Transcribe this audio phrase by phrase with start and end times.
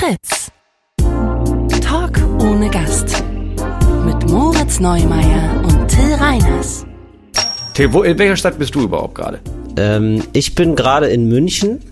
[0.00, 0.50] Fritz.
[1.82, 3.22] Talk ohne Gast.
[4.06, 6.86] Mit Moritz Neumeier und Till Reiners.
[7.74, 9.40] Till, wo, in welcher Stadt bist du überhaupt gerade?
[9.76, 11.82] Ähm, ich bin gerade in München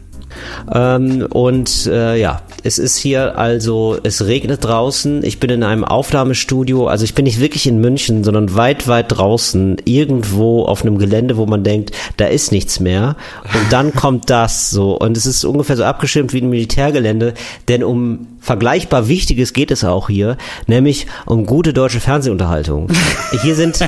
[0.72, 5.24] ähm, und äh, ja, es ist hier also, es regnet draußen.
[5.24, 6.86] Ich bin in einem Aufnahmestudio.
[6.86, 11.36] Also ich bin nicht wirklich in München, sondern weit, weit draußen, irgendwo auf einem Gelände,
[11.36, 13.16] wo man denkt, da ist nichts mehr.
[13.44, 14.98] Und dann kommt das so.
[14.98, 17.34] Und es ist ungefähr so abgeschirmt wie ein Militärgelände.
[17.68, 22.88] Denn um vergleichbar Wichtiges geht es auch hier, nämlich um gute deutsche Fernsehunterhaltung.
[23.42, 23.78] Hier sind,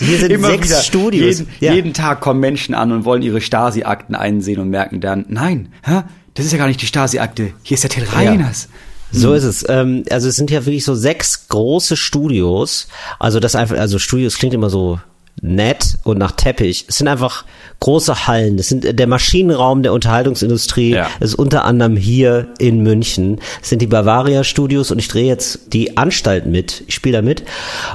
[0.00, 0.80] hier sind Immer sechs wieder.
[0.80, 1.38] Studios.
[1.38, 1.72] Jeden, Ja.
[1.72, 6.02] jeden Tag kommen Menschen an und wollen ihre Stasi-Akten einsehen und merken dann, nein, hä?
[6.38, 7.52] Das ist ja gar nicht die Stasi-Akte.
[7.64, 8.68] Hier ist der Till Reiners.
[9.10, 9.68] So ist es.
[9.68, 12.86] Ähm, also es sind ja wirklich so sechs große Studios.
[13.18, 15.00] Also das einfach, also Studios klingt immer so
[15.42, 16.84] nett und nach Teppich.
[16.86, 17.44] Es sind einfach
[17.80, 18.56] große Hallen.
[18.56, 20.94] Das sind der Maschinenraum der Unterhaltungsindustrie.
[20.94, 21.10] Ja.
[21.18, 23.40] Das ist unter anderem hier in München.
[23.58, 26.84] Das sind die Bavaria Studios und ich drehe jetzt die Anstalt mit.
[26.86, 27.42] Ich spiele da mit.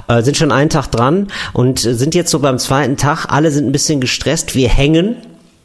[0.09, 3.27] Äh, sind schon einen Tag dran und äh, sind jetzt so beim zweiten Tag.
[3.29, 4.53] Alle sind ein bisschen gestresst.
[4.53, 5.15] Wir hängen.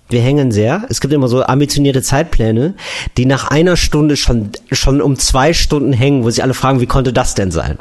[0.09, 0.85] Wir hängen sehr.
[0.89, 2.75] Es gibt immer so ambitionierte Zeitpläne,
[3.17, 6.87] die nach einer Stunde schon, schon um zwei Stunden hängen, wo sich alle fragen, wie
[6.87, 7.77] konnte das denn sein?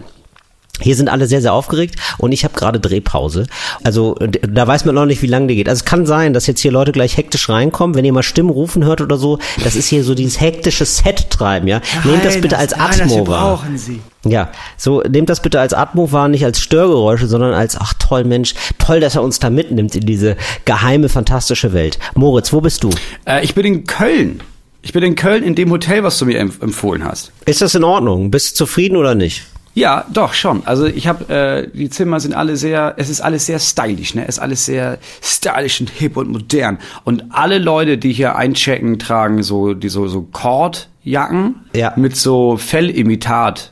[0.79, 3.47] Hier sind alle sehr, sehr aufgeregt und ich habe gerade Drehpause.
[3.83, 5.69] Also da weiß man noch nicht, wie lange die geht.
[5.69, 8.49] Also es kann sein, dass jetzt hier Leute gleich hektisch reinkommen, wenn ihr mal Stimmen
[8.49, 9.39] rufen hört oder so.
[9.63, 11.81] Das ist hier so dieses hektische Set-Treiben, ja.
[12.03, 13.65] Nehmt das bitte als Atmo wahr.
[13.75, 14.01] Sie.
[14.25, 18.23] Ja, so nehmt das bitte als Atmo wahr, nicht als Störgeräusche, sondern als, ach toll,
[18.23, 21.97] Mensch, toll, dass er uns da mitnimmt in diese geheime, fantastische Welt.
[22.15, 22.89] Moritz, wo bist du?
[23.25, 24.41] Äh, ich bin in Köln.
[24.81, 27.31] Ich bin in Köln in dem Hotel, was du mir empf empfohlen hast.
[27.45, 28.31] Ist das in Ordnung?
[28.31, 29.43] Bist du zufrieden oder nicht?
[29.77, 30.65] Ja, doch schon.
[30.65, 34.23] Also ich habe äh, die Zimmer sind alle sehr, es ist alles sehr stylisch, ne?
[34.27, 36.79] Es ist alles sehr stylisch und hip und modern.
[37.03, 41.93] Und alle Leute, die hier einchecken, tragen so die so so Kordjacken Ja.
[41.95, 43.71] mit so Fellimitat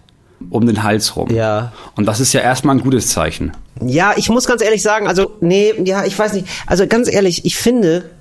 [0.52, 1.34] um den Hals rum.
[1.34, 1.72] Ja.
[1.96, 3.54] Und das ist ja erstmal ein gutes Zeichen.
[3.82, 6.46] Ja, ich muss ganz ehrlich sagen, also, nee, ja, ich weiß nicht.
[6.68, 8.12] Also ganz ehrlich, ich finde,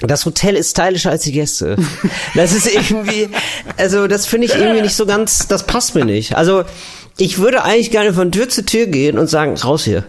[0.00, 1.76] das Hotel ist stylischer als die Gäste.
[2.34, 3.28] Das ist irgendwie,
[3.76, 6.36] also das finde ich irgendwie nicht so ganz, das passt mir nicht.
[6.36, 6.64] Also
[7.16, 10.04] ich würde eigentlich gerne von Tür zu Tür gehen und sagen, raus hier.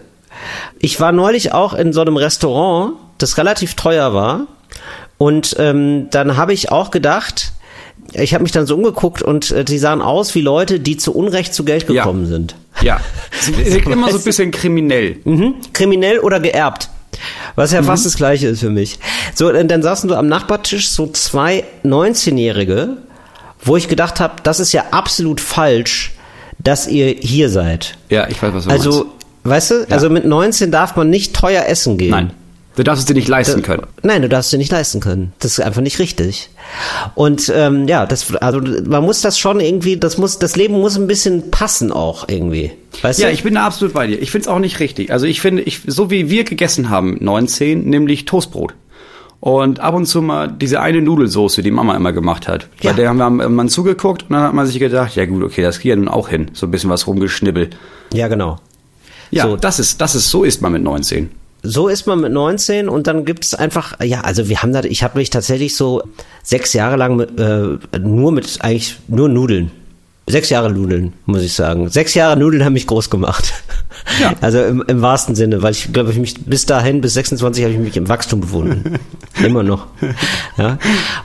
[0.78, 4.46] Ich war neulich auch in so einem Restaurant, das relativ teuer war.
[5.18, 7.52] Und ähm, dann habe ich auch gedacht,
[8.12, 11.14] ich habe mich dann so umgeguckt und äh, die sahen aus wie Leute, die zu
[11.14, 12.02] Unrecht zu Geld Ja.
[12.02, 12.54] gekommen sind.
[12.82, 13.00] Ja.
[13.40, 15.18] Sie wirkt immer so ein bisschen kriminell.
[15.24, 15.54] Mhm.
[15.72, 16.90] Kriminell oder geerbt.
[17.54, 18.98] Was ja fast das gleiche ist für mich.
[19.34, 22.98] So, und dann saßen so am Nachbartisch so zwei 19-Jährige,
[23.62, 26.12] wo ich gedacht habe, das ist ja absolut falsch,
[26.58, 27.96] dass ihr hier seid.
[28.10, 29.10] Ja, ich weiß, was du Also, meinst.
[29.44, 32.10] weißt du, also mit 19 darf man nicht teuer essen gehen.
[32.10, 32.30] Nein.
[32.76, 33.84] Du darfst es dir nicht leisten können.
[34.02, 35.32] Nein, du darfst dir nicht leisten können.
[35.38, 36.50] Das ist einfach nicht richtig.
[37.14, 40.98] Und ähm, ja, das, also man muss das schon irgendwie, das muss, das Leben muss
[40.98, 42.72] ein bisschen passen auch irgendwie.
[43.00, 43.32] Weißt Ja, du?
[43.32, 44.20] ich bin da absolut bei dir.
[44.20, 45.10] Ich finde es auch nicht richtig.
[45.10, 48.74] Also ich finde, ich, so wie wir gegessen haben, 19, nämlich Toastbrot.
[49.40, 52.68] Und ab und zu mal diese eine Nudelsoße, die Mama immer gemacht hat.
[52.80, 52.90] Ja.
[52.90, 55.62] Bei der haben wir man zugeguckt und dann hat man sich gedacht, ja gut, okay,
[55.62, 56.50] das geht ja nun auch hin.
[56.54, 57.76] So ein bisschen was rumgeschnibbelt.
[58.12, 58.58] ja, genau.
[59.30, 59.56] Ja, So.
[59.56, 61.30] das ist, das ist, so ist man mit 19.
[61.62, 64.84] so ist man mit 19 und dann gibt es einfach, ja, also wir haben da,
[64.84, 66.02] ich habe mich tatsächlich so
[66.44, 69.72] sechs Jahre lang mit, äh, nur mit eigentlich nur Nudeln.
[70.28, 71.88] Sechs Jahre Nudeln, muss ich sagen.
[71.88, 73.52] Sechs Jahre Nudeln haben mich groß gemacht.
[74.20, 74.34] Ja.
[74.40, 77.72] Also im, im wahrsten Sinne, weil ich glaube, ich mich bis dahin, bis 26 habe
[77.74, 78.98] ich mich im Wachstum befunden.
[79.42, 79.86] Immer noch.
[80.58, 80.78] Ja.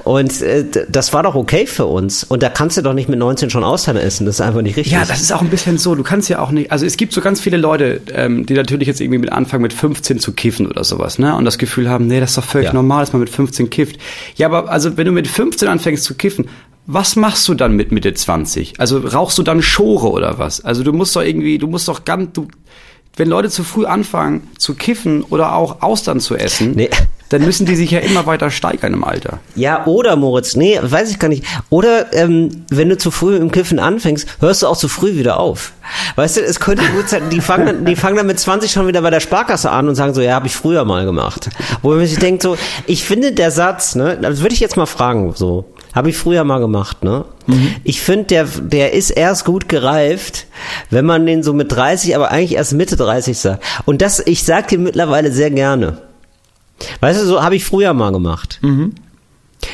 [0.04, 2.24] Und äh, das war doch okay für uns.
[2.24, 4.26] Und da kannst du doch nicht mit 19 schon Austern essen.
[4.26, 4.94] Das ist einfach nicht richtig.
[4.94, 5.94] Ja, das ist auch ein bisschen so.
[5.96, 6.72] Du kannst ja auch nicht.
[6.72, 9.74] Also es gibt so ganz viele Leute, ähm, die natürlich jetzt irgendwie mit anfangen, mit
[9.74, 11.36] 15 zu kiffen oder sowas, ne?
[11.36, 12.74] Und das Gefühl haben, nee, das ist doch völlig Ja.
[12.74, 13.98] normal, dass man mit 15 kifft.
[14.36, 16.46] Ja, aber also wenn du mit 15 anfängst zu kiffen,
[16.88, 18.80] was machst du dann mit Mitte 20?
[18.80, 20.64] Also rauchst du dann Schore oder was?
[20.64, 22.48] Also du musst doch irgendwie, du musst doch ganz, du,
[23.18, 26.90] wenn Leute zu früh anfangen zu kiffen oder auch Austern zu essen, Nee.
[27.30, 29.40] dann müssen die sich ja immer weiter steigern im Alter.
[29.56, 31.44] Ja, oder Moritz, nee, weiß ich gar nicht.
[31.70, 35.40] Oder ähm, wenn du zu früh im Kiffen anfängst, hörst du auch zu früh wieder
[35.40, 35.74] auf.
[36.16, 38.88] Weißt du, es könnte gut sein, die fangen, dann, die fangen dann mit 20 schon
[38.88, 41.50] wieder bei der Sparkasse an und sagen so, ja, habe ich früher mal gemacht.
[41.82, 42.58] Wo man sich denkt so,
[42.88, 46.44] ich finde der Satz, ne, das würde ich jetzt mal fragen, so, habe ich früher
[46.44, 47.26] mal gemacht, ne?
[47.84, 50.48] Ich finde, der, der ist erst gut gereift,
[50.90, 53.64] wenn man den so mit 30, aber eigentlich erst Mitte 30 sagt.
[53.86, 55.98] Und das, ich sag dir mittlerweile sehr gerne.
[57.00, 58.60] Weißt du, so habe ich früher mal gemacht.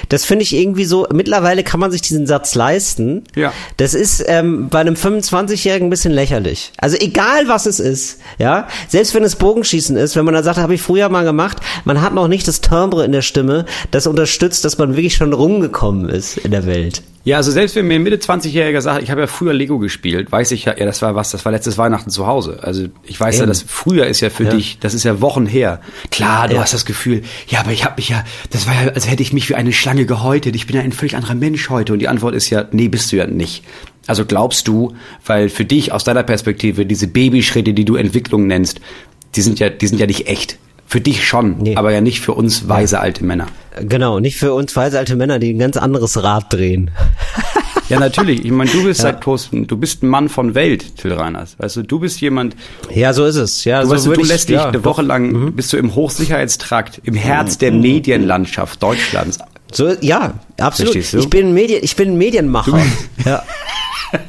[0.10, 3.24] Das finde ich irgendwie so, mittlerweile kann man sich diesen Satz leisten.
[3.36, 3.54] Ja.
[3.78, 6.72] Das ist ähm, bei einem 25-Jährigen ein bisschen lächerlich.
[6.78, 10.58] Also egal was es ist, ja, selbst wenn es Bogenschießen ist, wenn man dann sagt,
[10.58, 14.08] habe ich früher mal gemacht, man hat noch nicht das Timbre in der Stimme, das
[14.08, 17.02] unterstützt, dass man wirklich schon rumgekommen ist in der Welt.
[17.28, 20.32] Ja, also selbst wenn mir ein Mitte 20-Jähriger sagt, ich habe ja früher Lego gespielt,
[20.32, 22.60] weiß ich ja, ja, das war was, das war letztes Weihnachten zu Hause.
[22.62, 23.42] Also ich weiß Eben.
[23.42, 24.52] ja, dass früher ist ja für Ja.
[24.52, 25.82] dich, das ist ja Wochen her.
[26.10, 26.62] Klar, du Ja.
[26.62, 29.34] hast das Gefühl, ja, aber ich habe mich ja, das war ja, als hätte ich
[29.34, 30.56] mich wie eine Schlange gehäutet.
[30.56, 31.92] Ich bin ja ein völlig anderer Mensch heute.
[31.92, 33.66] Und die Antwort ist ja, nee, bist du ja nicht.
[34.08, 34.96] Also glaubst du,
[35.26, 38.80] weil für dich aus deiner Perspektive diese Babyschritte, die du Entwicklung nennst,
[39.36, 40.58] die sind ja, die sind ja nicht echt.
[40.90, 41.76] Für dich schon, Nee.
[41.76, 43.48] aber ja nicht für uns weise alte Männer.
[43.82, 46.92] Genau, nicht für uns weise alte Männer, die ein ganz anderes Rad drehen.
[47.90, 48.44] Ja, natürlich.
[48.46, 51.56] Ich meine, du bist seit Thorsten, du bist ein Mann von Welt, Till Reiners.
[51.60, 52.56] Weißt du, du bist jemand,
[52.94, 53.66] Ja, so ist es.
[53.66, 54.84] Ja, du, so weißt du, du ich- lässt dich ja, eine.
[54.86, 59.40] Woche lang, bist du im Hochsicherheitstrakt, im Herz der Medienlandschaft Deutschlands.
[59.74, 60.96] So, ja, absolut.
[60.96, 62.80] Ich bin Medien, ich bin Medienmacher.
[63.26, 63.44] ja.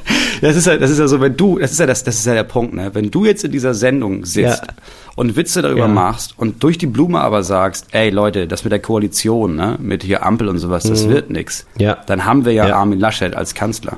[0.41, 2.25] Das ist ja, das ist ja so, wenn du, das ist ja das, das ist
[2.27, 2.91] ja der Punkt, ne?
[2.95, 4.75] Wenn du jetzt in dieser Sendung sitzt Ja.
[5.17, 5.89] und Witze darüber Ja.
[5.89, 10.05] machst und durch die Blume aber sagst, ey Leute, das mit der Koalition, ne, mit
[10.05, 11.67] hier Ampel und sowas, das wird nix.
[11.75, 11.83] Mhm.
[11.83, 11.99] Ja.
[12.07, 12.77] Dann haben wir ja, Ja.
[12.77, 13.97] Armin Laschet als Kanzler.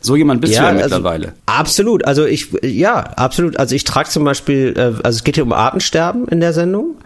[0.00, 1.34] So jemand bist du ja also, mittlerweile.
[1.46, 2.04] absolut.
[2.04, 3.56] Also ich, ja, absolut.
[3.56, 6.96] Also ich trage zum Beispiel, äh, also es geht hier um Artensterben in der Sendung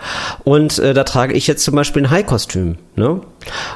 [0.44, 2.76] und äh, da trage ich jetzt zum Beispiel ein Hai-Kostüm.
[2.96, 3.20] Ne?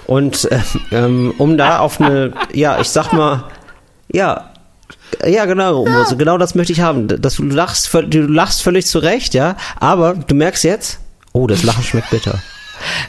[0.07, 0.59] Und äh,
[0.93, 3.45] ähm, um da auf eine, ja, ich sag mal,
[4.15, 4.51] ja,
[5.25, 7.07] ja, genau, Mose, genau das möchte ich haben.
[7.09, 10.99] Dass du lachst, du lachst völlig zurecht, ja, aber du merkst jetzt,
[11.33, 12.39] oh, das Lachen schmeckt bitter.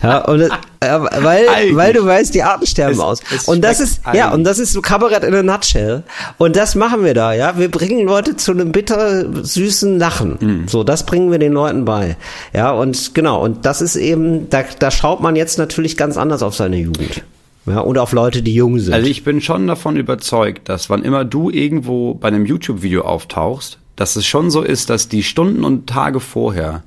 [0.03, 0.49] Ja, und das,
[0.79, 1.75] äh, weil, Eigentlich.
[1.75, 3.19] weil du weißt, die Arten sterben Es- aus.
[3.35, 4.33] es Und das ist, ja, eigentlich.
[4.35, 6.03] und das ist so Kabarett in a nutshell.
[6.37, 7.57] Und das machen wir da, ja.
[7.57, 10.37] Wir bringen Leute zu einem bitter süßen Lachen.
[10.39, 10.67] Mhm.
[10.67, 12.15] So, das bringen wir den Leuten bei.
[12.53, 16.43] Ja, und genau, und das ist eben, da, da schaut man jetzt natürlich ganz anders
[16.43, 17.23] auf seine Jugend.
[17.65, 18.93] Ja, und auf Leute, die jung sind.
[18.93, 23.79] Also ich bin schon davon überzeugt, dass wann immer du irgendwo bei einem YouTube-Video auftauchst,
[23.95, 26.83] dass es schon so ist, dass die Stunden und Tage vorher,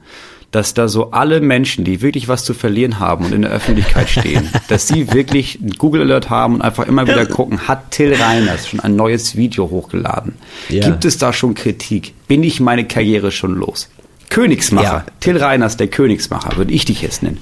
[0.51, 4.09] dass da so alle Menschen, die wirklich was zu verlieren haben und in der Öffentlichkeit
[4.09, 8.15] stehen, dass sie wirklich einen Google Alert haben und einfach immer wieder gucken, hat Till
[8.15, 10.35] Reiners schon ein neues Video hochgeladen?
[10.69, 10.87] Ja.
[10.89, 12.15] Gibt es da schon Kritik?
[12.29, 13.91] Bin ich meine Karriere schon los?
[14.31, 15.07] Königsmacher, Ja.
[15.21, 17.39] Till Reiners, der Königsmacher, würde ich dich jetzt nennen.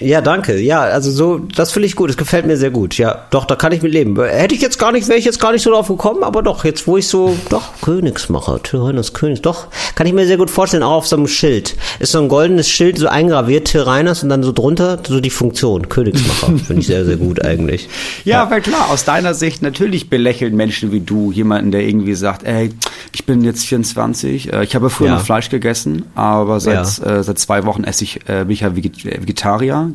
[0.00, 0.58] Ja, danke.
[0.60, 2.08] Ja, also so, das finde ich gut.
[2.08, 2.96] Das gefällt mir sehr gut.
[2.98, 4.16] Ja, doch, da kann ich mit leben.
[4.22, 6.64] Hätte ich jetzt gar nicht, wäre ich jetzt gar nicht so drauf gekommen, aber doch,
[6.64, 9.66] jetzt wo ich so, doch, Königsmacher, Tyrannus Königs, doch,
[9.96, 11.74] kann ich mir sehr gut vorstellen, auch auf so einem Schild.
[11.98, 15.88] Ist so ein goldenes Schild, so eingraviert, Tyrannus und dann so drunter, so die Funktion,
[15.88, 16.56] Königsmacher.
[16.66, 17.88] finde ich sehr, sehr gut eigentlich.
[18.24, 22.44] Ja, aber klar, aus deiner Sicht natürlich belächeln Menschen wie du jemanden, der irgendwie sagt,
[22.44, 22.70] ey,
[23.12, 25.14] ich bin jetzt 24, äh, ich habe früher Ja.
[25.16, 27.18] noch Fleisch gegessen, aber seit, Ja.
[27.18, 29.40] äh, seit zwei Wochen esse ich, äh, bin ich ja Veget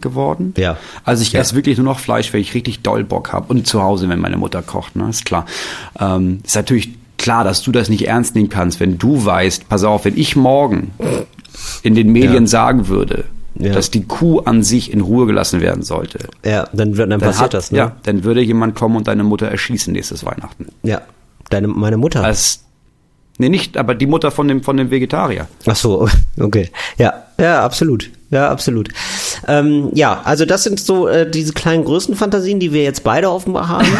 [0.01, 0.53] Geworden.
[0.57, 0.77] Ja.
[1.03, 1.39] Also ich Ja.
[1.41, 4.19] esse wirklich nur noch Fleisch, weil ich richtig doll Bock habe und zu Hause, wenn
[4.19, 5.45] meine Mutter kocht, ne, ist klar.
[5.99, 9.83] Ähm, ist natürlich klar, dass du das nicht ernst nehmen kannst, wenn du weißt, pass
[9.83, 10.91] auf, wenn ich morgen
[11.83, 12.47] in den Medien Ja.
[12.47, 13.25] sagen würde,
[13.59, 13.71] Ja.
[13.73, 17.43] dass die Kuh an sich in Ruhe gelassen werden sollte, Ja, dann, dann, dann passiert
[17.45, 17.77] hat, das, ne?
[17.77, 20.67] Ja, dann würde jemand kommen und deine Mutter erschießen nächstes Weihnachten.
[20.81, 21.01] Ja.
[21.49, 22.23] Deine, meine Mutter.
[22.23, 22.63] Als,
[23.37, 25.47] nee, nicht, aber die Mutter von dem, von dem Vegetarier.
[25.67, 26.09] Ach so,
[26.39, 26.71] okay.
[26.97, 28.09] Ja, ja, absolut.
[28.29, 28.89] Ja, absolut.
[29.47, 33.67] Ähm, ja, also das sind so äh, diese kleinen Größenfantasien, die wir jetzt beide offenbar
[33.67, 33.87] haben.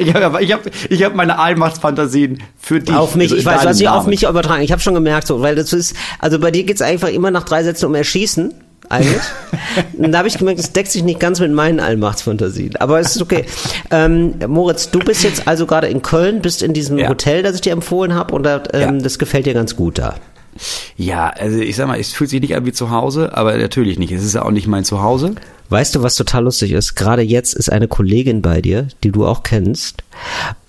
[0.00, 0.60] Ich habe ich hab,
[0.90, 2.94] ich hab meine Allmachtsfantasien für dich.
[2.94, 4.62] auf mich, also ich weiß, was ich auf mich übertragen.
[4.62, 7.42] Ich habe schon gemerkt, so, weil das ist, also bei dir geht's einfach immer nach
[7.42, 8.54] drei Sätzen um Erschießen.
[8.90, 9.20] Eigentlich.
[9.98, 12.76] Und da habe ich gemerkt, das deckt sich nicht ganz mit meinen Allmachtsfantasien.
[12.76, 13.44] Aber es ist okay.
[13.90, 17.08] Ähm, Moritz, du bist jetzt also gerade in Köln, bist in diesem Ja.
[17.08, 19.02] Hotel, das ich dir empfohlen habe, und da, ähm, Ja.
[19.02, 20.14] das gefällt dir ganz gut da.
[20.96, 23.98] Ja, also ich sag mal, es fühlt sich nicht an wie zu Hause, aber natürlich
[23.98, 24.12] nicht.
[24.12, 25.34] Es ist ja auch nicht mein Zuhause.
[25.70, 26.94] Weißt du, was total lustig ist?
[26.94, 30.02] Gerade jetzt ist eine Kollegin bei dir, die du auch kennst,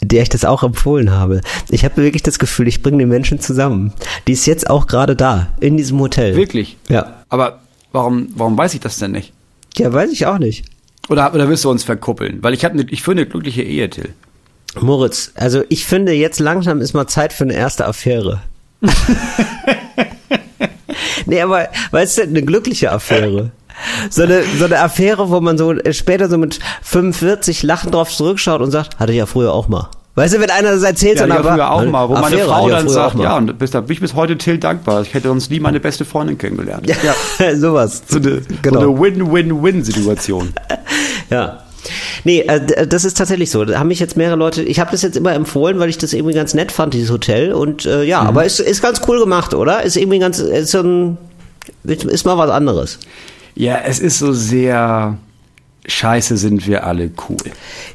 [0.02, 1.42] der ich das auch empfohlen habe.
[1.70, 3.94] Ich habe wirklich das Gefühl, ich bringe die Menschen zusammen.
[4.28, 6.36] Die ist jetzt auch gerade da, in diesem Hotel.
[6.36, 6.78] Wirklich.
[6.90, 7.24] Ja.
[7.30, 7.62] Aber
[7.94, 9.32] warum, warum weiß ich das denn nicht?
[9.78, 10.66] Ja, weiß ich auch nicht.
[11.08, 12.44] Oder, oder willst du uns verkuppeln?
[12.44, 14.14] Weil ich habe, ne, ich führe eine glückliche Ehe, Till.
[14.80, 18.42] Moritz, also ich finde, jetzt langsam ist mal Zeit für eine erste Affäre.
[21.26, 23.52] nee, aber weißt du, eine glückliche Affäre.
[24.10, 28.62] So eine, so eine Affäre, wo man so später so mit 45 lachend drauf zurückschaut
[28.62, 29.90] und sagt, hatte ich ja früher auch mal.
[30.16, 32.26] Weißt du, wenn einer das erzählt, Ja, na, ja früher war- auch mal, wo meine
[32.26, 34.38] Affäre Frau hatte ich dann früher sagt, ja, und bis, da bin ich bis heute
[34.38, 35.02] Till dankbar.
[35.04, 36.88] Ich hätte uns nie meine beste Freundin kennengelernt.
[37.40, 38.04] Ja, sowas.
[38.08, 38.82] So eine, Genau.
[38.82, 40.54] so eine Win-Win-Win-Situation.
[41.30, 41.60] Ja.
[42.24, 43.64] Nee, äh, d- das ist tatsächlich so.
[43.66, 46.14] Da haben mich jetzt mehrere Leute, ich habe das jetzt immer empfohlen, weil ich das
[46.14, 47.54] irgendwie ganz nett fand, dieses Hotel.
[47.54, 49.84] Und äh, ja, aber ist, ist ganz cool gemacht, oder?
[49.84, 51.18] Ist irgendwie ganz, ist so ein,
[51.84, 53.00] ist, ist mal was anderes.
[53.56, 55.18] Ja, es ist so sehr
[55.88, 57.38] scheiße sind wir alle cool.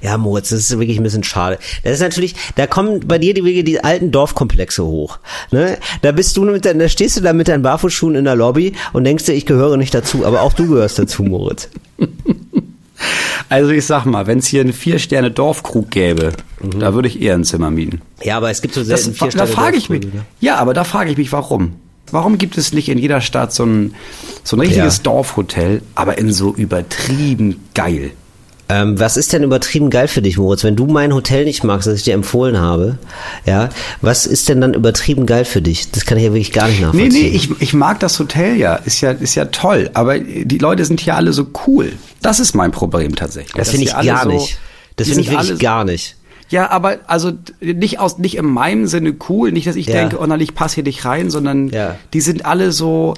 [0.03, 1.59] Ja, Moritz, das ist wirklich ein bisschen schade.
[1.85, 5.19] Das ist natürlich, da kommen bei dir die, die alten Dorfkomplexe hoch.
[5.53, 5.79] Ne?
[6.03, 9.05] Da bist du mit da stehst du da mit deinen Barfußschuhen in der Lobby und
[9.05, 11.69] denkst dir, ich gehöre nicht dazu, aber auch du gehörst dazu, Moritz.
[13.49, 16.81] Also ich sag mal, wenn es hier einen Vier-Sterne-Dorfkrug gäbe, Mhm.
[16.81, 18.01] da würde ich eher ein Zimmer mieten.
[18.23, 20.03] Ja, aber es gibt so Das, selten vier da Sterne frage ich mich.
[20.05, 20.25] Ne?
[20.41, 21.75] Ja, aber da frage ich mich, warum?
[22.11, 23.95] Warum gibt es nicht in jeder Stadt so ein,
[24.45, 25.03] so ein richtiges Ja.
[25.05, 28.13] Dorfhotel, aber in so übertrieben geil?
[28.69, 30.65] Ähm, was ist denn übertrieben geil für dich, Moritz?
[30.65, 32.99] Wenn du mein Hotel nicht magst, das ich dir empfohlen habe,
[33.45, 33.69] ja,
[34.01, 35.91] was ist denn dann übertrieben geil für dich?
[35.91, 37.11] Das kann ich ja wirklich gar nicht Nee, nachvollziehen.
[37.13, 38.77] nee, ich, ich mag das Hotel ja.
[38.77, 39.91] Ist ja, ist ja toll.
[39.93, 41.93] Aber die Leute sind hier alle so cool.
[42.23, 43.53] Das ist mein Problem tatsächlich.
[43.55, 44.59] das finde ich gar so- nicht.
[44.97, 46.17] Das finde ich wirklich alle- gar nicht.
[46.49, 49.95] Ja, aber also nicht aus nicht in meinem Sinne cool, nicht, dass ich Ja.
[49.95, 51.97] denke, oh nein, ich passe hier nicht rein, sondern Ja.
[52.13, 53.15] die sind alle so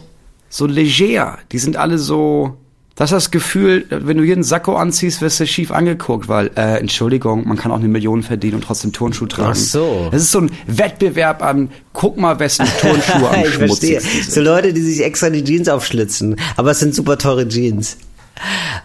[0.49, 1.39] so leger.
[1.53, 2.57] Die sind alle so.
[2.97, 6.51] Das ist das Gefühl, wenn du hier einen Sakko anziehst, wirst du schief angeguckt, weil,
[6.57, 9.51] äh, Entschuldigung, man kann auch eine Million verdienen und trotzdem Turnschuh tragen.
[9.53, 10.09] Ach so.
[10.11, 14.01] Das ist so ein Wettbewerb an, guck mal, wessen Turnschuhe am ich verstehe.
[14.01, 14.41] So.
[14.41, 16.37] Leute, die sich extra die Jeans aufschlitzen.
[16.57, 17.99] Aber es sind super teure Jeans.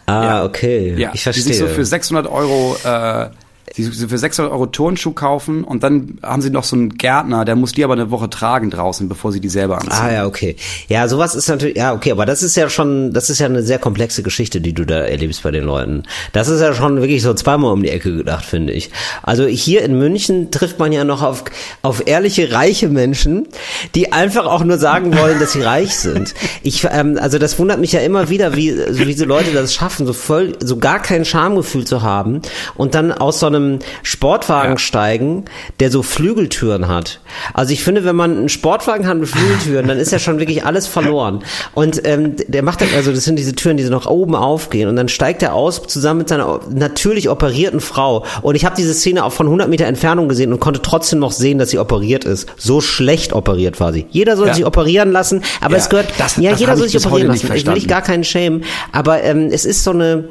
[0.08, 0.44] Ah, Ja.
[0.46, 0.94] okay.
[0.98, 1.56] Ja, ich die sich verstehe.
[1.56, 3.30] so für 600 Euro, äh,
[3.78, 7.46] die sie für 600 Euro Turnschuh kaufen und dann haben sie noch so einen Gärtner,
[7.46, 9.94] der muss die aber eine Woche tragen draußen, bevor sie die selber anziehen.
[9.94, 10.56] Ah ja, okay.
[10.88, 13.64] Ja, sowas ist natürlich, ja, okay, aber das ist ja schon, das ist ja eine
[13.64, 16.04] sehr komplexe Geschichte, die du da erlebst bei den Leuten.
[16.34, 18.90] Das ist ja schon wirklich so zweimal um die Ecke gedacht, finde ich.
[19.24, 21.44] Also hier in München trifft man ja noch auf,
[21.82, 23.48] auf ehrliche, reiche Menschen,
[23.96, 26.34] die einfach auch nur sagen wollen, dass sie reich sind.
[26.62, 30.06] Ich, ähm, also das wundert mich ja immer wieder, wie, wie so Leute das schaffen,
[30.06, 32.42] so voll, so gar kein Schamgefühl zu haben
[32.76, 33.61] und dann aus so einem
[34.04, 34.78] Sportwagen Ja.
[34.78, 35.46] steigen,
[35.80, 37.20] der so Flügeltüren hat.
[37.54, 40.66] Also ich finde, wenn man einen Sportwagen hat mit Flügeltüren, dann ist ja schon wirklich
[40.66, 41.44] alles verloren.
[41.74, 44.90] Und ähm, der macht dann, also das sind diese Türen, die so nach oben aufgehen
[44.90, 48.26] und dann steigt er aus zusammen mit seiner natürlich operierten Frau.
[48.42, 51.32] Und ich habe diese Szene auch von 100 Meter Entfernung gesehen und konnte trotzdem noch
[51.32, 52.48] sehen, dass sie operiert ist.
[52.58, 54.06] So schlecht operiert war sie.
[54.10, 54.54] Jeder soll Ja.
[54.54, 57.32] sich operieren lassen, aber Ja, es gehört, das- ja, das jeder soll ich sich operieren
[57.32, 57.52] lassen.
[57.54, 60.26] Ich will ich gar keinen Shame, aber ähm, es ist so eine,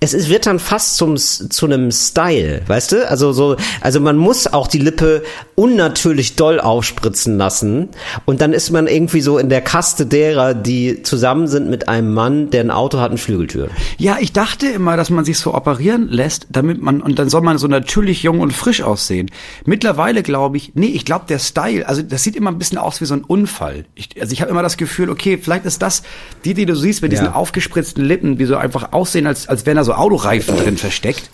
[0.00, 3.08] es ist, wird dann fast zum, zu einem Style, weißt du?
[3.08, 5.22] Also so, also man muss auch die Lippe
[5.54, 7.88] unnatürlich doll aufspritzen lassen
[8.26, 12.12] und dann ist man irgendwie so in der Kaste derer, die zusammen sind mit einem
[12.12, 13.70] Mann, der ein Auto hat und Flügeltüren.
[13.96, 17.40] Ja, ich dachte immer, dass man sich so operieren lässt, damit man, und dann soll
[17.40, 19.30] man so natürlich jung und frisch aussehen.
[19.64, 23.00] Mittlerweile glaube ich, nee, ich glaube, der Style, also das sieht immer ein bisschen aus
[23.00, 23.86] wie so ein Unfall.
[23.94, 26.02] Ich, also ich habe immer das Gefühl, okay, vielleicht ist das,
[26.44, 27.32] die, die du siehst mit diesen Ja.
[27.32, 31.30] aufgespritzten Lippen, die so einfach aussehen, als, als wären da so Autoreifen drin versteckt.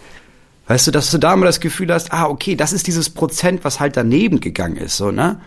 [0.73, 3.63] Weißt du, dass du da immer das Gefühl hast, ah, okay, das ist dieses Prozent,
[3.63, 5.39] was halt daneben gegangen ist, so, ne?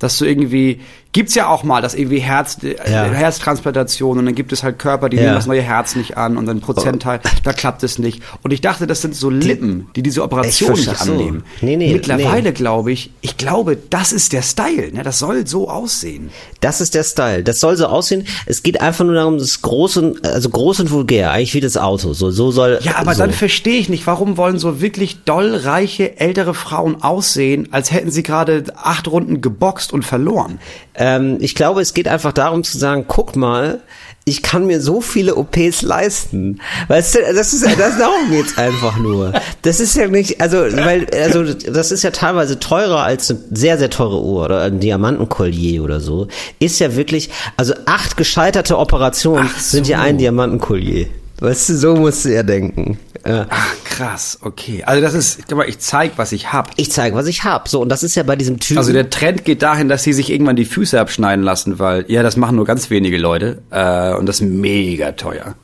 [0.00, 0.80] Dass du irgendwie,
[1.14, 3.04] gibt's ja auch mal, dass irgendwie Herz, äh, Ja.
[3.04, 5.22] Herztransplantation und dann gibt es halt Körper, die Ja.
[5.22, 8.20] nehmen das neue Herz nicht an und dann Prozentteil, da klappt es nicht.
[8.42, 11.12] Und ich dachte, das sind so Lippen, die diese Operation Ich nicht ach so.
[11.12, 11.44] annehmen.
[11.62, 12.52] Nee, nee, Mittlerweile nee.
[12.52, 15.02] glaube ich, ich glaube, das ist der Style, ne?
[15.02, 16.30] Das soll so aussehen.
[16.60, 17.42] Das ist der Style.
[17.44, 18.26] Das soll so aussehen.
[18.46, 21.76] Es geht einfach nur darum, das groß und, also groß und vulgär, eigentlich wie das
[21.76, 22.12] Auto.
[22.12, 22.80] So, so soll.
[22.82, 23.20] Ja, aber so.
[23.20, 28.10] dann verstehe ich nicht, warum wollen so wirklich doll reiche ältere Frauen aussehen, als hätten
[28.10, 30.58] sie gerade acht Runden geboxt und verloren.
[30.96, 33.80] Ähm, ich glaube, es geht einfach darum zu sagen, guck mal,
[34.24, 36.60] ich kann mir so viele OPs leisten.
[36.88, 39.32] Weißt du, das ist, das darum geht's einfach nur.
[39.62, 43.76] Das ist ja nicht, also, weil, also, das ist ja teilweise teurer als eine sehr,
[43.78, 46.28] sehr teure Uhr oder ein Diamantenkollier oder so.
[46.58, 50.04] Ist ja wirklich, also acht gescheiterte Operationen Ach sind ja so.
[50.04, 51.06] ein Diamantenkollier.
[51.44, 52.98] Weißt du, so musst du ja denken.
[53.26, 53.46] Ja.
[53.50, 54.82] Ach, krass, okay.
[54.84, 56.70] Also das ist, guck mal, ich zeig, was ich hab.
[56.76, 57.68] Ich zeige, was ich hab.
[57.68, 58.78] So, und das ist ja bei diesem Typen.
[58.78, 62.22] Also der Trend geht dahin, dass sie sich irgendwann die Füße abschneiden lassen, weil, ja,
[62.22, 65.54] das machen nur ganz wenige Leute äh, und das ist mega teuer.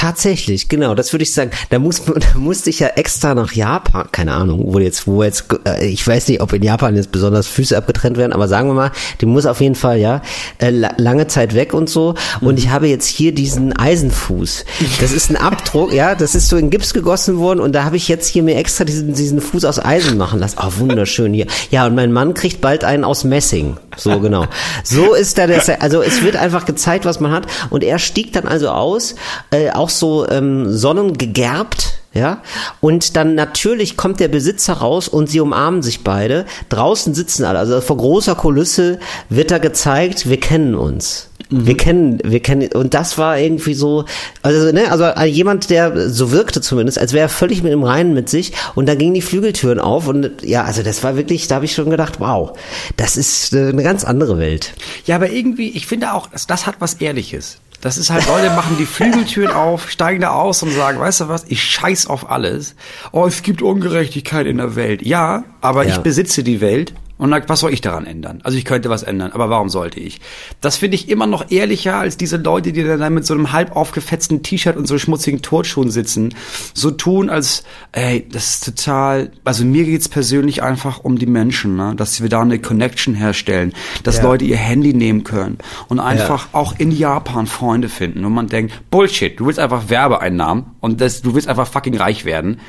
[0.00, 1.50] Tatsächlich, genau, das würde ich sagen.
[1.70, 5.46] Da, muss, da musste ich ja extra nach Japan, keine Ahnung, wo jetzt, wo jetzt,
[5.66, 8.74] äh, ich weiß nicht, ob in Japan jetzt besonders Füße abgetrennt werden, aber sagen wir
[8.74, 10.22] mal, die muss auf jeden Fall, ja,
[10.58, 12.14] äh, la- lange Zeit weg und so.
[12.40, 14.64] Und ich habe jetzt hier diesen Eisenfuß.
[15.00, 17.96] Das ist ein Abdruck, ja, das ist so in Gips gegossen worden und da habe
[17.96, 20.58] ich jetzt hier mir extra diesen, diesen Fuß aus Eisen machen lassen.
[20.62, 21.48] Oh, wunderschön hier.
[21.72, 23.76] Ja, und mein Mann kriegt bald einen aus Messing.
[23.96, 24.46] So, genau.
[24.84, 27.48] So ist da der, also es wird einfach gezeigt, was man hat.
[27.70, 29.16] Und er stieg dann also aus,
[29.50, 31.94] äh, auch so ähm, sonnengegerbt.
[32.14, 32.42] Ja,
[32.80, 36.46] und dann natürlich kommt der Besitzer raus und sie umarmen sich beide.
[36.70, 41.28] Draußen sitzen alle, also vor großer Kulisse wird da gezeigt, wir kennen uns.
[41.50, 44.04] Wir kennen, wir kennen, und das war irgendwie so,
[44.42, 47.84] also, ne, also äh, jemand, der so wirkte zumindest, als wäre er völlig mit im
[47.84, 51.46] Reinen mit sich, und da gingen die Flügeltüren auf, und ja, also das war wirklich,
[51.46, 52.58] da habe ich schon gedacht, wow,
[52.96, 54.74] das ist äh, eine ganz andere Welt.
[55.06, 57.60] Ja, aber irgendwie, ich finde auch, das, das hat was Ehrliches.
[57.80, 61.28] Das ist halt, Leute machen die Flügeltüren auf, steigen da aus und sagen, weißt du
[61.28, 62.74] was, ich scheiß auf alles.
[63.12, 65.02] Oh, es gibt Ungerechtigkeit in der Welt.
[65.02, 65.94] Ja, aber Ja.
[65.94, 68.40] ich besitze die Welt Und sagt, was soll ich daran ändern?
[68.44, 70.20] Also ich könnte was ändern, aber warum sollte ich?
[70.60, 73.74] Das finde ich immer noch ehrlicher als diese Leute, die dann mit so einem halb
[73.74, 76.34] aufgefetzten T-Shirt und so schmutzigen Turnschuhen sitzen,
[76.74, 81.76] so tun, als, ey, das ist total, also mir geht's persönlich einfach um die Menschen,
[81.76, 81.94] ne?
[81.96, 83.72] dass wir da eine Connection herstellen,
[84.04, 84.22] dass Ja.
[84.22, 85.58] Leute ihr Handy nehmen können
[85.88, 88.24] und einfach auch in Japan Freunde finden.
[88.24, 92.24] Und man denkt, Bullshit, du willst einfach Werbeeinnahmen und das, du willst einfach fucking reich
[92.24, 92.60] werden.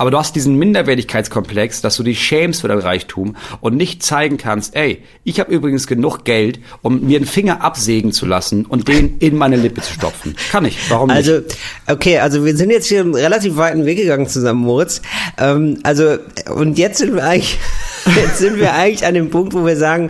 [0.00, 4.38] Aber du hast diesen Minderwertigkeitskomplex, dass du dich schämst für dein Reichtum und nicht zeigen
[4.38, 8.88] kannst, ey, ich habe übrigens genug Geld, um mir einen Finger absägen zu lassen und
[8.88, 10.36] den in meine Lippe zu stopfen.
[10.50, 11.16] Kann ich, warum nicht?
[11.18, 11.42] Also,
[11.86, 15.02] okay, also wir sind jetzt hier einen relativ weiten Weg gegangen zusammen, Moritz.
[15.36, 16.16] Ähm, also,
[16.54, 17.58] und jetzt sind wir eigentlich,
[18.16, 20.08] jetzt sind wir eigentlich an dem Punkt, wo wir sagen,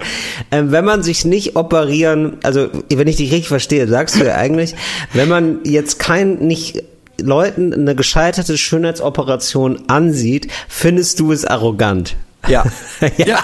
[0.53, 4.37] ähm, wenn man sich nicht operieren, also, wenn ich dich richtig verstehe, sagst du ja
[4.37, 4.77] eigentlich,
[5.15, 6.85] wenn man jetzt kein, nicht,
[7.21, 12.17] Leuten eine gescheiterte Schönheitsoperation ansieht, findest du es arrogant.
[12.49, 12.65] ja.
[13.00, 13.09] Ja.
[13.27, 13.39] ja,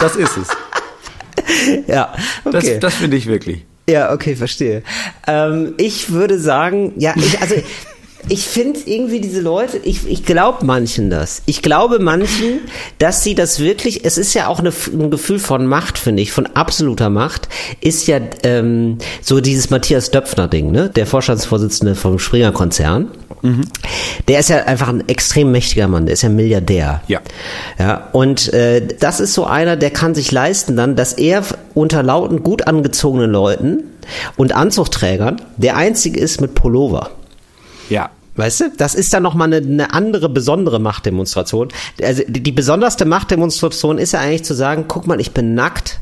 [0.00, 0.48] das ist es.
[1.86, 2.78] Ja, Das, okay.
[2.80, 3.64] das finde ich wirklich.
[3.88, 4.82] Ja, okay, verstehe.
[5.26, 7.54] Ähm, ich würde sagen, ja, ich, also
[8.28, 11.42] ich finde irgendwie diese Leute, ich, ich glaube manchen das.
[11.46, 12.60] Ich glaube manchen,
[12.98, 16.32] dass sie das wirklich, es ist ja auch eine, ein Gefühl von Macht, finde ich,
[16.32, 17.48] von absoluter Macht,
[17.80, 20.90] ist ja ähm, so dieses Matthias Döpfner-Ding, ne?
[20.90, 23.10] Der Vorstandsvorsitzende vom Springer-Konzern.
[24.26, 27.02] Der ist ja einfach ein extrem mächtiger Mann, der ist ja Milliardär.
[27.06, 27.20] Ja.
[27.78, 31.44] Ja, und äh, das ist so einer, der kann sich leisten dann, dass er
[31.74, 33.84] unter lauten, gut angezogenen Leuten
[34.36, 37.10] und Anzugträgern der einzige ist mit Pullover.
[37.88, 38.10] Ja.
[38.36, 41.68] Weißt du, das ist dann nochmal eine, eine andere besondere Machtdemonstration.
[42.00, 45.98] Also die, die besonderste Machtdemonstration ist ja eigentlich zu sagen, guck mal, ich bin nackt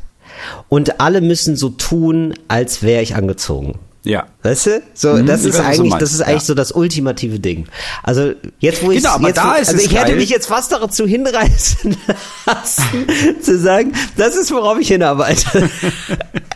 [0.69, 3.79] und alle müssen so tun, als wäre ich angezogen.
[4.03, 4.27] Ja.
[4.43, 4.81] Weißt du?
[4.93, 6.45] So, Mhm, das ist eigentlich, das ist eigentlich ja.
[6.45, 7.67] so das ultimative Ding.
[8.03, 10.15] Also jetzt, wo ich Genau, aber jetzt, da ist also es ich hätte geil.
[10.17, 11.97] mich jetzt fast dazu hinreißen
[12.45, 13.07] lassen,
[13.41, 15.69] zu sagen, das ist worauf ich hinarbeite.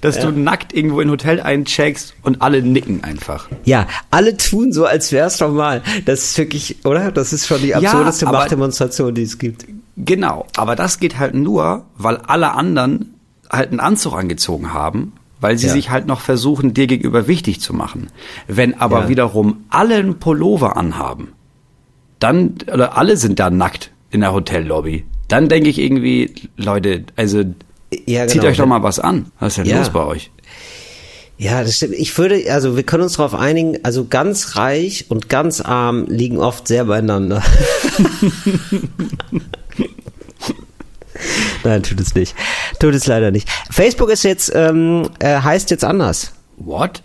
[0.00, 3.48] Dass du nackt irgendwo in ein Hotel eincheckst und alle nicken einfach.
[3.64, 5.82] Ja, alle tun so, als wäre es normal.
[6.04, 7.10] Das ist wirklich, oder?
[7.12, 9.66] Das ist schon die absurdeste aber- Machtdemonstration, die es gibt.
[9.96, 13.14] Genau, aber das geht halt nur, weil alle anderen
[13.50, 15.72] halt einen Anzug angezogen haben, weil sie Ja.
[15.72, 18.08] sich halt noch versuchen, dir gegenüber wichtig zu machen.
[18.46, 19.08] Wenn aber Ja.
[19.08, 21.28] wiederum alle einen Pullover anhaben,
[22.18, 27.44] dann, oder alle sind da nackt in der Hotellobby, dann denke ich irgendwie, Leute, also
[28.06, 28.50] Ja, zieht genau.
[28.50, 29.30] euch doch mal was an.
[29.40, 29.78] Was ist denn Ja.
[29.78, 30.30] los bei euch?
[31.38, 31.94] Ja, das stimmt.
[31.94, 36.38] Ich würde, also wir können uns darauf einigen, also ganz reich und ganz arm liegen
[36.38, 37.42] oft sehr beieinander.
[41.64, 42.34] Nein, tut es nicht.
[42.78, 43.48] Tut es leider nicht.
[43.70, 46.32] Facebook ist jetzt, ähm, äh, heißt jetzt anders.
[46.56, 47.02] What?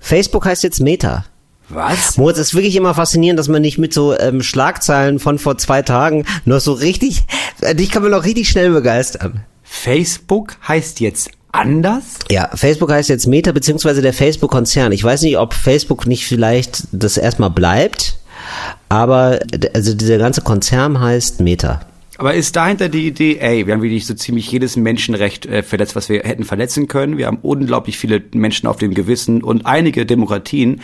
[0.00, 1.24] Facebook heißt jetzt Meta.
[1.68, 2.16] Was?
[2.16, 5.56] Moritz, es ist wirklich immer faszinierend, dass man nicht mit so ähm, Schlagzeilen von vor
[5.58, 7.22] zwei Tagen noch so richtig,
[7.60, 9.44] äh, dich kann man noch richtig schnell begeistern.
[9.72, 12.18] Facebook heißt jetzt anders?
[12.28, 14.92] Ja, Facebook heißt jetzt Meta, beziehungsweise der Facebook-Konzern.
[14.92, 18.18] Ich weiß nicht, ob Facebook nicht vielleicht das erstmal bleibt,
[18.90, 19.38] aber
[19.72, 21.80] also dieser ganze Konzern heißt Meta.
[22.18, 25.96] Aber ist dahinter die Idee, ey, wir haben wirklich so ziemlich jedes Menschenrecht äh, verletzt,
[25.96, 27.16] was wir hätten verletzen können.
[27.16, 30.82] Wir haben unglaublich viele Menschen auf dem Gewissen und einige Demokratien.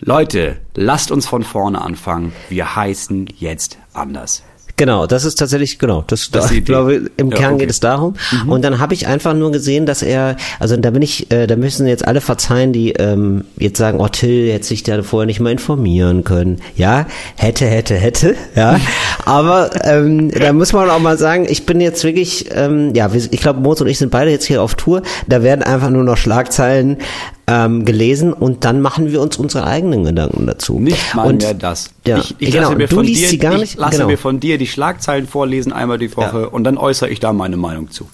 [0.00, 2.32] Leute, lasst uns von vorne anfangen.
[2.48, 4.42] Wir heißen jetzt anders.
[4.76, 7.54] Genau, das ist tatsächlich, genau, das, Das ich glaube, im Ja, Kern okay.
[7.54, 7.58] Mhm.
[7.58, 8.14] geht es darum.
[8.46, 11.54] Und dann habe ich einfach nur gesehen, dass er, also da bin ich, äh, da
[11.56, 15.38] müssen jetzt alle verzeihen, die ähm, jetzt sagen, oh Till, hätte sich da vorher nicht
[15.40, 16.60] mal informieren können.
[16.76, 17.06] Ja,
[17.36, 18.80] hätte, hätte, hätte, ja.
[19.24, 23.40] Aber ähm, da muss man auch mal sagen, ich bin jetzt wirklich, ähm, ja, ich
[23.40, 25.02] glaube, Moritz und ich sind beide jetzt hier auf Tour.
[25.28, 26.98] Da werden einfach nur noch Schlagzeilen
[27.46, 30.78] ähm, gelesen und dann machen wir uns unsere eigenen Gedanken dazu.
[30.80, 31.90] Nicht mal und, mehr das.
[32.06, 32.68] Ja, ich ich genau.
[32.68, 33.78] lasse mir du von dir, ich nicht.
[33.78, 34.06] lasse genau.
[34.08, 37.56] mir von dir die Schlagzeilen vorlesen einmal die Woche und dann äußere ich da meine
[37.56, 38.08] Meinung zu.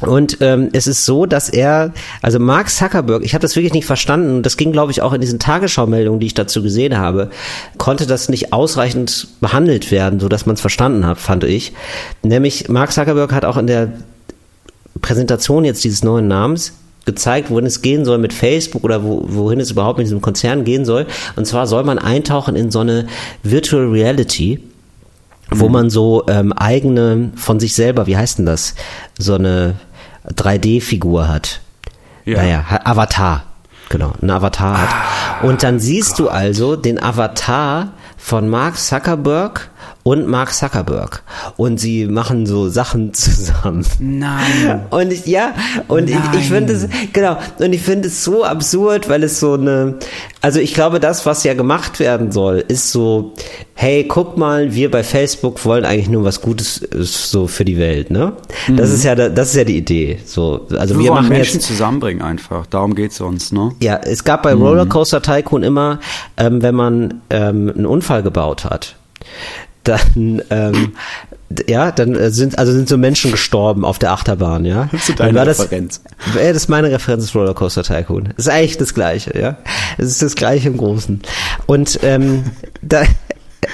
[0.00, 3.86] Und ähm, es ist so, dass er, also Mark Zuckerberg, ich habe das wirklich nicht
[3.86, 7.30] verstanden, das ging, glaube ich, auch in diesen Tagesschau-Meldungen, die ich dazu gesehen habe,
[7.78, 11.72] konnte das nicht ausreichend behandelt werden, so dass man es verstanden hat, fand ich.
[12.22, 13.92] Nämlich Mark Zuckerberg hat auch in der
[15.00, 16.72] Präsentation jetzt dieses neuen Namens
[17.04, 20.64] gezeigt, wohin es gehen soll mit Facebook oder wo, wohin es überhaupt mit diesem Konzern
[20.64, 21.06] gehen soll.
[21.36, 23.06] Und zwar soll man eintauchen in so eine
[23.42, 24.60] Virtual Reality,
[25.50, 28.74] wo man so ähm, eigene von sich selber, wie heißt denn das,
[29.18, 29.74] so eine
[30.34, 31.60] 3D-Figur hat.
[32.24, 32.38] Ja.
[32.38, 33.44] Naja, Avatar.
[33.88, 35.44] Genau, ein Avatar hat.
[35.44, 39.70] Und dann siehst du also den Avatar von Mark Zuckerberg
[40.02, 41.22] und Mark Zuckerberg.
[41.56, 43.84] Und sie machen so Sachen zusammen.
[43.98, 44.86] Nein.
[44.90, 45.54] Und ich, ja,
[45.88, 49.54] und ich, ich finde es, genau, und ich finde es so absurd, weil es so
[49.54, 49.98] eine,
[50.40, 53.34] also ich glaube, das, was ja gemacht werden soll, ist so,
[53.74, 58.10] hey, guck mal, wir bei Facebook wollen eigentlich nur was Gutes so für die Welt,
[58.10, 58.32] ne?
[58.76, 60.18] Das ist ja, das ist ja die Idee.
[60.24, 62.66] So, also wir, Wir wollen machen Menschen jetzt, zusammenbringen einfach.
[62.66, 63.72] Darum geht's uns, ne?
[63.80, 66.00] ja, es gab bei Rollercoaster Tycoon immer,
[66.36, 68.96] ähm, wenn man ähm, einen Unfall gebaut hat,
[69.84, 70.92] dann ähm,
[71.68, 74.88] ja, dann äh, sind also sind so Menschen gestorben auf der Achterbahn, ja.
[74.92, 76.00] Das ist deine war das, Referenz.
[76.34, 78.32] Ja, das ist meine Referenz ist Rollercoaster Tycoon.
[78.36, 79.58] Das ist eigentlich das Gleiche, ja.
[79.98, 81.20] Es ist das Gleiche im Großen.
[81.66, 82.44] Und ähm,
[82.82, 83.02] da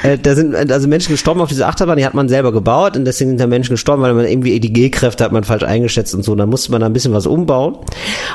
[0.02, 3.04] äh, da sind also Menschen gestorben auf dieser Achterbahn, die hat man selber gebaut und
[3.04, 6.22] deswegen sind da Menschen gestorben, weil man irgendwie die G-Kräfte hat man falsch eingeschätzt und
[6.24, 6.34] so.
[6.34, 7.78] Dann musste man da ein bisschen was umbauen.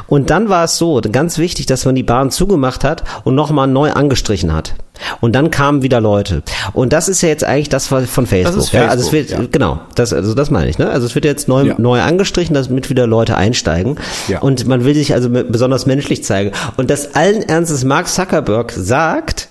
[0.07, 3.67] Und dann war es so, ganz wichtig, dass man die Bahn zugemacht hat und nochmal
[3.67, 4.73] neu angestrichen hat.
[5.21, 6.43] Und dann kamen wieder Leute.
[6.73, 8.55] Und das ist ja jetzt eigentlich das von Facebook.
[8.55, 9.51] Das ist ja, also es wird, Facebook, ja.
[9.51, 10.89] genau, das, also das meine ich, ne?
[10.89, 11.75] Also es wird jetzt neu, Ja.
[11.77, 13.97] neu angestrichen, damit wieder Leute einsteigen.
[14.27, 14.39] Ja.
[14.39, 16.51] Und man will sich also besonders menschlich zeigen.
[16.77, 19.49] Und das allen Ernstes Mark Zuckerberg sagt,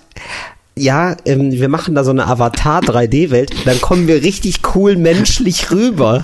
[0.77, 6.23] ja, ähm, wir machen da so eine Avatar-3D-Welt, dann kommen wir richtig cool menschlich rüber.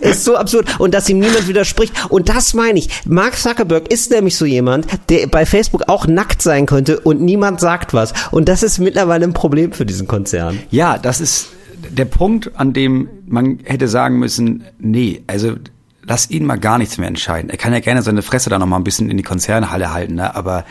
[0.00, 0.78] Ist so absurd.
[0.78, 1.92] Und dass ihm niemand widerspricht.
[2.08, 2.88] Und das meine ich.
[3.04, 7.60] Mark Zuckerberg ist nämlich so jemand, der bei Facebook auch nackt sein könnte und niemand
[7.60, 8.12] sagt was.
[8.30, 10.60] Und das ist mittlerweile ein Problem für diesen Konzern.
[10.70, 11.48] Ja, das ist
[11.90, 15.54] der Punkt, an dem man hätte sagen müssen, nee, also
[16.02, 17.50] lass ihn mal gar nichts mehr entscheiden.
[17.50, 20.14] Er kann ja gerne seine Fresse da noch mal ein bisschen in die Konzernhalle halten,
[20.14, 20.34] ne?
[20.34, 20.64] aber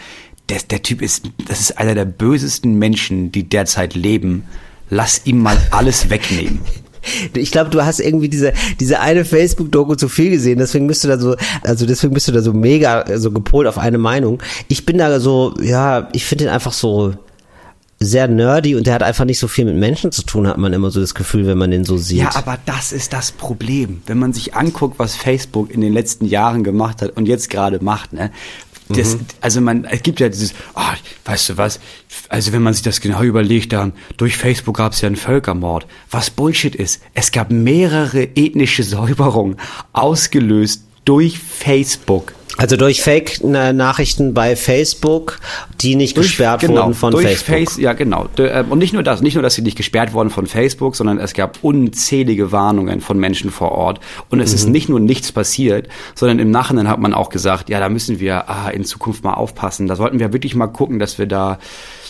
[0.50, 4.44] der, der Typ ist, das ist einer der bösesten Menschen, die derzeit leben.
[4.90, 6.60] Lass ihm mal alles wegnehmen.
[7.36, 11.08] Ich glaube, du hast irgendwie diese, diese eine Facebook-Doku zu viel gesehen, deswegen bist du
[11.08, 14.42] da so, also deswegen bist du da so mega so gepolt auf eine Meinung.
[14.70, 17.14] Ich bin da so, ja, ich finde ihn einfach so
[18.00, 20.74] sehr nerdy und der hat einfach nicht so viel mit Menschen zu tun, hat man
[20.74, 22.20] immer so das Gefühl, wenn man den so sieht.
[22.20, 24.02] Ja, aber das ist das Problem.
[24.06, 27.84] Wenn man sich anguckt, was Facebook in den letzten Jahren gemacht hat und jetzt gerade
[27.84, 28.32] macht, ne?
[28.90, 30.94] Das, Also man, es gibt ja dieses, ah,
[31.26, 31.80] weißt du was,
[32.30, 35.88] also wenn man sich das genau überlegt, dann durch Facebook gab es ja einen Völkermord.
[36.12, 39.58] Was Bullshit ist, es gab mehrere ethnische Säuberungen,
[39.94, 42.34] ausgelöst durch Facebook.
[42.58, 45.40] Also durch Fake-Nachrichten bei Facebook,
[45.82, 47.56] die nicht Durch- gesperrt genau, wurden von durch Facebook.
[47.56, 48.28] Face, ja, genau.
[48.38, 51.20] Äh, Und nicht nur das, nicht nur, dass sie nicht gesperrt wurden von Facebook, sondern
[51.20, 54.00] es gab unzählige Warnungen von Menschen vor Ort.
[54.30, 54.56] Und es Mhm.
[54.56, 58.20] ist nicht nur nichts passiert, sondern im Nachhinein hat man auch gesagt, ja, da müssen
[58.20, 59.88] wir ah, in Zukunft mal aufpassen.
[59.88, 61.60] Da sollten wir wirklich mal gucken, dass wir da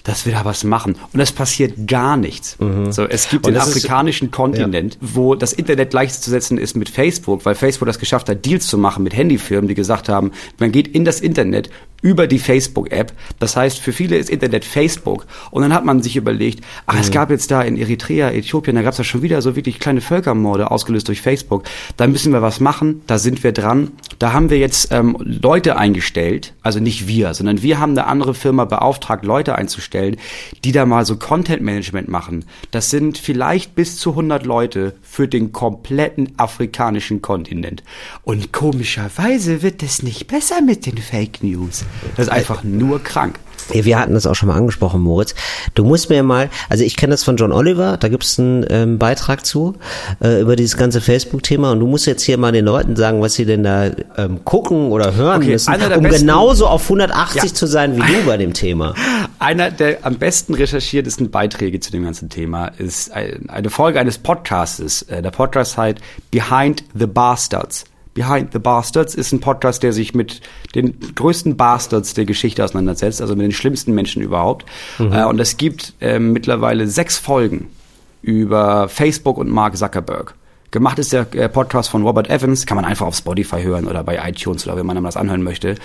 [0.04, 0.98] dass wir da was machen.
[1.14, 2.58] Und es passiert gar nichts.
[2.92, 3.48] So, es gibt Mhm.
[3.48, 7.98] Den das ist- afrikanischen Kontinent, wo das Internet gleichzusetzen ist mit Facebook, weil Facebook das
[7.98, 10.30] geschafft hat, Deals zu machen mit Handyfirmen, die gesagt haben,
[10.60, 11.70] man geht in das Internet
[12.06, 13.14] über die Facebook-App.
[13.40, 15.26] Das heißt, für viele ist Internet Facebook.
[15.50, 18.84] Und dann hat man sich überlegt, ach, es gab jetzt da in Eritrea, Äthiopien, da
[18.84, 21.64] gab es ja schon wieder so wirklich kleine Völkermorde ausgelöst durch Facebook.
[21.98, 23.92] Da müssen wir was machen, da sind wir dran.
[24.20, 28.36] Da haben wir jetzt ähm, Leute eingestellt, also nicht wir, sondern wir haben eine andere
[28.36, 30.18] Firma beauftragt, Leute einzustellen,
[30.64, 32.46] die da mal so Content-Management machen.
[32.70, 37.82] Das sind vielleicht bis zu 100 Leute für den kompletten afrikanischen Kontinent.
[38.22, 41.84] Und komischerweise wird es nicht besser mit den Fake News.
[42.18, 43.40] Das ist einfach nur krank.
[43.74, 45.34] Ja, wir hatten das auch schon mal angesprochen, Moritz.
[45.74, 48.64] Du musst mir mal, also ich kenne das von John Oliver, da gibt es einen
[48.70, 49.74] ähm, Beitrag zu
[50.24, 53.34] äh, über dieses ganze Facebook-Thema und du musst jetzt hier mal den Leuten sagen, was
[53.34, 57.48] sie denn da ähm, gucken oder hören Okay, müssen, um besten- genauso auf 180 Ja.
[57.56, 58.94] zu sein wie du bei dem Thema.
[59.40, 64.20] Einer der am besten recherchiertesten Beiträge zu dem ganzen Thema ist ein- eine Folge eines
[64.20, 65.02] Podcastes.
[65.04, 65.98] Äh, Der Podcast heißt
[66.30, 67.86] Behind the Bastards.
[68.16, 70.42] Behind the Bastards ist ein Podcast, der sich mit
[70.74, 74.66] den größten Bastards der Geschichte auseinandersetzt, also mit den schlimmsten Menschen überhaupt.
[75.00, 77.68] Äh, Und es gibt äh, mittlerweile sechs Folgen
[78.22, 80.34] über Facebook und Mark Zuckerberg.
[80.72, 84.04] Gemacht ist der äh, Podcast von Robert Evans, kann man einfach auf Spotify hören oder
[84.04, 85.76] bei iTunes oder wenn man das anhören möchte.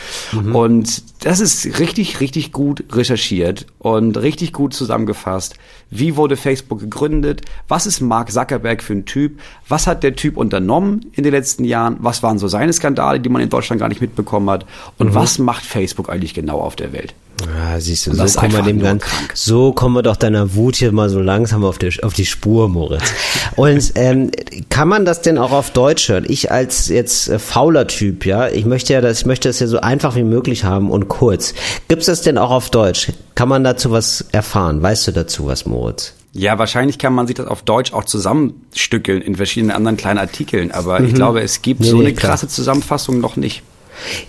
[0.52, 5.54] Und das ist richtig, richtig gut recherchiert und richtig gut zusammengefasst.
[5.90, 7.42] Wie wurde Facebook gegründet?
[7.68, 9.40] Was ist Mark Zuckerberg für ein Typ?
[9.68, 11.96] Was hat der Typ unternommen in den letzten Jahren?
[12.00, 14.66] Was waren so seine Skandale, die man in Deutschland gar nicht mitbekommen hat?
[14.98, 17.14] Und was macht Facebook eigentlich genau auf der Welt?
[17.46, 19.02] Ja, siehst du, so kommen wir dem ganz,
[19.34, 22.68] so kommen wir doch deiner Wut hier mal so langsam auf die, auf die Spur,
[22.68, 23.02] Moritz.
[23.56, 24.30] Und ähm,
[24.68, 26.24] kann man das denn auch auf Deutsch hören?
[26.28, 29.66] Ich als jetzt äh, fauler Typ, ja, ich möchte ja das, ich möchte das ja
[29.66, 31.54] so einfach wie möglich haben und kurz.
[31.88, 33.12] Gibt's das denn auch auf Deutsch?
[33.34, 34.82] Kann man dazu was erfahren?
[34.82, 36.12] Weißt du dazu was, Moritz?
[36.32, 40.70] Ja, wahrscheinlich kann man sich das auf Deutsch auch zusammenstückeln in verschiedenen anderen kleinen Artikeln,
[40.70, 42.32] aber ich glaube, es gibt Nee, so nee, eine klar.
[42.32, 43.62] krasse Zusammenfassung noch nicht.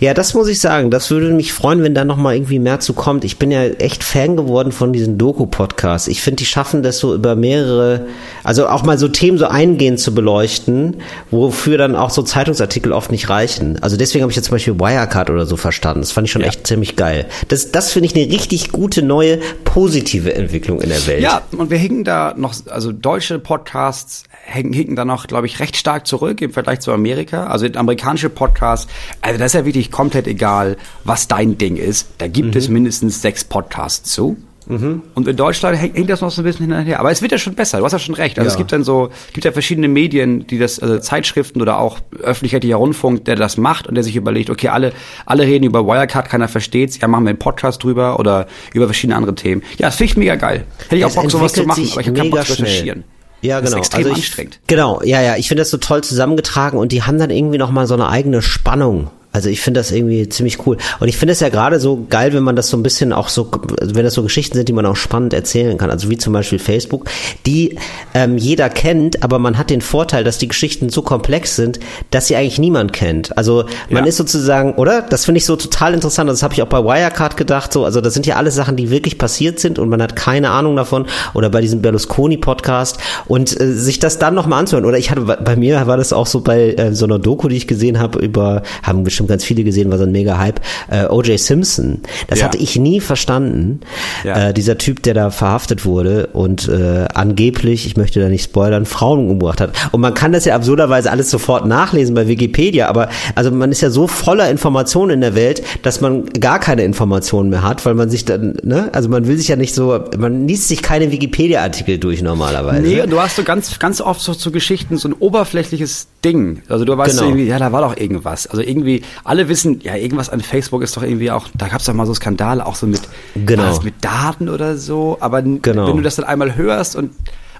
[0.00, 0.90] Ja, das muss ich sagen.
[0.90, 3.24] Das würde mich freuen, wenn da noch mal irgendwie mehr zu kommt.
[3.24, 6.08] Ich bin ja echt Fan geworden von diesen Doku-Podcasts.
[6.08, 8.06] Ich finde, die schaffen das so über mehrere,
[8.44, 10.96] also auch mal so Themen so eingehend zu beleuchten,
[11.30, 13.78] wofür dann auch so Zeitungsartikel oft nicht reichen.
[13.82, 16.00] Also deswegen habe ich jetzt zum Beispiel Wirecard oder so verstanden.
[16.00, 16.48] Das fand ich schon ja.
[16.48, 17.26] echt ziemlich geil.
[17.48, 21.22] Das, das finde ich eine richtig gute, neue, positive Entwicklung in der Welt.
[21.22, 25.76] Ja, und wir hingen da noch, also deutsche Podcasts hinken da noch, glaube ich, recht
[25.76, 27.46] stark zurück im Vergleich zu Amerika.
[27.46, 28.88] Also amerikanische Podcasts,
[29.20, 32.08] also das ist ja wirklich komplett egal, was dein Ding ist.
[32.18, 32.58] Da gibt mhm.
[32.58, 34.36] es mindestens sechs Podcasts zu.
[34.66, 35.02] Mhm.
[35.14, 37.00] Und in Deutschland hängt das noch so ein bisschen hinterher.
[37.00, 38.38] Aber es wird ja schon besser, du hast ja schon recht.
[38.38, 38.52] Also ja.
[38.52, 42.76] es gibt dann so, gibt ja verschiedene Medien, die das, also Zeitschriften oder auch öffentlich-rechtlicher
[42.76, 44.92] Rundfunk, der das macht und der sich überlegt, okay, alle,
[45.26, 49.16] alle reden über Wirecard, keiner versteht's, ja, machen wir einen Podcast drüber oder über verschiedene
[49.16, 49.62] andere Themen.
[49.78, 50.64] Ja, das finde ich mega geil.
[50.84, 53.04] Hätte ich auch Bock, sowas zu machen, aber ich habe keinen Bock zu recherchieren.
[53.40, 53.62] Ja, genau.
[53.62, 54.60] Das ist extrem also ich, anstrengend.
[54.68, 55.36] Genau, ja, ja.
[55.36, 58.08] Ich finde das so toll zusammengetragen und die haben dann irgendwie noch mal so eine
[58.08, 60.76] eigene Spannung also ich finde das irgendwie ziemlich cool.
[61.00, 63.28] Und ich finde es ja gerade so geil, wenn man das so ein bisschen auch
[63.28, 65.90] so, wenn das so Geschichten sind, die man auch spannend erzählen kann.
[65.90, 67.08] Also wie zum Beispiel Facebook,
[67.46, 67.78] die
[68.12, 72.26] ähm, jeder kennt, aber man hat den Vorteil, dass die Geschichten so komplex sind, dass
[72.26, 73.36] sie eigentlich niemand kennt.
[73.38, 74.10] Also man ja.
[74.10, 75.00] ist sozusagen, oder?
[75.00, 76.28] Das finde ich so total interessant.
[76.28, 77.72] Das habe ich auch bei Wirecard gedacht.
[77.72, 80.50] So, also das sind ja alles Sachen, die wirklich passiert sind und man hat keine
[80.50, 81.06] Ahnung davon.
[81.32, 84.84] Oder bei diesem Berlusconi-Podcast und äh, sich das dann nochmal anzuhören.
[84.84, 87.56] Oder ich hatte bei mir war das auch so bei äh, so einer Doku, die
[87.56, 90.60] ich gesehen habe über haben bestimmt bestimmt ganz viele gesehen, war so ein mega Hype.
[90.90, 91.38] Äh, O.J.
[91.38, 92.46] Simpson, das ja.
[92.46, 93.80] hatte ich nie verstanden.
[94.24, 94.48] Ja.
[94.48, 98.86] Äh, dieser Typ, der da verhaftet wurde und äh, angeblich, ich möchte da nicht spoilern,
[98.86, 99.72] Frauen umgebracht hat.
[99.92, 103.80] Und man kann das ja absurderweise alles sofort nachlesen bei Wikipedia, aber also man ist
[103.80, 107.94] ja so voller Informationen in der Welt, dass man gar keine Informationen mehr hat, weil
[107.94, 111.10] man sich dann, ne, also man will sich ja nicht so, man liest sich keine
[111.12, 112.82] Wikipedia-Artikel durch normalerweise.
[112.82, 116.62] Nee, du hast so ganz, ganz oft so zu Geschichten so ein oberflächliches Ding.
[116.68, 117.30] Also du weißt genau.
[117.30, 118.46] irgendwie, ja, da war doch irgendwas.
[118.46, 121.86] Also irgendwie, alle wissen, ja, irgendwas an Facebook ist doch irgendwie auch, da gab es
[121.86, 123.02] doch mal so Skandale, auch so mit,
[123.34, 123.80] genau.
[123.82, 125.16] mit Daten oder so.
[125.20, 125.88] Aber genau.
[125.88, 127.12] wenn du das dann einmal hörst und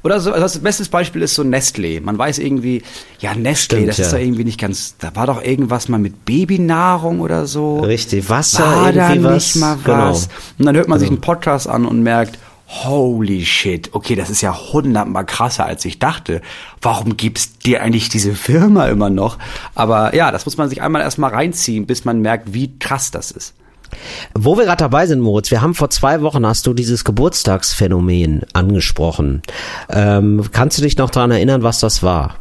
[0.05, 2.01] oder so, also das beste Beispiel ist so Nestlé.
[2.01, 2.83] Man weiß irgendwie,
[3.21, 4.05] ja, Nestlé, Stimmt, das ja.
[4.07, 7.81] ist doch irgendwie nicht ganz, da war doch irgendwas mal mit Babynahrung oder so.
[7.81, 9.55] Richtig, Wasser, war irgendwie da was.
[9.55, 10.11] nicht mal genau.
[10.11, 10.29] was.
[10.29, 10.41] Genau.
[10.59, 11.01] Und dann hört man genau.
[11.01, 12.39] sich einen Podcast an und merkt,
[12.73, 16.41] holy shit, okay, das ist ja hundertmal krasser, als ich dachte.
[16.81, 19.39] Warum gibt's dir eigentlich diese Firma immer noch?
[19.75, 23.31] Aber ja, das muss man sich einmal erstmal reinziehen, bis man merkt, wie krass das
[23.31, 23.55] ist.
[24.35, 28.43] Wo wir gerade dabei sind, Moritz, wir haben vor zwei Wochen hast du dieses Geburtstagsphänomen
[28.55, 29.43] angesprochen.
[29.91, 32.37] Ähm, kannst du dich noch daran erinnern, was das war?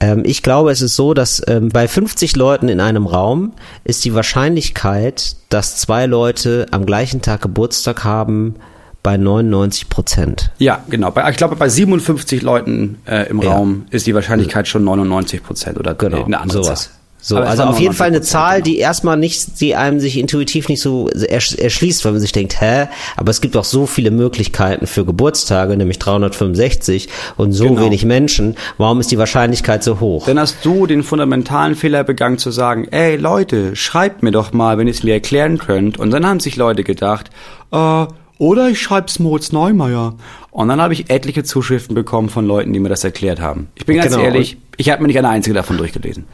[0.00, 3.52] Ähm, ich glaube, es ist so, dass ähm, bei 50 Leuten in einem Raum
[3.84, 8.56] ist die Wahrscheinlichkeit, dass zwei Leute am gleichen Tag Geburtstag haben,
[9.02, 10.50] bei 99 Prozent.
[10.58, 11.10] Ja, genau.
[11.10, 13.52] Bei, ich glaube, bei 57 Leuten äh, im ja.
[13.52, 16.84] Raum ist die Wahrscheinlichkeit schon 99 Prozent oder genau, eine andere sowas.
[16.84, 16.98] Zahl.
[17.20, 20.68] So, Aber also auf jeden Fall eine Zahl, die erstmal nicht, die einem sich intuitiv
[20.68, 24.86] nicht so erschließt, weil man sich denkt, hä, aber es gibt auch so viele Möglichkeiten
[24.86, 27.82] für Geburtstage, nämlich 365 und so genau.
[27.82, 28.56] wenig Menschen.
[28.78, 30.26] Warum ist die Wahrscheinlichkeit so hoch?
[30.26, 34.78] Dann hast du den fundamentalen Fehler begangen zu sagen, ey Leute, schreibt mir doch mal,
[34.78, 35.98] wenn ihr es mir erklären könnt.
[35.98, 37.30] Und dann haben sich Leute gedacht,
[37.72, 38.06] äh,
[38.38, 40.14] oder ich schreib's Moritz Neumeier.
[40.50, 43.68] Und dann habe ich etliche Zuschriften bekommen von Leuten, die mir das erklärt haben.
[43.74, 44.24] Ich bin ganz genau.
[44.24, 46.24] ehrlich, ich habe mir nicht eine einzige davon durchgelesen.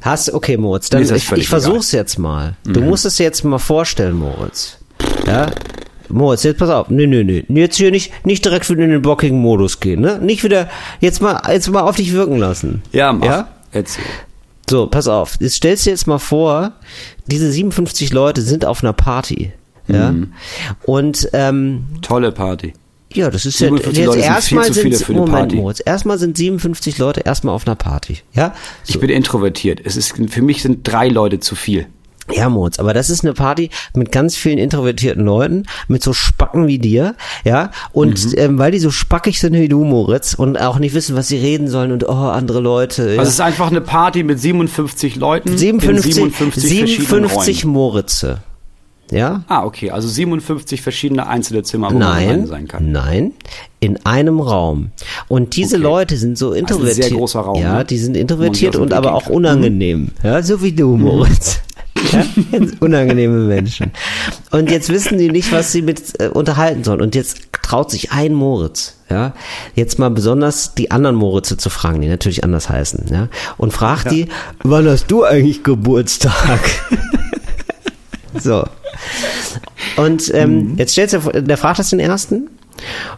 [0.00, 2.56] Hast okay, Moritz, dann ich, ich versuch's jetzt mal.
[2.66, 2.72] Mhm.
[2.72, 4.78] Du musst es jetzt mal vorstellen, Moritz.
[5.26, 5.50] Ja?
[6.08, 6.90] Moritz, jetzt pass auf.
[6.90, 7.42] Nö, nö, nö.
[7.48, 10.18] Jetzt hier nicht, nicht direkt wieder in den blockigen Modus gehen, ne?
[10.18, 10.68] Nicht wieder,
[11.00, 12.82] jetzt mal, jetzt mal auf dich wirken lassen.
[12.92, 13.26] Ja, mach.
[13.26, 13.48] Ja?
[13.72, 14.04] Erzähl.
[14.68, 15.36] So, pass auf.
[15.40, 16.72] Jetzt stellst du dir jetzt mal vor,
[17.26, 19.52] diese 57 Leute sind auf einer Party.
[19.92, 20.12] Ja.
[20.12, 20.32] Mhm.
[20.84, 22.72] Und ähm, tolle Party.
[23.12, 27.20] Ja, das ist ja jetzt Leute erstmal sind, sind Moment, Moritz, erstmal sind 57 Leute
[27.20, 28.18] erstmal auf einer Party.
[28.34, 28.54] Ja.
[28.84, 28.94] So.
[28.94, 29.80] Ich bin introvertiert.
[29.84, 31.86] Es ist für mich sind drei Leute zu viel.
[32.32, 36.68] Ja, Moritz, aber das ist eine Party mit ganz vielen introvertierten Leuten, mit so Spacken
[36.68, 38.34] wie dir, ja, und mhm.
[38.36, 41.38] ähm, weil die so spackig sind wie du, Moritz, und auch nicht wissen, was sie
[41.38, 43.14] reden sollen und oh, andere Leute.
[43.14, 43.18] Ja.
[43.18, 48.42] Also es ist einfach eine Party mit 57 Leuten 57, 57, 57 Moritze.
[49.10, 49.42] Ja?
[49.48, 49.90] Ah, okay.
[49.90, 52.92] Also 57 verschiedene einzelne Zimmer, wo nein, man sein kann.
[52.92, 53.32] Nein,
[53.80, 54.90] in einem Raum.
[55.28, 55.82] Und diese okay.
[55.82, 56.88] Leute sind so introvertiert.
[56.88, 57.62] Also ein sehr großer Raum.
[57.62, 57.84] Ja, ne?
[57.84, 60.00] die sind introvertiert und aber auch unangenehm.
[60.00, 60.10] Mhm.
[60.22, 61.60] Ja, so wie du, Moritz.
[62.12, 62.24] Ja,
[62.80, 63.90] unangenehme Menschen.
[64.50, 67.02] Und jetzt wissen die nicht, was sie mit äh, unterhalten sollen.
[67.02, 69.34] Und jetzt traut sich ein Moritz, ja,
[69.74, 74.06] jetzt mal besonders die anderen Moritze zu fragen, die natürlich anders heißen, ja, und fragt
[74.06, 74.12] ja.
[74.12, 74.28] die,
[74.62, 76.60] wann hast du eigentlich Geburtstag?
[78.34, 78.64] so.
[79.96, 80.76] Und ähm, mhm.
[80.76, 82.50] jetzt stellt er, der fragt das den ersten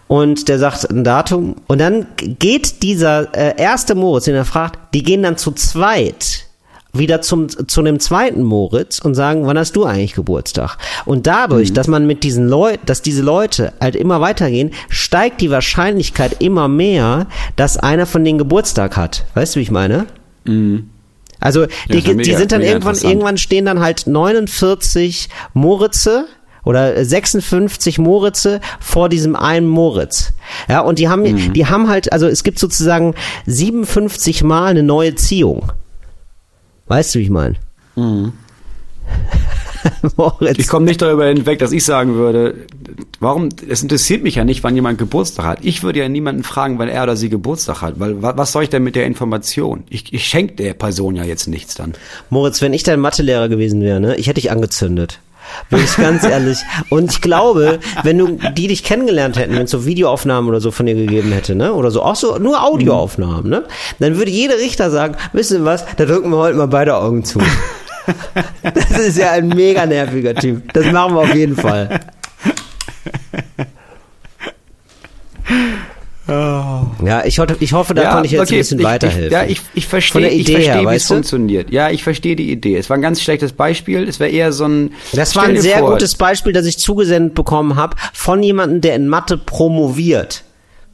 [0.08, 4.94] und der sagt ein Datum und dann geht dieser äh, erste Moritz, den er fragt,
[4.94, 6.46] die gehen dann zu zweit
[6.94, 10.76] wieder zum, zu dem zweiten Moritz und sagen, wann hast du eigentlich Geburtstag?
[11.06, 11.74] Und dadurch, Mhm.
[11.74, 16.68] dass man mit diesen Leuten, dass diese Leute halt immer weitergehen, steigt die Wahrscheinlichkeit immer
[16.68, 19.24] mehr, dass einer von denen Geburtstag hat.
[19.34, 20.06] Weißt du, wie ich meine?
[21.42, 26.26] Also die, ja die mega- sind dann irgendwann, irgendwann stehen dann halt 49 Moritze
[26.64, 30.32] oder 56 Moritze vor diesem einen Moritz.
[30.68, 31.52] Ja, und die haben, Mhm.
[31.52, 33.14] die haben halt, also es gibt sozusagen
[33.46, 35.72] 57 Mal eine neue Ziehung.
[36.86, 37.56] Weißt du, wie ich meine?
[40.16, 40.58] Moritz.
[40.58, 42.54] Ich komme nicht darüber hinweg, dass ich sagen würde,
[43.20, 45.58] warum, es interessiert mich ja nicht, wann jemand Geburtstag hat.
[45.62, 48.62] Ich würde ja niemanden fragen, wann er oder sie Geburtstag hat, weil wa- was soll
[48.62, 49.84] ich denn mit der Information?
[49.90, 51.94] Ich, ich schenke der Person ja jetzt nichts dann.
[52.30, 55.18] Moritz, wenn ich dein Mathelehrer gewesen wäre, ne, ich hätte dich angezündet.
[55.68, 56.58] Bin ich ganz ehrlich.
[56.88, 60.70] Und ich glaube, wenn du die dich kennengelernt hätten, wenn es so Videoaufnahmen oder so
[60.70, 63.64] von dir gegeben hätte, ne, oder so, auch so nur Audioaufnahmen, ne,
[63.98, 67.24] dann würde jeder Richter sagen, wissen Sie was, da drücken wir heute mal beide Augen
[67.24, 67.40] zu.
[68.62, 70.72] Das ist ja ein mega nerviger Typ.
[70.72, 72.00] Das machen wir auf jeden Fall.
[76.28, 79.26] Ja, ich, hoffe- ich hoffe, da konnte ich jetzt ein bisschen weiterhelfen.
[79.26, 81.70] Ich, ja, ich, ich Von verstehe, der ich Idee verstehe her, wie es funktioniert.
[81.70, 82.76] Ja, ich verstehe die Idee.
[82.76, 84.08] Es war ein ganz schlechtes Beispiel.
[84.08, 84.92] Es wäre eher so ein.
[85.12, 88.94] Das war ein sehr vor, gutes Beispiel, das ich zugesendet bekommen habe von jemandem, der
[88.94, 90.44] in Mathe promoviert.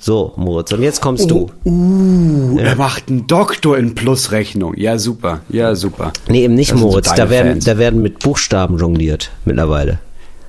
[0.00, 1.50] So, Moritz, und jetzt kommst du.
[1.64, 4.74] Uh, er macht einen Doktor in Plusrechnung.
[4.76, 5.40] Ja, super.
[5.48, 6.12] Ja, super.
[6.28, 7.64] Nee, eben nicht Das so Moritz, deine da werden, Fans.
[7.64, 9.98] da werden mit Buchstaben jongliert mittlerweile.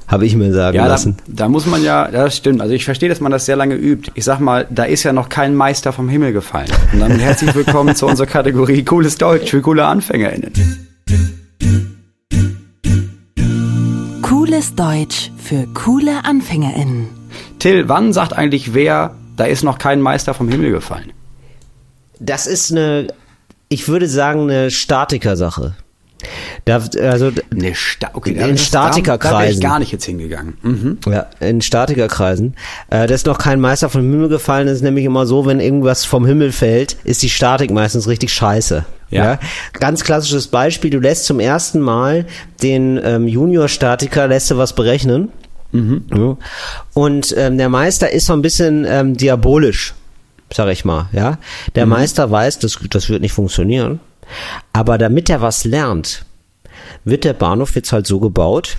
[0.08, 1.18] Habe ich mir sagen Ja, da, lassen.
[1.28, 2.62] da muss man ja, das stimmt.
[2.62, 4.12] Also ich verstehe, dass man das sehr lange übt.
[4.16, 6.70] Ich sag mal, da ist ja noch kein Meister vom Himmel gefallen.
[6.94, 10.52] Und dann herzlich willkommen zu unserer Kategorie Cooles Deutsch für coole AnfängerInnen.
[14.22, 17.08] Cooles Deutsch für coole AnfängerInnen.
[17.60, 21.14] Till, wann sagt eigentlich wer, da ist noch kein Meister vom Himmel gefallen?
[22.20, 23.08] Das ist eine,
[23.70, 25.76] ich würde sagen, eine Statiker-Sache.
[26.66, 29.40] Da, also, Ne, Sta okay, In Statikerkreisen.
[29.40, 30.58] Da, da ich gar nicht jetzt hingegangen.
[30.62, 30.98] Mhm.
[31.06, 32.56] Ja, in Statikerkreisen.
[32.90, 34.68] Äh, da ist noch kein Meister vom Himmel gefallen.
[34.68, 38.34] Das ist nämlich immer so, wenn irgendwas vom Himmel fällt, ist die Statik meistens richtig
[38.34, 38.84] scheiße.
[39.10, 39.40] Ja.
[39.74, 42.28] Ganz klassisches Beispiel, du lässt zum ersten Mal
[42.62, 45.30] den ähm, Junior-Statiker, lässt du was berechnen.
[45.72, 46.38] Ja.
[46.94, 49.94] Und ähm, der Meister ist so ein bisschen ähm, diabolisch,
[50.54, 51.10] sag ich mal.
[51.12, 51.38] Ja,
[51.76, 54.00] Der Meister weiß, das, das wird nicht funktionieren.
[54.74, 56.26] Aber damit er was lernt,
[57.04, 58.78] wird der Bahnhof jetzt halt so gebaut,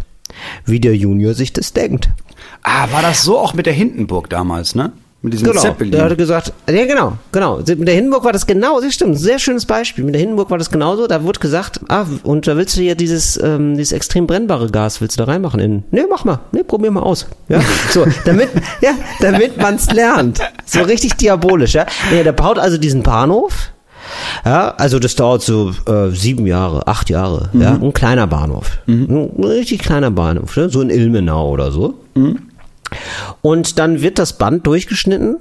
[0.65, 2.11] wie der Junior sich das denkt.
[2.63, 4.93] Ah, war das so auch mit der Hindenburg damals, ne?
[5.23, 5.61] Mit diesem Genau.
[5.61, 5.93] Zeppelin.
[5.93, 7.59] Der hatte gesagt, ja genau, genau.
[7.59, 10.03] Mit der Hindenburg war das genau, das stimmt, sehr schönes Beispiel.
[10.03, 11.07] Mit der Hindenburg war das genauso.
[11.07, 15.03] Da wurde gesagt, ah, und da willst du hier dieses, ähm, dieses extrem brennbare Gas,
[15.03, 15.61] willst du da reinmachen?
[15.61, 17.27] In, nee, mach mal, nee, probier mal aus.
[17.51, 18.49] Ja, so, damit,
[18.81, 20.41] ja, damit man's lernt.
[20.65, 21.85] So richtig diabolisch, ja.
[22.11, 23.73] Nee, der baut also diesen Bahnhof.
[24.47, 29.31] Ja, also das dauert so äh, sieben Jahre, acht Jahre, ja, ein kleiner Bahnhof, ein
[29.45, 30.69] richtig kleiner Bahnhof, ne?
[30.71, 31.95] so in Ilmenau oder so.
[33.43, 35.37] Und dann wird das Band durchgeschnitten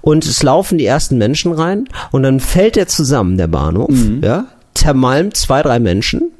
[0.00, 3.90] und es laufen die ersten Menschen rein und dann fällt er zusammen, der Bahnhof,
[4.22, 6.32] ja, zermalmt zwei, drei Menschen.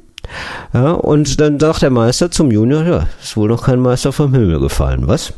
[0.73, 4.33] Ja, und dann sagt der Meister zum Junior, ja, ist wohl noch kein Meister vom
[4.33, 5.31] Himmel gefallen, was?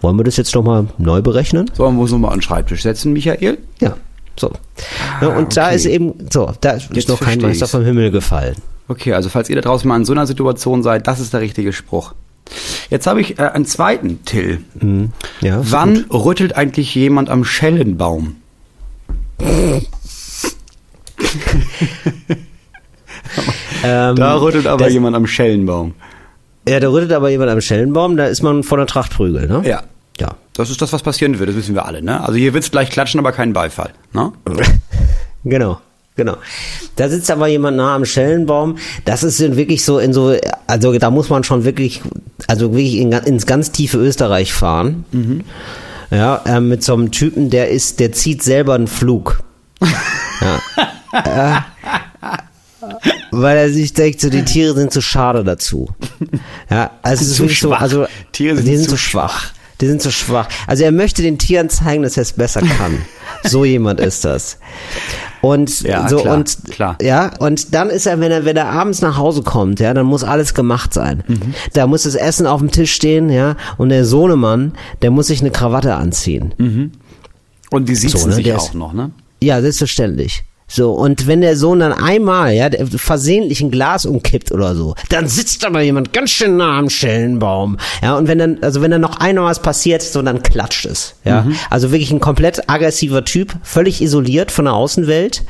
[0.00, 1.68] Wollen wir das jetzt nochmal neu berechnen?
[1.74, 3.58] Sollen wir uns nochmal an den Schreibtisch setzen, Michael?
[3.80, 3.96] Ja,
[4.38, 4.52] so.
[5.20, 5.76] Ja, und da okay.
[5.76, 7.72] ist eben, so, da ist Jetzt noch kein Meister ich's.
[7.72, 8.54] vom Himmel gefallen.
[8.88, 11.40] Okay, also falls ihr da draußen mal in so einer Situation seid, das ist der
[11.40, 12.14] richtige Spruch.
[12.90, 14.60] Jetzt habe ich äh, einen zweiten Till.
[15.40, 18.36] Ja, ist Wann rüttelt eigentlich jemand am Schellenbaum?
[23.84, 25.94] Ähm, Da rüttelt aber das- jemand am Schellenbaum.
[26.68, 29.62] Ja, da rüttelt aber jemand am Schellenbaum, da ist man von der Trachtprügel, ne?
[29.64, 29.82] Ja.
[30.18, 30.34] Ja.
[30.54, 32.20] Das ist das, was passieren wird, das wissen wir alle, ne?
[32.22, 34.32] Also hier wird's gleich klatschen, aber keinen Beifall, ne?
[35.44, 35.78] Genau,
[36.16, 36.36] genau.
[36.96, 38.78] Da sitzt aber jemand nah am Schellenbaum.
[39.04, 40.34] Das ist wirklich so in so,
[40.66, 42.02] also da muss man schon wirklich,
[42.46, 45.04] also wirklich in, ins ganz tiefe Österreich fahren.
[46.10, 49.40] Ja, äh, mit so einem Typen, der ist, der zieht selber einen Flug.
[49.80, 50.60] ja.
[51.60, 51.60] äh,
[53.30, 55.88] weil er sich denkt, so die Tiere sind zu schade dazu.
[56.70, 59.52] Ja, also es ist wirklich so, also Tiere sind die sind zu schwach.
[59.80, 60.48] Die sind zu schwach.
[60.66, 62.98] Also er möchte den Tieren zeigen, dass er es besser kann.
[63.44, 64.58] so jemand ist das.
[65.42, 66.96] Und Ja, so klar, und klar.
[67.02, 70.06] ja und dann ist er, wenn er wenn er abends nach Hause kommt, ja, dann
[70.06, 71.22] muss alles gemacht sein.
[71.28, 71.54] Mhm.
[71.74, 75.40] Da muss das Essen auf dem Tisch stehen, ja, und der Sohnemann, der muss sich
[75.40, 76.54] eine Krawatte anziehen.
[77.70, 79.10] Und die siezen ne, sich der auch ist- noch, ne?
[79.42, 80.42] Ja, selbstverständlich.
[80.68, 85.28] So, und wenn der Sohn dann einmal, ja, versehentlich ein Glas umkippt oder so, dann
[85.28, 87.76] sitzt aber jemand ganz schön nah am Schellenbaum.
[88.02, 91.14] Ja, und wenn dann, also wenn dann noch einmal was passiert, so dann klatscht es.
[91.24, 91.54] Ja, Mhm.
[91.70, 95.44] also wirklich ein komplett aggressiver Typ, völlig isoliert von der Außenwelt.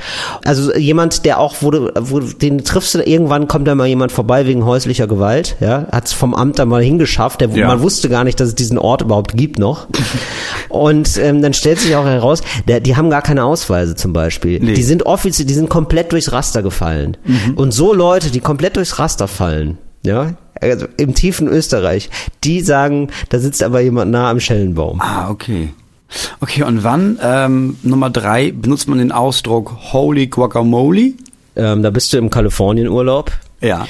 [0.45, 3.87] Also jemand, der auch, wo du, wo du, den triffst du, irgendwann kommt da mal
[3.87, 7.69] jemand vorbei wegen häuslicher Gewalt, ja, hat's vom Amt dann mal hingeschafft, der, Ja.
[7.69, 9.87] man wusste gar nicht, dass es diesen Ort überhaupt gibt noch.
[10.69, 14.61] Und ähm, dann stellt sich auch heraus, der, die haben gar keine Ausweise zum Beispiel.
[14.61, 14.75] Nee.
[14.75, 17.17] Die sind offiziell, die sind komplett durchs Raster gefallen.
[17.57, 22.11] Und so Leute, die komplett durchs Raster fallen, ja, also im tiefen Österreich,
[22.45, 25.01] die sagen, da sitzt aber jemand nah am Schellenbaum.
[25.01, 25.71] Ah, okay.
[26.41, 31.13] Okay, und wann, ähm, Nummer drei, benutzt man den Ausdruck Holy Guacamole?
[31.57, 33.33] Ähm, da bist du im Kalifornienurlaub.
[33.63, 33.87] Ja.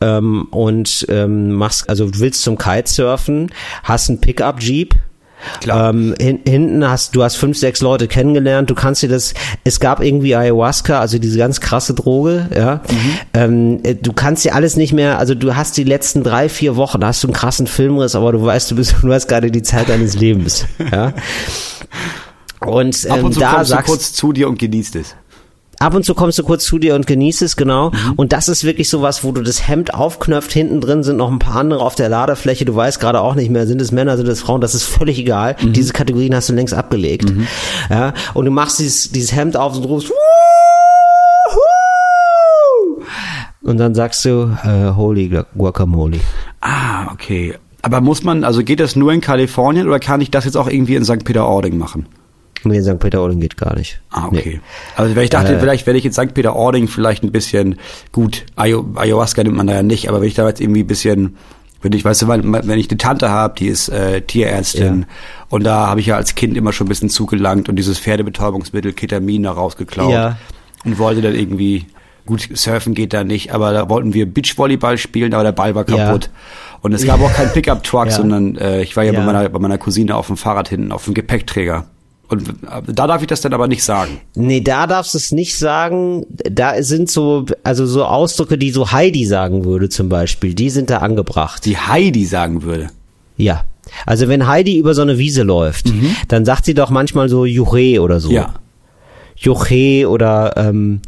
[0.00, 3.52] ähm, und ähm, machst, also du willst zum Kitesurfen,
[3.84, 4.94] hast einen Pickup-Jeep.
[5.60, 5.90] Klar.
[5.90, 8.70] Ähm, hin, hinten hast du hast fünf, sechs Leute kennengelernt.
[8.70, 9.34] Du kannst dir das.
[9.64, 12.48] Es gab irgendwie Ayahuasca, also diese ganz krasse Droge.
[12.54, 12.80] Ja,
[13.34, 15.18] ähm, äh, du kannst dir alles nicht mehr.
[15.18, 18.44] Also du hast die letzten drei, vier Wochen, hast du einen krassen Filmriss, aber du
[18.44, 20.66] weißt, du bist, du hast gerade die Zeit deines Lebens.
[20.90, 21.12] Ja.
[22.66, 25.16] Und, ähm, Ab und zu da kommst sagst du kurz zu dir und genießt es.
[25.82, 27.90] Ab und zu kommst du kurz zu dir und genießt es, genau.
[27.90, 28.12] Mhm.
[28.16, 31.40] Und das ist wirklich sowas, wo du das Hemd aufknöpft, hinten drin sind noch ein
[31.40, 34.28] paar andere auf der Ladefläche, du weißt gerade auch nicht mehr, sind es Männer, sind
[34.28, 35.56] es Frauen, das ist völlig egal.
[35.60, 35.72] Mhm.
[35.72, 37.32] Diese Kategorien hast du längst abgelegt.
[37.90, 40.16] Ja, und du machst dieses, dieses Hemd auf und rufst "Woohoo!"
[43.62, 46.20] und dann sagst du äh, Holy Gu- Guacamole.
[46.60, 47.54] Ah, okay.
[47.82, 50.68] Aber muss man, also geht das nur in Kalifornien oder kann ich das jetzt auch
[50.68, 51.24] irgendwie in St.
[51.24, 52.06] Peter-Ording machen?
[52.64, 52.98] Nee, St.
[52.98, 54.00] Peter-Ording geht gar nicht.
[54.10, 54.38] Ah, Nee.
[54.38, 54.60] okay.
[54.96, 56.32] Also weil ich dachte, vielleicht werde ich in St.
[56.34, 57.76] Peter-Ording vielleicht ein bisschen,
[58.12, 60.86] gut, Ayo- Ayahuasca nimmt man da ja nicht, aber wenn ich da jetzt irgendwie ein
[60.86, 61.36] bisschen,
[61.80, 65.06] wenn ich, weißt du, wenn ich eine Tante habe, die ist äh, Tierärztin Ja.
[65.48, 68.92] und da habe ich ja als Kind immer schon ein bisschen zugelangt und dieses Pferdebetäubungsmittel
[68.92, 70.36] Ketamin da rausgeklaut Ja.
[70.84, 71.86] und wollte dann irgendwie,
[72.24, 75.88] gut, surfen geht da nicht, aber da wollten wir Beachvolleyball spielen, aber der Ball war
[75.90, 76.06] Ja.
[76.06, 76.30] kaputt.
[76.82, 78.10] Und es gab auch keinen Pickup-Truck, Ja.
[78.12, 79.20] sondern äh, ich war ja, Ja.
[79.20, 81.86] Bei, meiner, bei meiner Cousine auf dem Fahrrad hinten, auf dem Gepäckträger.
[82.32, 84.20] Und äh, da darf ich das dann aber nicht sagen.
[84.34, 86.24] Nee, da darfst du es nicht sagen.
[86.50, 90.88] Da sind so, also so Ausdrücke, die so Heidi sagen würde zum Beispiel, die sind
[90.88, 91.64] da angebracht.
[91.66, 92.88] Die Heidi sagen würde.
[93.36, 93.64] Ja.
[94.06, 95.92] Also wenn Heidi über so eine Wiese läuft,
[96.28, 98.30] dann sagt sie doch manchmal so Juche oder so.
[98.30, 98.34] Mhm.
[98.34, 98.54] Ja.
[99.36, 101.00] Juche oder ähm,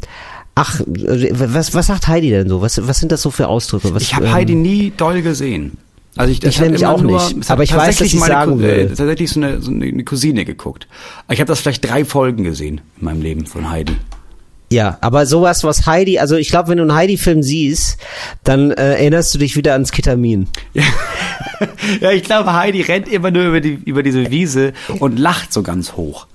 [0.53, 2.61] ach, äh, was, was sagt Heidi denn so?
[2.61, 3.95] Was, was sind das so für Ausdrücke?
[3.95, 5.77] Was, Ich habe ähm, Heidi nie doll gesehen.
[6.17, 7.49] Also ich, Ich nämlich auch nur, nicht.
[7.51, 8.69] Aber ich weiß, dass meine sagen will.
[8.69, 10.87] äh, tatsächlich so eine, so eine Cousine geguckt.
[11.29, 13.97] Ich habe das vielleicht drei Folgen gesehen in meinem Leben von Heidi.
[14.71, 17.97] Ja, aber sowas, was Heidi, also ich glaube, wenn du einen Heidi-Film siehst,
[18.43, 20.47] dann äh, erinnerst du dich wieder ans Ketamin.
[22.01, 25.63] Ja, ich glaube, Heidi rennt immer nur über, die, über diese Wiese und lacht so
[25.63, 26.27] ganz hoch.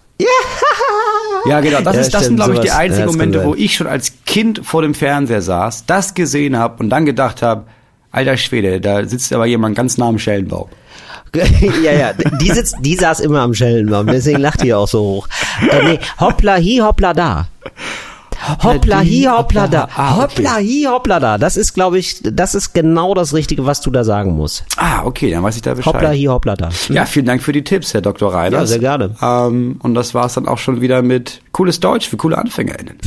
[1.47, 1.81] Ja, genau.
[1.81, 4.13] Das, Ja, ist, das sind, glaube ich, die einzigen Ja, Momente, wo ich schon als
[4.25, 7.65] Kind vor dem Fernseher saß, das gesehen habe und dann gedacht habe,
[8.11, 10.69] alter Schwede, da sitzt aber jemand ganz nah am Schellenbaum.
[11.83, 15.29] ja, ja, die sitzt, die saß immer am Schellenbaum, deswegen lacht die auch so hoch.
[15.71, 17.47] Äh, nee, hoppla hi, hoppla da.
[18.65, 19.89] Hoppla hi, hoppla da.
[19.95, 20.17] Ah.
[20.17, 21.39] Hoppla hi, hoppla da.
[21.39, 24.65] Das ist, glaube ich, das ist genau das Richtige, was du da sagen musst.
[24.77, 25.95] Ah, okay, dann weiß ich da Bescheid.
[25.95, 26.71] Hoppla hi, hoppla da.
[26.89, 28.33] Ja, vielen Dank für die Tipps, Herr Dr.
[28.33, 28.61] Reilers.
[28.61, 29.15] Ja, sehr gerne.
[29.21, 32.99] Ähm, und das war's dann auch schon wieder mit cooles Deutsch für coole AnfängerInnen.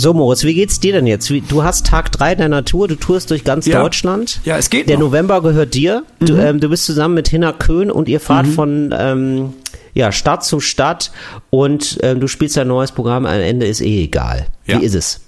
[0.00, 1.30] So, Moritz, wie geht's dir denn jetzt?
[1.48, 3.82] Du hast Tag drei deiner Tour, du tourst durch ganz Ja.
[3.82, 4.40] Deutschland.
[4.46, 5.08] Ja, es geht Der noch.
[5.08, 6.04] November gehört dir.
[6.20, 6.40] Du, Mhm.
[6.40, 9.52] ähm, du bist zusammen mit Hinner Köhn und ihr fahrt von ähm,
[9.92, 11.10] ja, Stadt zu Stadt
[11.50, 14.46] und ähm, du spielst ein neues Programm, am Ende ist eh egal.
[14.66, 14.80] Ja.
[14.80, 15.20] Wie ist es?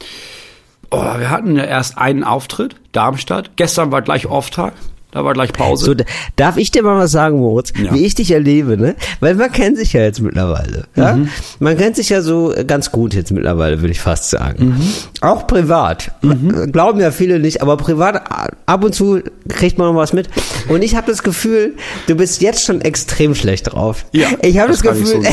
[0.90, 3.50] Oh, wir hatten ja erst einen Auftritt, Darmstadt.
[3.56, 4.72] Gestern war gleich Off-Tag,
[5.12, 5.84] da war gleich Pause.
[5.84, 5.94] So,
[6.36, 7.94] darf ich dir mal was sagen, Moritz, Ja.
[7.94, 8.96] wie ich dich erlebe, ne?
[9.20, 10.84] Weil man kennt sich ja jetzt mittlerweile.
[10.96, 11.18] Ja?
[11.58, 14.80] Man kennt sich ja so äh, ganz gut jetzt mittlerweile, würde ich fast sagen.
[15.20, 16.10] Auch privat.
[16.22, 18.22] Äh, Glauben ja viele nicht, aber privat
[18.66, 20.28] ab und zu kriegt man noch was mit.
[20.68, 24.06] Und ich habe das Gefühl, du bist jetzt schon extrem schlecht drauf.
[24.12, 25.22] ja, ich habe das, ich Gefühl,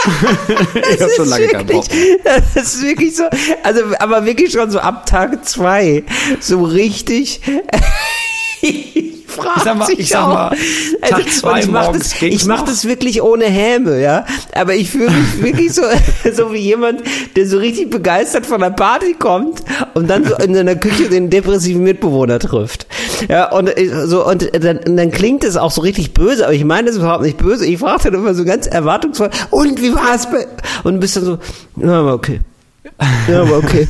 [0.94, 1.84] ich habe schon lange keinen Bock.
[2.24, 3.24] das ist wirklich so,
[3.62, 6.04] also aber wirklich schon so ab Tag zwei,
[6.40, 7.40] so richtig.
[8.62, 10.56] ich sag mal- ich sag mal,
[11.08, 12.66] Tag und zwei ich mach das, ich mach noch.
[12.66, 14.26] das wirklich ohne Häme, ja.
[14.54, 15.82] Aber ich fühle mich wirklich so,
[16.32, 17.02] so wie jemand,
[17.36, 19.62] der so richtig begeistert von der Party kommt
[19.94, 22.86] und dann so in seiner Küche den depressiven Mitbewohner trifft.
[23.28, 26.54] Ja, und ich- so, und dann, und dann klingt es auch so richtig böse, aber
[26.54, 27.66] ich meine das überhaupt nicht böse.
[27.66, 30.46] Ich frage dann immer so ganz erwartungsvoll, und wie war es bei,
[30.84, 31.38] und bist dann so,
[31.82, 32.40] aber okay.
[33.28, 33.88] Ja, aber okay.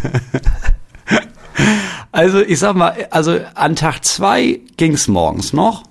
[2.12, 5.84] Also ich sag mal, also an Tag zwei ging's morgens noch.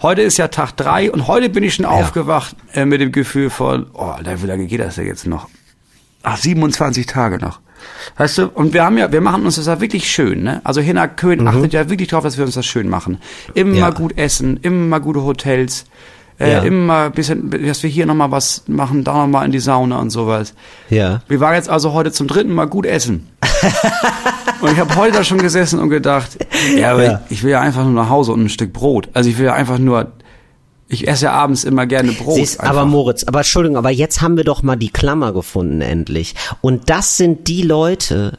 [0.00, 3.50] Heute ist ja Tag drei und heute bin ich schon aufgewacht äh, mit dem Gefühl
[3.50, 5.48] von, oh, Alter, wie lange geht das denn jetzt noch?
[6.22, 7.60] Ach, 27 Tage noch.
[8.16, 10.62] Weißt du, und wir haben ja, wir machen uns das ja wirklich schön, ne?
[10.64, 13.18] Also Hina Köhn achtet ja wirklich darauf, dass wir uns das schön machen.
[13.52, 13.76] Immer Mhm.
[13.76, 13.90] Ja.
[13.90, 15.84] gut essen, immer gute Hotels,
[16.38, 16.58] äh, Ja.
[16.60, 20.10] immer ein bisschen, dass wir hier nochmal was machen, da nochmal in die Sauna und
[20.10, 20.54] sowas.
[20.90, 21.22] Ja.
[21.28, 23.28] Wir waren jetzt also heute zum dritten Mal gut essen.
[24.60, 26.38] und ich habe heute da schon gesessen und gedacht,
[26.76, 27.20] ja, aber Ja.
[27.28, 29.08] Ich, ich will ja einfach nur nach Hause und ein Stück Brot.
[29.12, 30.12] Also ich will ja einfach nur,
[30.88, 32.36] ich esse ja abends immer gerne Brot.
[32.36, 36.34] Siehst, aber Moritz, aber Entschuldigung, aber jetzt haben wir doch mal die Klammer gefunden endlich.
[36.60, 38.38] Und das sind die Leute,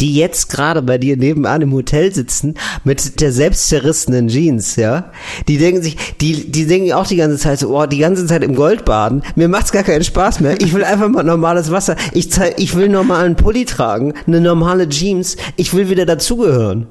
[0.00, 2.54] die jetzt gerade bei dir nebenan im Hotel sitzen
[2.84, 5.12] mit der selbstzerrissenen Jeans, ja?
[5.48, 8.42] Die denken sich, die, die denken auch die ganze Zeit so, oh, die ganze Zeit
[8.44, 9.22] im Gold baden.
[9.36, 10.60] Mir macht's gar keinen Spaß mehr.
[10.60, 11.96] Ich will einfach mal normales Wasser.
[12.12, 15.36] Ich, zei- ich will normalen Pulli tragen, eine normale Jeans.
[15.56, 16.86] Ich will wieder dazugehören.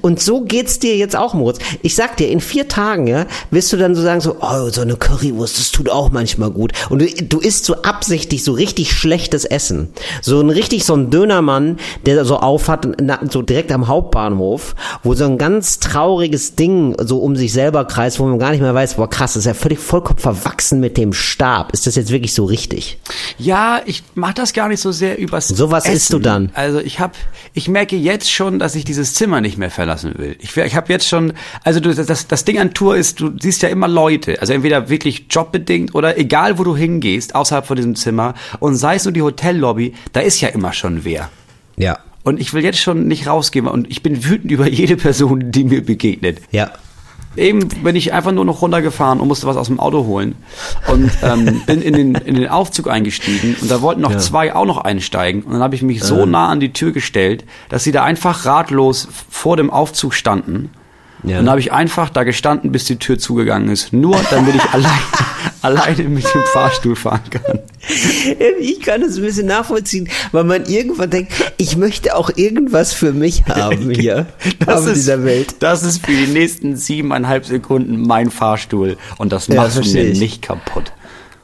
[0.00, 1.58] Und so geht's dir jetzt auch, Moritz.
[1.82, 4.80] Ich sag dir, in vier Tagen, ja, wirst du dann so sagen, so, oh, so
[4.82, 6.72] eine Currywurst, das tut auch manchmal gut.
[6.90, 9.88] Und du, du isst so absichtlich so richtig schlechtes Essen.
[10.22, 12.86] So ein richtig, so ein Dönermann, der so aufhat,
[13.30, 18.20] so direkt am Hauptbahnhof, wo so ein ganz trauriges Ding so um sich selber kreist,
[18.20, 21.12] wo man gar nicht mehr weiß, boah krass, ist ja völlig vollkommen verwachsen mit dem
[21.12, 21.72] Stab.
[21.72, 22.98] Ist das jetzt wirklich so richtig?
[23.38, 25.96] Ja, ich mach das gar nicht so sehr übers So was Essen.
[25.96, 26.50] isst du dann?
[26.54, 27.14] Also ich hab,
[27.54, 30.36] ich merke jetzt schon, dass ich dieses Zimmer nicht mehr verlassen will.
[30.40, 31.32] Ich, ich habe jetzt schon,
[31.64, 34.88] also du, das, das Ding an Tour ist, du siehst ja immer Leute, also entweder
[34.88, 39.12] wirklich jobbedingt oder egal wo du hingehst, außerhalb von diesem Zimmer und sei es nur
[39.12, 41.30] die Hotellobby, da ist ja immer schon wer.
[41.80, 41.98] Ja.
[42.22, 45.64] Und ich will jetzt schon nicht rausgehen und ich bin wütend über jede Person, die
[45.64, 46.38] mir begegnet.
[46.50, 46.70] Ja.
[47.36, 50.34] Eben bin ich einfach nur noch runtergefahren und musste was aus dem Auto holen
[50.92, 54.18] und ähm, bin in den, in den Aufzug eingestiegen und da wollten noch Ja.
[54.18, 57.44] zwei auch noch einsteigen und dann habe ich mich so nah an die Tür gestellt,
[57.68, 60.70] dass sie da einfach ratlos vor dem Aufzug standen.
[61.24, 61.36] Ja.
[61.36, 64.90] Dann habe ich einfach da gestanden, bis die Tür zugegangen ist, nur damit ich allein,
[65.62, 67.58] alleine mit dem Fahrstuhl fahren kann.
[68.60, 73.12] Ich kann es ein bisschen nachvollziehen, weil man irgendwann denkt, ich möchte auch irgendwas für
[73.12, 74.26] mich haben hier
[74.66, 75.56] auf ist, dieser Welt.
[75.60, 80.04] das ist für die nächsten siebeneinhalb Sekunden mein Fahrstuhl und das Ja, machst du versteh
[80.04, 80.20] mir ich.
[80.20, 80.92] nicht kaputt.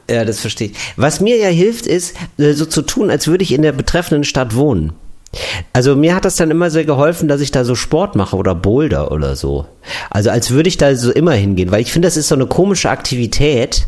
[0.09, 0.77] Ja, das verstehe ich.
[0.95, 4.23] Was mir ja hilft, ist, äh, so zu tun, als würde ich in der betreffenden
[4.23, 4.93] Stadt wohnen.
[5.73, 8.55] Also mir hat das dann immer sehr geholfen, dass ich da so Sport mache oder
[8.55, 9.65] Boulder oder so.
[10.09, 12.45] Also als würde ich da so immer hingehen, weil ich finde, das ist so eine
[12.47, 13.87] komische Aktivität,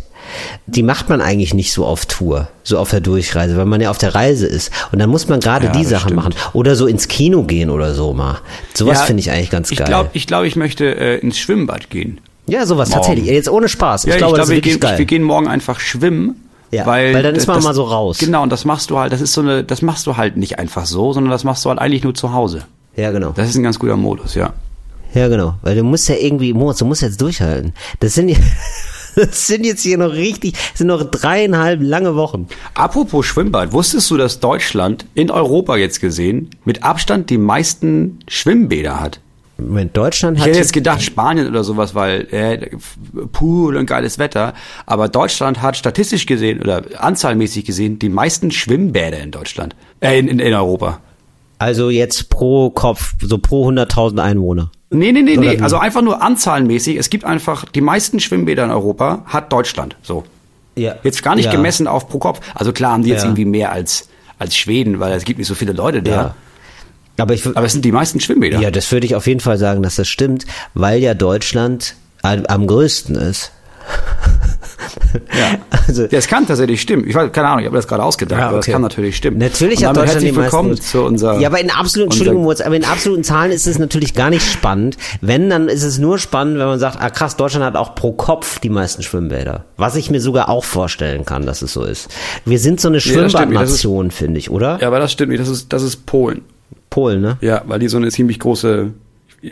[0.67, 3.89] die macht man eigentlich nicht so auf Tour, so auf der Durchreise, weil man ja
[3.89, 4.71] auf der Reise ist.
[4.91, 6.15] Und dann muss man gerade Ja, die das Sachen stimmt.
[6.17, 6.35] machen.
[6.53, 8.39] Oder so ins Kino gehen oder so mal.
[8.75, 9.87] Sowas Ja, finde ich eigentlich ganz ich geil.
[9.87, 12.21] Glaub, ich glaube, ich möchte äh, ins Schwimmbad gehen.
[12.45, 13.01] ja, sowas morgen.
[13.01, 13.25] tatsächlich.
[13.27, 14.03] Jetzt ohne Spaß.
[14.05, 14.97] Ich Ja, glaube, ich das glaube, ist wir, gehen, geil.
[14.99, 16.35] wir gehen morgen einfach schwimmen.
[16.71, 18.17] Ja, weil, weil dann ist man das- mal so raus.
[18.19, 20.59] Genau, und das machst du halt, das ist so eine, das machst du halt nicht
[20.59, 22.63] einfach so, sondern das machst du halt eigentlich nur zu Hause.
[22.95, 23.31] ja, genau.
[23.35, 24.53] Das ist ein ganz guter Modus, ja.
[25.13, 25.55] Ja, genau.
[25.63, 27.73] Weil du musst ja irgendwie, Moritz, du musst jetzt durchhalten.
[27.99, 28.29] Das sind,
[29.15, 32.47] das sind jetzt hier noch richtig, das sind noch dreieinhalb lange Wochen.
[32.75, 38.99] Apropos Schwimmbad, wusstest du, dass Deutschland in Europa jetzt gesehen mit Abstand die meisten Schwimmbäder
[38.99, 39.19] hat?
[39.67, 40.49] Moment, Deutschland Ich hat.
[40.49, 42.69] hätte jetzt gedacht Spanien oder sowas, weil äh,
[43.31, 44.53] Pool und geiles Wetter.
[44.85, 50.27] Aber Deutschland hat statistisch gesehen oder anzahlmäßig gesehen die meisten Schwimmbäder in Deutschland, äh, in,
[50.27, 50.99] in, in Europa.
[51.57, 54.71] also jetzt pro Kopf, so pro 100.000 Einwohner.
[54.91, 55.57] Nee, nee, nee, Oder nee.
[55.59, 55.61] wie?
[55.61, 56.95] Also einfach nur anzahlenmäßig.
[56.97, 59.95] Es gibt einfach die meisten Schwimmbäder in Europa hat Deutschland.
[60.01, 60.23] So.
[60.75, 60.95] Ja.
[61.03, 61.51] Jetzt gar nicht ja.
[61.51, 62.39] gemessen auf pro Kopf.
[62.55, 63.27] Also klar haben die jetzt Ja.
[63.27, 66.11] irgendwie mehr als, als Schweden, weil es gibt nicht so viele Leute da.
[66.11, 66.35] Ja.
[67.21, 68.59] Aber ich, Aber es sind die meisten Schwimmbäder.
[68.59, 72.45] ja, das würde ich auf jeden Fall sagen, dass das stimmt, weil ja Deutschland am,
[72.47, 73.51] am größten ist.
[75.37, 75.57] Ja.
[75.87, 77.07] Also, Ja, es kann tatsächlich stimmen.
[77.07, 78.73] Ich weiß, keine Ahnung, ich habe das gerade ausgedacht, Ja, aber das okay.
[78.73, 79.39] kann natürlich stimmen.
[79.39, 80.81] Natürlich hat Deutschland herzlich die meisten.
[80.81, 81.39] zu unserer.
[81.39, 84.45] ja, aber in absoluten, unser- Entschuldigung, aber in absoluten Zahlen ist es natürlich gar nicht
[84.47, 84.97] spannend.
[85.21, 88.11] Wenn, dann ist es nur spannend, wenn man sagt, ah krass, Deutschland hat auch pro
[88.11, 89.65] Kopf die meisten Schwimmbäder.
[89.77, 92.09] Was ich mir sogar auch vorstellen kann, dass es so ist.
[92.45, 93.05] Wir sind so eine das.
[93.05, 94.77] Das Schwimmbadnation, finde ich, oder?
[94.79, 95.41] Ja, aber das stimmt nicht.
[95.41, 96.43] Das ist, das ist Polen.
[96.89, 97.37] Polen, ne?
[97.41, 98.91] Ja, weil die so eine ziemlich große,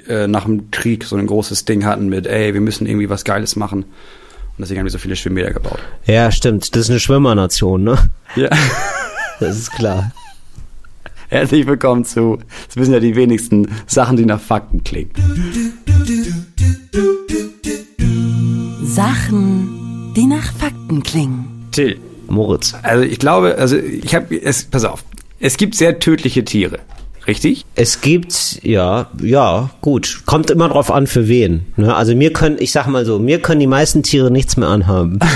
[0.08, 3.24] äh, nach dem Krieg so ein großes Ding hatten mit, ey, wir müssen irgendwie was
[3.24, 3.84] Geiles machen.
[3.84, 5.80] Und deswegen haben die so viele Schwimmbäder gebaut.
[6.06, 6.76] Ja, stimmt.
[6.76, 7.98] Das ist eine Schwimmernation, ne?
[8.36, 8.50] Ja.
[9.40, 10.12] Das ist klar.
[11.30, 15.12] Herzlich willkommen zu, das wissen ja die wenigsten Sachen, die nach Fakten klingen.
[18.84, 21.68] Sachen, die nach Fakten klingen.
[21.72, 22.74] Till, Moritz.
[22.82, 24.40] also ich glaube, also ich habe,
[24.72, 25.04] pass auf,
[25.40, 26.80] es gibt sehr tödliche Tiere,
[27.28, 27.65] richtig?
[27.75, 30.21] Es gibt, ja, ja, gut.
[30.25, 31.65] Kommt immer drauf an, für wen.
[31.75, 31.93] Ne?
[31.95, 35.19] Also mir können, ich sag mal so, mir können die meisten Tiere nichts mehr anhaben.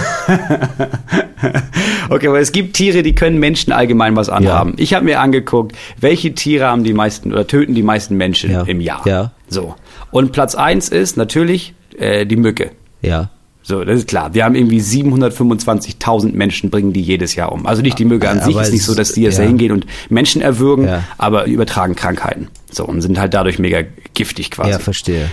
[2.09, 4.73] Okay, aber es gibt Tiere, die können Menschen allgemein was anhaben.
[4.77, 8.63] Ich habe mir angeguckt, welche Tiere haben die meisten oder töten die meisten Menschen Ja.
[8.63, 9.07] im Jahr.
[9.07, 9.31] Ja.
[9.47, 9.75] So.
[10.11, 12.71] Und Platz eins ist natürlich äh, die Mücke.
[13.01, 13.29] Ja.
[13.64, 14.34] So, das ist klar.
[14.34, 17.66] Wir haben irgendwie 725.000 Menschen bringen die jedes Jahr um.
[17.68, 19.43] Also nicht die Mügge an Aber sich, ist nicht so, dass die jetzt ja.
[19.43, 21.03] da hingehen und Menschen erwürgen, Ja.
[21.18, 22.47] aber übertragen Krankheiten.
[22.72, 23.82] So, und sind halt dadurch mega
[24.14, 24.72] giftig quasi.
[24.72, 25.30] Ja, verstehe.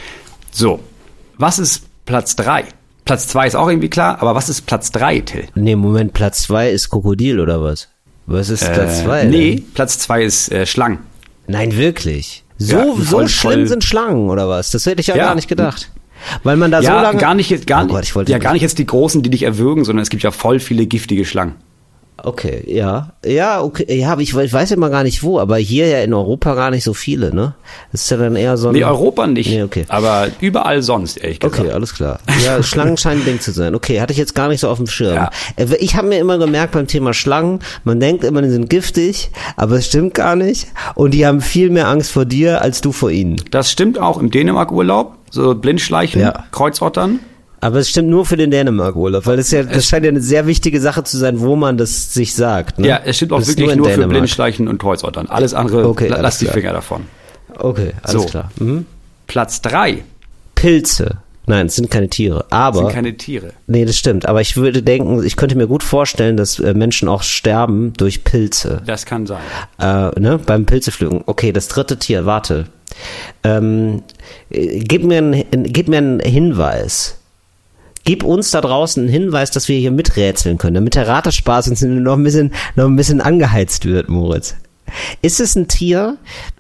[0.51, 0.81] so,
[1.39, 2.65] was ist Platz drei?
[3.05, 5.45] Platz zwei ist auch irgendwie klar, aber was ist Platz drei, Till?
[5.55, 7.89] Nee, Moment, Platz zwei ist Krokodil oder was?
[8.27, 9.21] Was ist Platz zwei?
[9.21, 9.65] Äh, nee, denn?
[9.73, 10.99] Platz zwei ist äh, Schlangen.
[11.47, 12.45] Nein, wirklich.
[12.59, 14.71] So, Ja, so voll- schlimm voll- sind Schlangen oder was?
[14.73, 15.25] Das hätte ich ja, Ja.
[15.27, 15.91] gar nicht gedacht.
[16.43, 17.19] Weil man da ja, so lange.
[17.19, 19.31] gar nicht jetzt, gar, oh Gott, ich wollte ja, gar nicht jetzt die großen, die
[19.31, 21.55] dich erwürgen, sondern es gibt ja voll viele giftige Schlangen.
[22.21, 23.13] Okay, ja.
[23.25, 23.87] Ja, okay.
[24.01, 26.73] Ja, aber ich, ich weiß immer gar nicht wo, aber hier ja in Europa gar
[26.73, 27.55] nicht so viele, ne?
[27.93, 28.75] Das ist ja dann eher so ein.
[28.75, 29.85] Nee, Europa nicht, Nee, okay.
[29.87, 31.61] aber überall sonst, ehrlich gesagt.
[31.61, 32.19] Okay, alles klar.
[32.45, 33.77] Ja, Schlangen scheinen ein Ding zu sein.
[33.77, 35.15] Okay, hatte ich jetzt gar nicht so auf dem Schirm.
[35.15, 35.31] Ja.
[35.55, 39.31] Äh, Ich habe mir immer gemerkt beim Thema Schlangen, man denkt immer, die sind giftig,
[39.57, 40.67] aber es stimmt gar nicht.
[40.97, 43.37] Und die haben viel mehr Angst vor dir als du vor ihnen.
[43.53, 46.45] Das stimmt auch im Dänemark-Urlaub, so Blindschleichen, Ja.
[46.51, 47.21] Kreuzottern.
[47.61, 50.47] Aber es stimmt nur für den Dänemark-Urlaub, weil das ja, das scheint ja eine sehr
[50.47, 52.79] wichtige Sache zu sein, wo man das sich sagt.
[52.79, 52.87] Ne?
[52.87, 54.07] Ja, es stimmt auch Das wirklich in nur, für.
[54.07, 55.27] Blindschleichen und Kreuzottern.
[55.29, 56.55] Alles andere, Okay, alles lass die klar.
[56.55, 57.03] Finger davon.
[57.59, 58.29] Okay, alles So.
[58.29, 58.53] klar.
[58.61, 58.87] Mhm.
[59.27, 60.05] Platz drei
[60.55, 61.19] Pilze.
[61.47, 62.45] Nein, es sind keine Tiere.
[62.51, 62.79] Aber.
[62.81, 63.53] sind keine Tiere.
[63.67, 64.27] Nee, das stimmt.
[64.27, 68.23] Aber ich würde denken, ich könnte mir gut vorstellen, dass äh, Menschen auch sterben durch
[68.23, 68.83] Pilze.
[68.87, 69.41] Das kann sein.
[69.81, 70.39] Äh, ne?
[70.45, 71.23] Beim Pilzepflücken.
[71.25, 72.67] Okay, das dritte Tier, warte.
[73.45, 74.03] Ähm,
[74.51, 77.17] äh, gib, mir einen, gib mir einen Hinweis.
[78.05, 81.83] Gib uns da draußen einen Hinweis, dass wir hier miträtseln können, damit der Ratespaß uns
[81.83, 84.55] noch ein bisschen, noch ein bisschen angeheizt wird, Moritz.
[85.21, 86.17] Ist es ein Tier,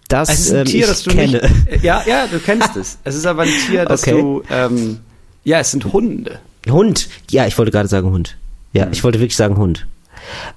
[0.08, 1.50] das Es ist ein ähm, Tier, ich das du kenne?
[1.70, 1.82] nicht.
[1.84, 2.98] Ja, ja, du kennst es.
[3.04, 4.12] Es ist aber ein Tier, das Okay.
[4.20, 4.42] du.
[4.50, 4.98] Ähm,
[5.44, 6.38] ja, es sind Hunde.
[6.68, 7.08] Hund.
[7.30, 8.36] Ja, ich wollte gerade sagen Hund.
[8.74, 8.92] Ja, Hm.
[8.92, 9.86] ich wollte wirklich sagen Hund.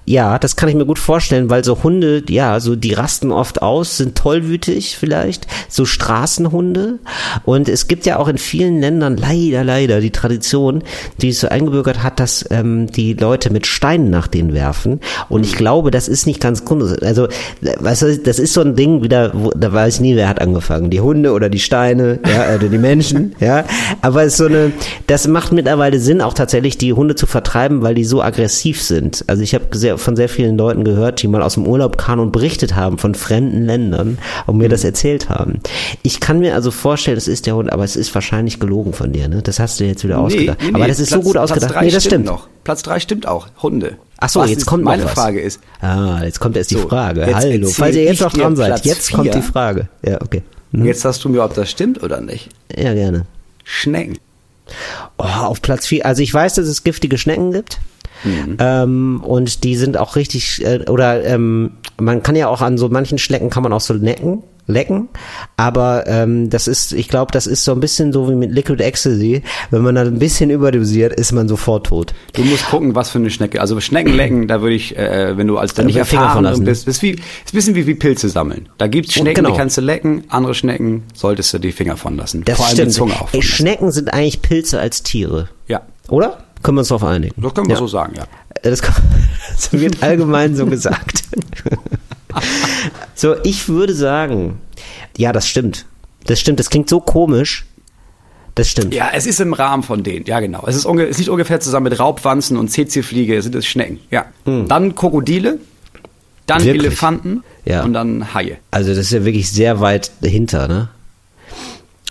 [0.04, 3.62] Ja, das kann ich mir gut vorstellen, weil so Hunde, ja, so die rasten oft
[3.62, 6.98] aus, sind tollwütig vielleicht, so Straßenhunde.
[7.44, 10.82] Und es gibt ja auch in vielen Ländern leider, leider die Tradition,
[11.20, 15.00] die es so eingebürgert hat, dass ähm, die Leute mit Steinen nach denen werfen.
[15.28, 17.02] Und ich glaube, das ist nicht ganz grund.
[17.02, 17.28] Also,
[17.60, 20.40] weißt du, das ist so ein Ding wieder, wo, da weiß ich nie, wer hat
[20.40, 20.90] angefangen.
[20.90, 23.64] Die Hunde oder die Steine, ja, oder die Menschen, ja.
[24.00, 24.72] Aber es ist so eine,
[25.06, 29.24] das macht mittlerweile Sinn, auch tatsächlich die Hunde zu vertreiben, weil die so aggressiv sind.
[29.26, 32.20] Also ich habe sehr, von sehr vielen Leuten gehört, die mal aus dem Urlaub kamen
[32.20, 35.60] und berichtet haben von fremden Ländern und mir das erzählt haben.
[36.02, 39.12] Ich kann mir also vorstellen, das ist der Hund, aber es ist wahrscheinlich gelogen von
[39.12, 39.42] dir, ne?
[39.42, 40.58] Das hast du jetzt wieder ausgedacht.
[40.72, 41.74] aber das ist so Platz- gut ausgedacht.
[41.80, 42.24] Nee, das stimmt.
[42.26, 42.48] noch.
[42.64, 43.48] Platz drei stimmt auch.
[43.62, 43.96] Hunde.
[44.18, 45.12] Ach so, Was jetzt kommt Meine was.
[45.12, 47.26] Frage ist, Ah, jetzt kommt erst die So, Frage.
[47.34, 49.40] Hallo, falls ihr jetzt noch dran seid, Platz jetzt kommt vier.
[49.40, 49.88] die Frage.
[50.06, 50.42] Ja, okay.
[50.72, 50.84] Hm?
[50.86, 52.48] jetzt sagst du mir, ob das stimmt oder nicht.
[52.76, 53.26] Ja, gerne.
[53.64, 54.18] Schnecken.
[55.18, 56.06] Oh, auf Platz vier.
[56.06, 57.78] Also ich weiß, dass es giftige Schnecken gibt.
[58.24, 58.56] Mhm.
[58.58, 62.88] Ähm, und die sind auch richtig, äh, oder ähm, man kann ja auch an so
[62.88, 65.08] manchen Schnecken kann man auch so necken, lecken.
[65.56, 68.82] Aber ähm, das ist, ich glaube, das ist so ein bisschen so wie mit Liquid
[68.82, 69.42] Ecstasy.
[69.70, 72.14] Wenn man da ein bisschen überdosiert, ist man sofort tot.
[72.32, 73.60] Du musst gucken, was für eine Schnecke.
[73.60, 76.64] Also Schnecken lecken, da würde ich, äh, wenn du als da nicht Finger erfahren lassen.
[76.64, 78.68] bist, ist wie, ist ein bisschen wie, wie Pilze sammeln.
[78.78, 79.50] Da gibt's Schnecken, genau.
[79.50, 82.42] die kannst du lecken, andere Schnecken solltest du die Finger von lassen.
[82.44, 82.90] Das Vor allem stimmt.
[82.90, 83.30] die Zunge auf.
[83.40, 85.48] Schnecken sind eigentlich Pilze als Tiere.
[85.66, 86.38] Ja, Oder?
[86.62, 87.34] Können wir uns darauf einigen?
[87.40, 87.78] das können wir ja.
[87.78, 88.24] so sagen, ja.
[88.62, 88.94] Das, kann,
[89.50, 91.24] das wird allgemein so gesagt.
[93.14, 94.60] so, ich würde sagen,
[95.16, 95.86] ja, das stimmt.
[96.26, 97.66] Das stimmt, das klingt so komisch.
[98.54, 98.92] Das stimmt.
[98.94, 100.64] Ja, es ist im Rahmen von denen, ja genau.
[100.66, 104.26] Es ist, unge es liegt ungefähr zusammen mit Raubwanzen und CC-Fliege, sind es Schnecken, ja.
[104.44, 105.58] Dann Krokodile,
[106.46, 106.66] dann Hm.
[106.66, 106.86] Wirklich?
[106.86, 107.82] Elefanten Ja.
[107.82, 108.58] und dann Haie.
[108.70, 110.88] Also das ist ja wirklich sehr weit dahinter, ne?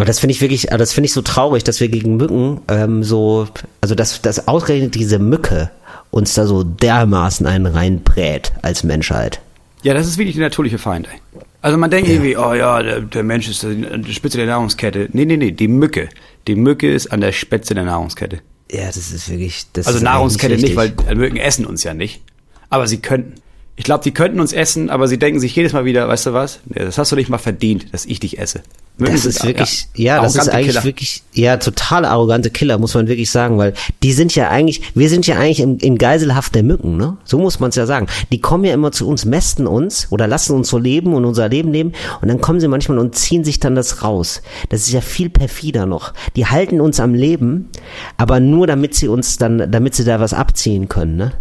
[0.01, 3.03] Und das finde ich wirklich, das finde ich so traurig, dass wir gegen Mücken ähm,
[3.03, 3.47] so,
[3.81, 5.69] also dass, dass ausgerechnet diese Mücke
[6.09, 9.41] uns da so dermaßen einen reinbrät als Menschheit.
[9.83, 11.19] Ja, das ist wirklich der natürliche Feind, ey.
[11.61, 15.09] Also man denkt irgendwie, oh ja, der, der Mensch ist die Spitze der Nahrungskette.
[15.13, 16.09] Nee, nee, nee, die Mücke.
[16.47, 18.39] Die Mücke ist an der Spitze der Nahrungskette.
[18.71, 19.67] Ja, das ist wirklich.
[19.73, 22.23] Das Also Nahrungskette nicht, weil äh, Mücken essen uns ja nicht.
[22.71, 23.35] Aber sie könnten.
[23.77, 26.33] Ich glaube, die könnten uns essen, aber sie denken sich jedes Mal wieder, weißt du
[26.33, 26.59] was?
[26.65, 28.61] Das hast du nicht mal verdient, dass ich dich esse.
[28.97, 30.83] Mücken Das ist wirklich, ja, das ist eigentlich Killer.
[30.83, 35.09] wirklich, ja, total arrogante Killer, muss man wirklich sagen, weil die sind ja eigentlich, wir
[35.09, 37.17] sind ja eigentlich in, in Geiselhaft der Mücken, ne?
[37.23, 38.07] So muss man es ja sagen.
[38.31, 41.49] Die kommen ja immer zu uns, mästen uns oder lassen uns so leben und unser
[41.49, 44.41] Leben leben und dann kommen sie manchmal und ziehen sich dann das raus.
[44.69, 46.13] Das ist ja viel perfider noch.
[46.35, 47.69] Die halten uns am Leben,
[48.17, 51.31] aber nur damit sie uns dann, damit sie da was abziehen können, ne?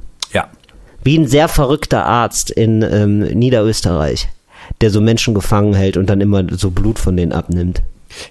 [1.01, 1.05] Ja.
[1.05, 4.29] Wie ein sehr verrückter Arzt in ähm, Niederösterreich,
[4.81, 7.83] der so Menschen gefangen hält und dann immer so Blut von denen abnimmt.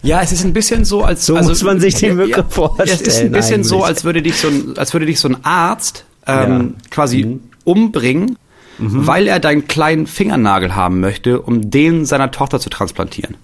[0.04, 3.02] Ja, es ist ein bisschen so, als So muss man sich die Mücke vorstellen Es
[3.02, 3.88] ist ein bisschen so, eigentlich.
[3.88, 7.40] als würde dich so ein, als würde dich so ein Arzt ähm, quasi Mhm.
[7.64, 8.38] umbringen,
[8.78, 13.36] weil er deinen kleinen Fingernagel haben möchte, um den seiner Tochter zu transplantieren.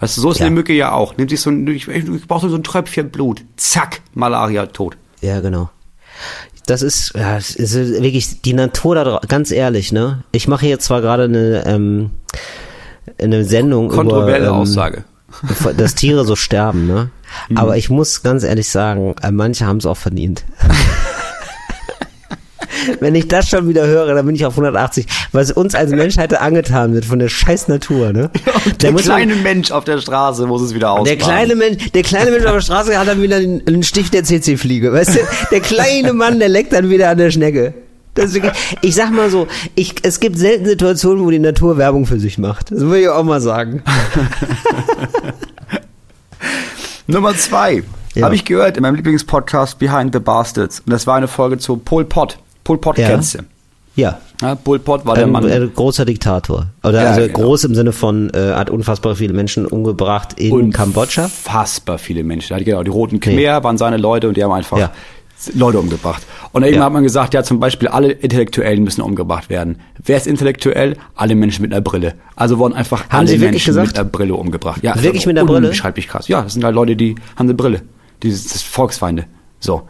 [0.00, 0.46] Weißt du, so ist Ja.
[0.46, 1.16] eine Mücke ja auch.
[1.16, 3.42] Nimmt sich so ein, ich, ich brauche so ein Tröpfchen Blut.
[3.56, 4.96] Zack, Malaria tot.
[5.20, 5.70] Ja, genau.
[6.66, 10.22] Das ist, ja, es ist wirklich die Natur da draußen, ganz ehrlich, ne?
[10.32, 12.10] Ich mache hier zwar gerade eine, ähm,
[13.20, 15.04] eine Sendung Kontroverse über, ähm, Aussage.
[15.76, 17.10] dass Tiere so sterben, ne?
[17.54, 20.44] Aber ich muss ganz ehrlich sagen, äh, manche haben es auch verdient.
[23.00, 26.38] Wenn ich das schon wieder höre, dann bin ich auf 180, was uns als Menschheit
[26.40, 28.30] angetan wird von der scheiß Natur, ne?
[28.64, 31.18] Da Der muss man- kleine Mensch auf der Straße muss es wieder ausbaden.
[31.18, 34.24] der kleine Mensch, der kleine Mensch auf der Straße hat dann wieder einen, Stich der
[34.24, 34.92] CC-Fliege.
[34.92, 35.20] Weißt du,
[35.50, 37.74] der kleine Mann, der leckt dann wieder an der Schnecke.
[38.14, 38.52] Wirklich,
[38.82, 42.36] ich sag mal so, ich, es gibt selten Situationen, wo die Natur Werbung für sich
[42.36, 42.70] macht.
[42.70, 43.82] Das will ich auch mal sagen.
[47.06, 47.82] Nummer zwei.
[48.14, 48.24] Ja.
[48.26, 50.80] Habe ich gehört in meinem Lieblingspodcast Behind the Bastards.
[50.80, 52.38] Und das war eine Folge zu Pol Pot.
[52.64, 53.08] Pol Pot Ja.
[53.08, 53.38] kennst du.
[53.94, 54.18] Ja.
[54.40, 55.48] Ja, Pol Pot war der Ein, Mann.
[55.48, 56.66] äh, großer Diktator.
[56.82, 57.38] Oder Ja, also genau.
[57.38, 61.24] groß im Sinne von, äh, hat unfassbar viele Menschen umgebracht in Kambodscha.
[61.24, 62.56] Unfassbar viele Menschen.
[62.64, 64.92] Genau, die Roten Khmer waren seine Leute und die haben einfach Ja.
[65.54, 66.22] Leute umgebracht.
[66.52, 69.78] Und eben hat man gesagt, ja, zum Beispiel alle Intellektuellen müssen umgebracht werden.
[70.04, 70.96] Wer ist intellektuell?
[71.16, 72.14] Alle Menschen mit einer Brille.
[72.36, 73.88] Also wurden einfach Haben alle Sie wirklich Menschen gesagt?
[73.88, 74.82] mit einer Brille umgebracht.
[74.84, 75.66] Ja, Wirklich mit einer Brille?
[75.66, 76.28] Unbeschreiblich krass.
[76.28, 77.82] Ja, das sind halt Leute, die haben eine Brille.
[78.22, 79.24] Die das sind Volksfeinde.
[79.58, 79.82] So.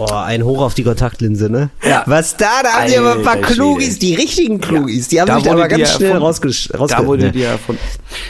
[0.00, 1.70] Oh, ein Hoch auf die Kontaktlinse, ne?
[1.86, 2.04] Ja.
[2.06, 2.46] Was da?
[2.62, 5.08] Da haben die aber ein paar Alter Klugis, die richtigen Klugis.
[5.08, 6.24] Die haben Da sich da aber ganz schnell erfunden.
[6.26, 7.32] rausgesch rausge Da wurde ne.
[7.32, 7.82] die erfunden.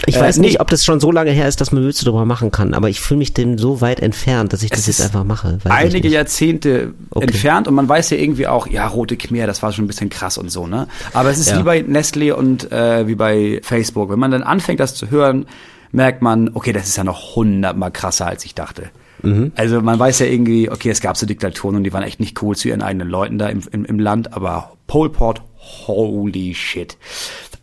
[0.06, 0.46] Ich Äh, weiß nee.
[0.48, 2.88] nicht, ob das schon so lange her ist, dass man Witze darüber machen kann, aber
[2.88, 5.58] ich fühle mich dem so weit entfernt, dass ich das Es jetzt ist einfach mache.
[5.64, 6.08] Einige.
[6.08, 7.26] Jahrzehnte Okay.
[7.26, 10.10] entfernt und man weiß ja irgendwie auch, ja, Rote Khmer, das war schon ein bisschen
[10.10, 10.88] krass und so, ne?
[11.12, 11.58] Aber es ist Ja.
[11.58, 14.10] wie bei Nestle und äh, wie bei Facebook.
[14.10, 15.46] Wenn man dann anfängt, das zu hören,
[15.92, 18.90] merkt man, okay, das ist ja noch hundertmal krasser, als ich dachte.
[19.22, 19.52] Mhm.
[19.56, 22.40] Also man weiß ja irgendwie, okay, es gab so Diktaturen und die waren echt nicht
[22.42, 26.96] cool zu ihren eigenen Leuten da im, im, im Land, aber Pol Pot, holy shit.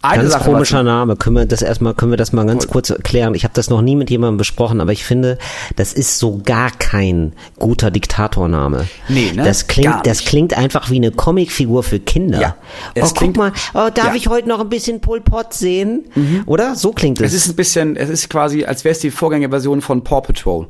[0.03, 1.15] Eine Ganz Sache, komischer Name.
[1.15, 3.33] Können wir das erstmal, können wir das mal ganz kurz erklären?
[3.33, 5.39] Ich habe das noch nie mit jemandem besprochen, aber ich finde,
[5.75, 8.85] das ist so gar kein guter Diktatorname.
[9.09, 9.43] Nee, ne?
[9.43, 12.39] Das klingt, das klingt einfach wie eine Comicfigur für Kinder.
[12.39, 12.55] Ja.
[12.59, 14.09] Oh, Es guck klingt- mal, oh, darf Ja.
[14.11, 14.15] Mhm.
[14.17, 16.05] ich heute noch ein bisschen Pol Pot sehen?
[16.45, 16.75] Oder?
[16.75, 17.33] So klingt es.
[17.33, 20.67] Es ist ein bisschen, es ist quasi, als wäre es die Vorgängerversion von Paw Patrol.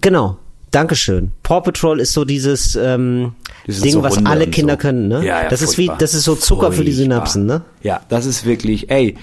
[0.00, 0.38] Genau.
[0.70, 1.32] Dankeschön.
[1.42, 3.32] Paw Patrol ist so dieses ähm,
[3.66, 4.78] Ding, so was Hunde alle Kinder so.
[4.78, 5.24] können, ne?
[5.24, 5.98] Ja, ja, das ist wie, furchtbar.
[5.98, 7.26] das ist so Zucker für die Furchtbar.
[7.26, 7.62] Synapsen, ne?
[7.82, 9.16] Ja, das ist wirklich, ey,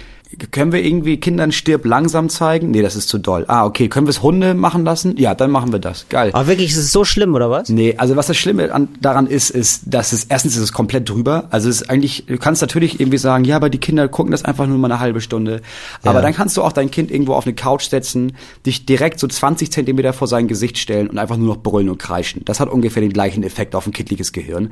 [0.51, 2.71] können wir irgendwie Kindern stirb langsam zeigen?
[2.71, 3.45] Nee, das ist zu doll.
[3.47, 5.15] Ah, okay, können wir es Hunde machen lassen?
[5.17, 6.05] Ja, dann machen wir das.
[6.09, 6.31] Geil.
[6.33, 7.69] Aber wirklich, ist es so schlimm, oder was?
[7.69, 11.09] Nee, also was das Schlimme an, daran ist, ist, dass es erstens ist es komplett
[11.09, 11.47] drüber.
[11.49, 14.43] Also es ist eigentlich, du kannst natürlich irgendwie sagen, ja, aber die Kinder gucken das
[14.43, 15.61] einfach nur mal eine halbe Stunde.
[16.03, 16.21] Aber Ja.
[16.21, 18.33] dann kannst du auch dein Kind irgendwo auf eine Couch setzen,
[18.65, 21.99] dich direkt so 20 Zentimeter vor sein Gesicht stellen und einfach nur noch brüllen und
[21.99, 22.43] kreischen.
[22.45, 24.71] Das hat ungefähr den gleichen Effekt auf ein kindliches Gehirn.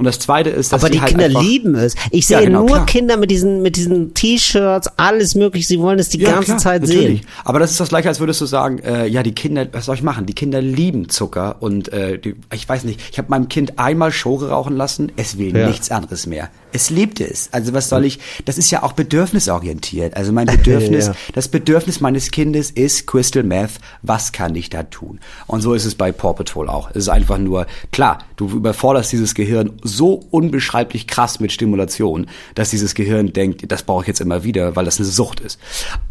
[0.00, 1.94] Und das Zweite ist, dass Aber die halt Kinder lieben es.
[2.10, 2.86] Ich Ja, sehe genau, nur klar.
[2.86, 5.66] Kinder mit diesen, mit diesen T-Shirts, alles mögliche.
[5.68, 7.20] Sie wollen es die ganze klar, Zeit natürlich.
[7.20, 7.28] sehen.
[7.44, 9.96] Aber das ist das gleiche, als würdest du sagen, äh, ja, die Kinder, was soll
[9.96, 10.24] ich machen?
[10.24, 14.10] Die Kinder lieben Zucker und äh, die, ich weiß nicht, ich habe meinem Kind einmal
[14.10, 15.68] Schore rauchen lassen, es will Ja.
[15.68, 16.48] nichts anderes mehr.
[16.72, 17.48] Es liebt es.
[17.52, 20.16] Also was soll ich, das ist ja auch bedürfnisorientiert.
[20.16, 21.14] Also mein Bedürfnis, Ja.
[21.34, 25.20] das Bedürfnis meines Kindes ist Crystal Meth, was kann ich da tun?
[25.46, 26.90] Und so ist es bei Paw Patrol auch.
[26.90, 32.70] Es ist einfach nur, klar, du überforderst dieses Gehirn so unbeschreiblich krass mit Stimulation, dass
[32.70, 35.58] dieses Gehirn denkt, das brauche ich jetzt immer wieder, weil das eine Sucht ist.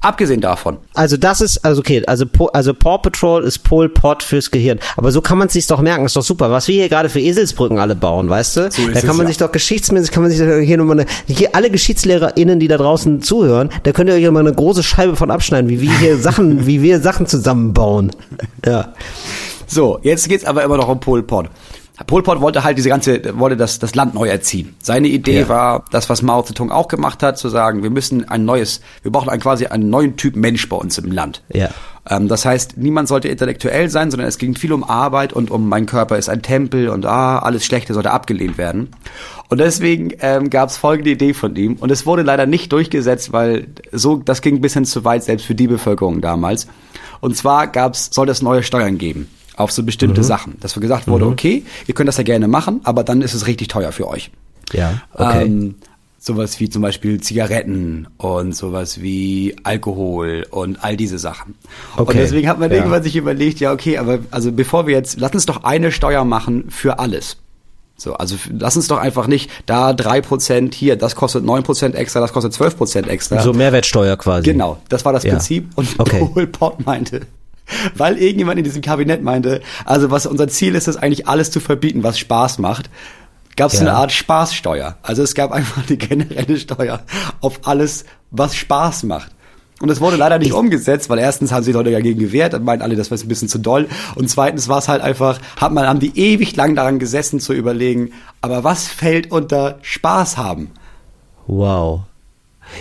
[0.02, 4.52] Abgesehen davon, Also das ist, also okay, also, also Paw Patrol ist Pol Pot fürs
[4.52, 4.80] Gehirn.
[4.98, 6.52] Aber so kann man sich doch merken, ist doch super.
[6.52, 8.72] Was wir hier gerade für Eselsbrücken alle bauen, weißt du?
[8.72, 9.28] So da kann es, man ja.
[9.28, 12.78] sich doch geschichtsmäßig, kann man sich doch hier nochmal eine, hier alle GeschichtslehgerInnen, die da
[12.78, 16.18] draußen zuhören, da könnt ihr euch mal eine große Scheibe von abschneiden, wie wir hier
[16.18, 18.12] Sachen, wie wir Sachen zusammenbauen.
[18.66, 18.94] Ja.
[19.68, 21.48] So, jetzt geht's aber immer noch um Pol Pot.
[22.08, 24.76] Pol Pot wollte halt diese ganze, wollte das, das Land neu erziehen.
[24.82, 25.50] Seine Idee Ja.
[25.50, 29.12] war, das, was Mao Zedong auch gemacht hat, zu sagen, wir müssen ein neues, wir
[29.12, 31.44] brauchen ein, quasi einen neuen Typ Mensch bei uns im Land.
[31.54, 31.70] Ja.
[32.10, 35.68] Ähm, das heißt, niemand sollte intellektuell sein, sondern es ging viel um Arbeit und um
[35.68, 38.90] mein Körper ist ein Tempel und ah, alles Schlechte sollte abgelehnt werden.
[39.50, 43.34] Und deswegen ähm, gab es folgende Idee von ihm und es wurde leider nicht durchgesetzt,
[43.34, 46.68] weil so das ging ein bisschen zu weit selbst für die Bevölkerung damals.
[47.20, 49.28] Und zwar gab's, soll es neue Steuern geben
[49.60, 50.58] auf so bestimmte Sachen.
[50.60, 53.48] Dass wir gesagt wurde, okay, ihr könnt das ja gerne machen, aber dann ist es
[53.48, 54.32] richtig teuer für euch.
[54.74, 55.02] Ja.
[55.14, 55.46] Okay.
[55.46, 55.76] Ähm,
[56.20, 61.56] sowas wie zum Beispiel Zigaretten und sowas wie Alkohol und all diese Sachen.
[61.96, 62.78] Und Okay, deswegen hat man ja.
[62.78, 66.26] irgendwann sich überlegt, ja okay, aber also bevor wir jetzt, lass uns doch eine Steuer
[66.26, 67.38] machen für alles.
[67.96, 71.96] So, also lass uns doch einfach nicht da drei Prozent hier, das kostet neun Prozent
[71.96, 73.42] extra, das kostet zwölf Prozent extra.
[73.42, 74.44] So Mehrwertsteuer quasi.
[74.52, 75.32] Genau, das war das Ja.
[75.32, 75.70] Prinzip.
[75.76, 76.26] Und Okay.
[76.34, 77.22] Pol Pot meinte,
[77.96, 81.60] weil irgendjemand in diesem Kabinett meinte, also was unser Ziel ist, ist eigentlich alles zu
[81.60, 82.90] verbieten, was Spaß macht,
[83.56, 83.82] gab es Ja.
[83.82, 84.98] eine Art Spaßsteuer.
[85.02, 87.02] Also es gab einfach eine generelle Steuer
[87.42, 89.32] auf alles, was Spaß macht.
[89.82, 92.84] Und es wurde leider nicht umgesetzt, weil erstens haben sich Leute dagegen gewehrt und meinten
[92.84, 93.88] alle, das war ein bisschen zu doll.
[94.16, 97.54] Und zweitens war es halt einfach, hat man, haben die ewig lang daran gesessen zu
[97.54, 98.12] überlegen,
[98.42, 100.72] aber was fällt unter Spaß haben?
[101.48, 102.02] Wow.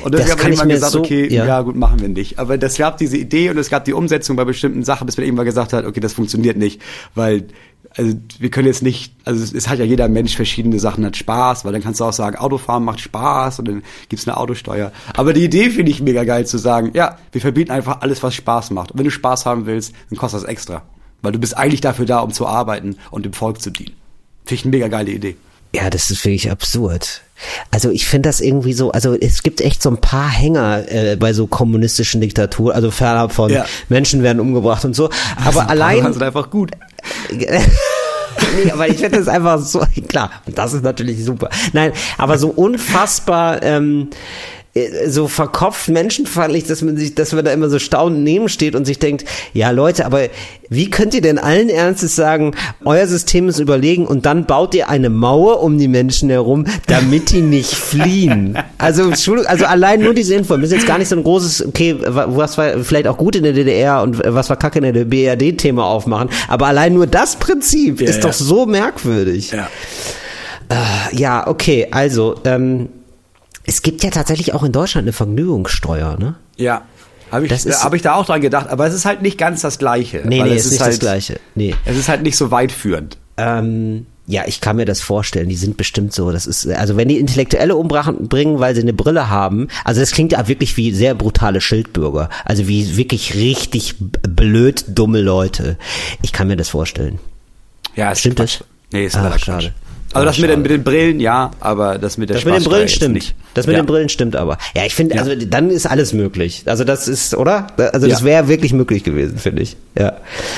[0.05, 1.47] Und Das irgendwann mir gesagt, so- okay, ja.
[1.47, 1.63] ja.
[1.63, 2.39] gut, machen wir nicht.
[2.39, 5.25] Aber das gab diese Idee und es gab die Umsetzung bei bestimmten Sachen, bis man
[5.27, 6.81] irgendwann gesagt hat, okay, das funktioniert nicht,
[7.15, 7.47] weil
[7.97, 11.17] also wir können jetzt nicht, also es, es hat ja jeder Mensch verschiedene Sachen, hat
[11.17, 14.93] Spaß, weil dann kannst du auch sagen, Autofahren macht Spaß und dann gibt's eine Autosteuer.
[15.15, 18.35] Aber die Idee finde ich mega geil zu sagen, ja, wir verbieten einfach alles, was
[18.35, 18.93] Spaß macht.
[18.93, 20.83] Und wenn du Spaß haben willst, dann kostet das extra.
[21.23, 23.95] Weil du bist eigentlich dafür da, um zu arbeiten und dem Volk zu dienen.
[24.45, 25.37] Finde ich eine mega geile Idee.
[25.75, 27.23] Ja, das ist wirklich absurd.
[27.71, 31.17] Also ich finde das irgendwie so, also es gibt echt so ein paar Hänger äh,
[31.17, 33.65] bei so kommunistischen Diktaturen, also fernab von Ja.
[33.89, 35.11] Menschen werden umgebracht und so.
[35.45, 36.71] Aber allein, sind einfach gut.
[37.31, 41.49] nee, aber ich finde das einfach so, klar, das ist natürlich super.
[41.73, 44.15] Nein, aber so unfassbar, ähm, äh,
[45.07, 48.99] so verkopft menschenfeindlich, dass man sich, dass man da immer so staunend nebensteht und sich
[48.99, 50.23] denkt, ja Leute, aber
[50.71, 52.53] wie könnt ihr denn allen Ernstes sagen,
[52.85, 57.31] euer System ist überlegen und dann baut ihr eine Mauer um die Menschen herum, damit
[57.31, 58.59] die nicht fliehen?
[58.77, 59.11] Also,
[59.47, 62.27] also allein nur diese Info, das ist jetzt gar nicht so ein großes, okay, wa-
[62.29, 65.85] was war vielleicht auch gut in der DDR und was war kacke in der BRD-Thema
[65.87, 68.23] aufmachen, aber allein nur das Prinzip Ja, ist ja.
[68.23, 69.53] doch so merkwürdig.
[69.53, 69.69] Ja.
[71.13, 72.91] Ja, okay, also ähm,
[73.69, 76.35] es gibt ja tatsächlich auch in Deutschland eine Vergnügungssteuer, ne?
[76.57, 76.83] Ja.
[77.31, 79.61] Habe ich, ist- hab ich da auch dran gedacht, aber es ist halt nicht ganz
[79.61, 80.23] das Gleiche.
[80.25, 81.39] Nee, nee, es ist nicht halt, das Gleiche.
[81.55, 81.75] Nee.
[81.85, 83.19] Es ist halt nicht so weitführend.
[83.37, 85.49] Ähm, ja, ich kann mir das vorstellen.
[85.51, 86.33] Die sind bestimmt so.
[86.33, 90.33] Das ist, also wenn die Intellektuelle umbringen, weil sie eine Brille haben, also das klingt
[90.33, 92.31] ja wirklich wie sehr brutale Schildbürger.
[92.47, 95.77] Also wie wirklich richtig blöd dumme Leute.
[96.23, 97.19] Ich kann mir das vorstellen.
[97.95, 98.61] Ja, es Stimmt Quatsch.
[98.61, 98.67] das?
[98.93, 99.75] Nee, ist Ah, leider schade.
[100.19, 102.65] Also das mit den, mit den Brillen, ja, aber das mit der Das mit den
[102.65, 103.15] Brillen stimmt.
[103.15, 103.35] Nicht.
[103.55, 103.83] Das mit ja.
[103.83, 104.59] den Brillen stimmt aber.
[104.75, 105.23] Ja, ich finde, Ja.
[105.23, 106.63] also dann ist alles möglich.
[106.67, 107.67] Also das ist, oder?
[107.77, 108.27] Also das Ja.
[108.27, 109.77] wäre wirklich möglich gewesen, finde ich.
[109.99, 110.15] Ja.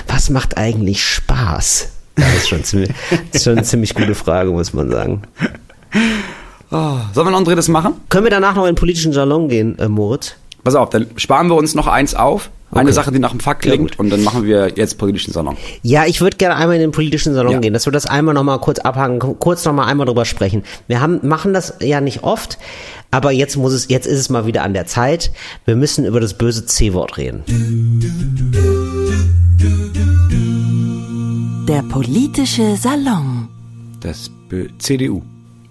[0.07, 1.89] Was macht eigentlich Spaß?
[2.17, 2.91] Das ist schon, ziemlich,
[3.33, 5.23] ist schon eine ziemlich gute Frage, muss man sagen.
[6.71, 7.95] Oh, sollen wir noch ein drittes machen?
[8.09, 10.35] Können wir danach noch in den politischen Salon gehen, äh, Moritz?
[10.65, 12.51] Pass auf, dann sparen wir uns noch eins auf.
[12.73, 12.93] Eine Okay.
[12.93, 15.57] Sache, die nach dem Fakt klingt und dann machen wir jetzt politischen Salon.
[15.83, 17.59] Ja, ich würde gerne einmal in den politischen Salon Ja.
[17.59, 20.63] gehen, dass wir das einmal noch mal kurz abhaken, kurz noch mal einmal drüber sprechen.
[20.87, 22.59] Wir haben, machen das ja nicht oft,
[23.11, 25.33] aber jetzt muss es, jetzt ist es mal wieder an der Zeit.
[25.65, 27.43] Wir müssen über das böse C-Wort reden.
[31.69, 33.49] Der politische Salon.
[34.01, 35.23] Das Bö CDU.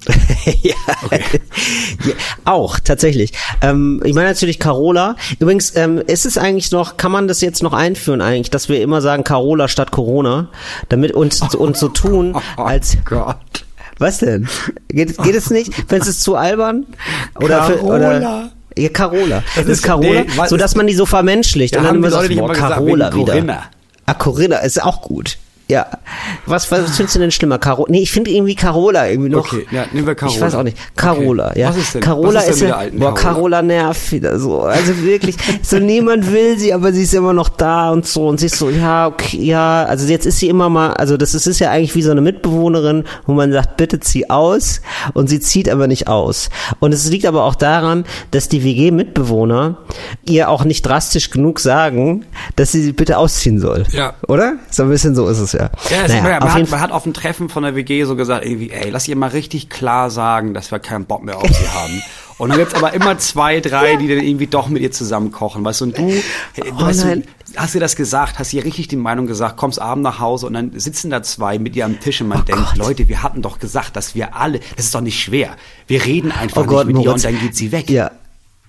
[0.63, 0.73] ja.
[1.11, 2.13] ja,
[2.45, 3.33] auch tatsächlich.
[3.61, 5.15] Ähm, ich meine natürlich Carola.
[5.39, 8.81] Übrigens, ähm, ist es eigentlich noch, kann man das jetzt noch einführen eigentlich, dass wir
[8.81, 10.49] immer sagen Carola statt Corona,
[10.87, 13.65] damit uns und so tun, als Oh Gott.
[13.97, 14.47] was denn?
[14.87, 15.73] Geht, geht es nicht?
[15.87, 16.85] Findest es zu albern?
[17.39, 17.95] Oder für, Carola.
[17.95, 19.43] oder ja, Carola.
[19.55, 22.09] Das, ist- ist Carola, nee, so dass man die so vermenschlicht Da und dann immer
[22.27, 23.33] nicht boah, Carola wieder.
[23.33, 23.63] Corinna.
[24.05, 25.37] Ah, Corinna ist auch gut.
[25.69, 25.85] Ja.
[26.47, 27.59] Was, was findest du denn schlimmer?
[27.59, 29.45] Caro nee, ich finde irgendwie Carola irgendwie noch.
[29.53, 30.35] Okay, ja, nehmen wir Carola.
[30.35, 30.77] Ich weiß auch nicht.
[30.95, 31.59] Carola, Okay.
[31.61, 31.69] ja.
[31.69, 33.13] Was ist denn- Carola was ist denn ist, ja, boah, Carola?
[33.13, 34.61] Carola nervt wieder so.
[34.61, 38.27] Also wirklich, so niemand will sie, aber sie ist immer noch da und so.
[38.27, 39.83] Und sie ist so, ja, okay, ja.
[39.85, 42.21] Also jetzt ist sie immer mal, also das ist, ist ja eigentlich wie so eine
[42.21, 44.81] Mitbewohnerin, wo man sagt, bitte zieh aus.
[45.13, 46.49] Und sie zieht aber nicht aus.
[46.79, 49.77] Und es liegt aber auch daran, dass die WG-Mitbewohner
[50.25, 53.83] ihr auch nicht drastisch genug sagen, dass sie sie bitte ausziehen soll.
[53.91, 54.13] Ja.
[54.27, 54.53] Oder?
[54.71, 55.58] So ein bisschen so ist es ja.
[55.89, 58.15] Ja, es, Naja, man, man, hat, man hat auf dem Treffen von der WG so
[58.15, 61.47] gesagt, irgendwie, ey, lass ihr mal richtig klar sagen, dass wir keinen Bock mehr auf
[61.47, 62.01] sie haben.
[62.37, 65.65] Und dann gibt's aber immer zwei, drei, die dann irgendwie doch mit ihr zusammen kochen,
[65.65, 66.03] weißt du, und du,
[66.71, 67.23] Oh weißt du,
[67.57, 70.53] hast ihr das gesagt, hast ihr richtig die Meinung gesagt, kommst abend nach Hause und
[70.53, 72.77] dann sitzen da zwei mit ihr am Tisch und man denkt, Oh Gott.
[72.77, 75.49] Leute, wir hatten doch gesagt, dass wir alle, das ist doch nicht schwer.
[75.87, 77.25] Wir reden einfach Oh Gott, nicht mit ihr Moritz.
[77.25, 77.89] und dann geht sie weg.
[77.89, 78.11] Ja.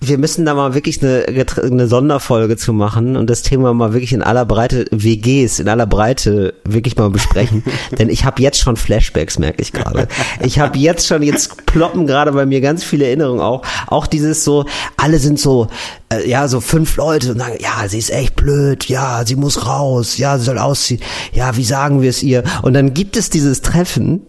[0.03, 1.25] Wir müssen da mal wirklich eine,
[1.61, 5.85] eine Sonderfolge zu machen und das Thema mal wirklich in aller Breite, WGs in aller
[5.85, 7.63] Breite wirklich mal besprechen.
[7.99, 10.07] Denn ich habe jetzt schon Flashbacks, merke ich gerade.
[10.43, 13.61] Ich habe jetzt schon, jetzt ploppen gerade bei mir ganz viele Erinnerungen auch.
[13.87, 14.65] Auch dieses so,
[14.97, 15.67] alle sind so,
[16.11, 19.67] äh, ja, so fünf Leute und sagen, ja, sie ist echt blöd, ja, sie muss
[19.67, 22.43] raus, ja, sie soll ausziehen, ja, wie sagen wir es ihr?
[22.63, 24.21] Und dann gibt es dieses Treffen,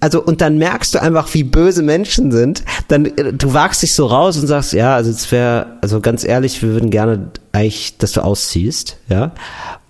[0.00, 2.64] also und dann merkst du einfach, wie böse Menschen sind.
[2.88, 6.24] Dann äh, du wagst dich so raus und sagst, ja, also es wäre, also ganz
[6.24, 9.32] ehrlich, wir würden gerne eigentlich, dass du ausziehst, ja.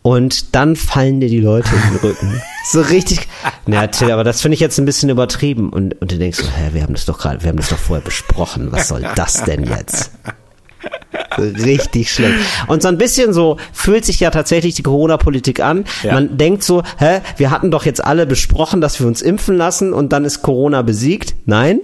[0.03, 2.43] Und dann fallen dir die Leute in den Rücken.
[2.65, 3.27] So richtig.
[3.67, 5.71] Na, Till, aber das finde ich jetzt ein bisschen übertrieben.
[5.71, 7.77] Und, und du denkst, so, hä, wir haben das doch gerade, wir haben das doch
[7.77, 8.71] vorher besprochen.
[8.71, 10.13] Was soll das denn jetzt?
[11.39, 12.35] Richtig schlimm.
[12.67, 15.85] Und so ein bisschen so fühlt sich ja tatsächlich die Corona-Politik an.
[16.03, 16.15] Ja.
[16.15, 19.93] Man denkt so, hä, wir hatten doch jetzt alle besprochen, dass wir uns impfen lassen
[19.93, 21.35] und dann ist Corona besiegt.
[21.47, 21.81] Nein,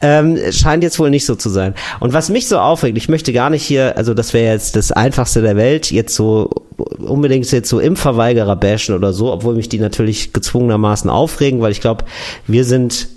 [0.00, 1.74] ähm, scheint jetzt wohl nicht so zu sein.
[2.00, 4.92] Und was mich so aufregt, ich möchte gar nicht hier, also das wäre jetzt das
[4.92, 6.50] Einfachste der Welt, jetzt so
[6.98, 11.80] unbedingt jetzt so Impfverweigerer bashen oder so, obwohl mich die natürlich gezwungenermaßen aufregen, weil ich
[11.80, 12.04] glaube,
[12.46, 13.08] wir sind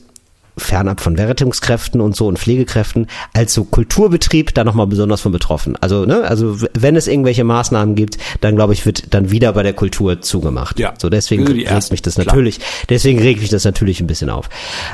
[0.60, 5.78] fernab von Rettungskräften und so und Pflegekräften als so Kulturbetrieb da nochmal besonders von betroffen.
[5.82, 9.64] Also, ne, also wenn es irgendwelche Maßnahmen gibt, dann glaube ich, wird dann wieder bei
[9.64, 10.80] der Kultur zugemacht.
[10.80, 10.94] Ja.
[10.98, 12.26] So deswegen Also regt mich das klar.
[12.28, 14.50] natürlich, deswegen regt mich das natürlich ein bisschen auf.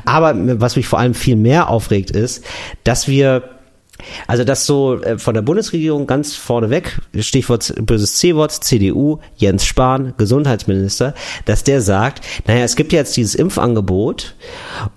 [0.05, 2.43] Aber was mich vor allem viel mehr aufregt ist,
[2.83, 3.54] dass wir
[4.27, 10.13] also das so äh, von der Bundesregierung ganz vorneweg, Stichwort böses C-Wort, CDU, Jens Spahn,
[10.17, 11.13] Gesundheitsminister,
[11.45, 14.35] dass der sagt, naja, es gibt ja jetzt dieses Impfangebot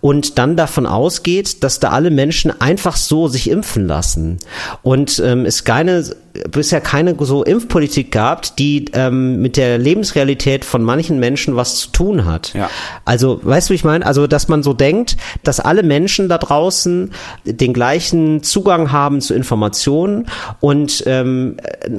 [0.01, 4.38] und dann davon ausgeht, dass da alle Menschen einfach so sich impfen lassen.
[4.82, 6.05] Und ähm, es keine
[6.51, 11.91] bisher keine so Impfpolitik gab, die ähm, mit der Lebensrealität von manchen Menschen was zu
[11.91, 12.55] tun hat.
[12.55, 12.70] Ja.
[13.05, 14.05] Also, weißt du, wie ich meine?
[14.05, 17.12] Also, dass man so denkt, dass alle Menschen da draußen
[17.45, 20.26] den gleichen Zugang haben zu Informationen
[20.61, 21.57] und ähm,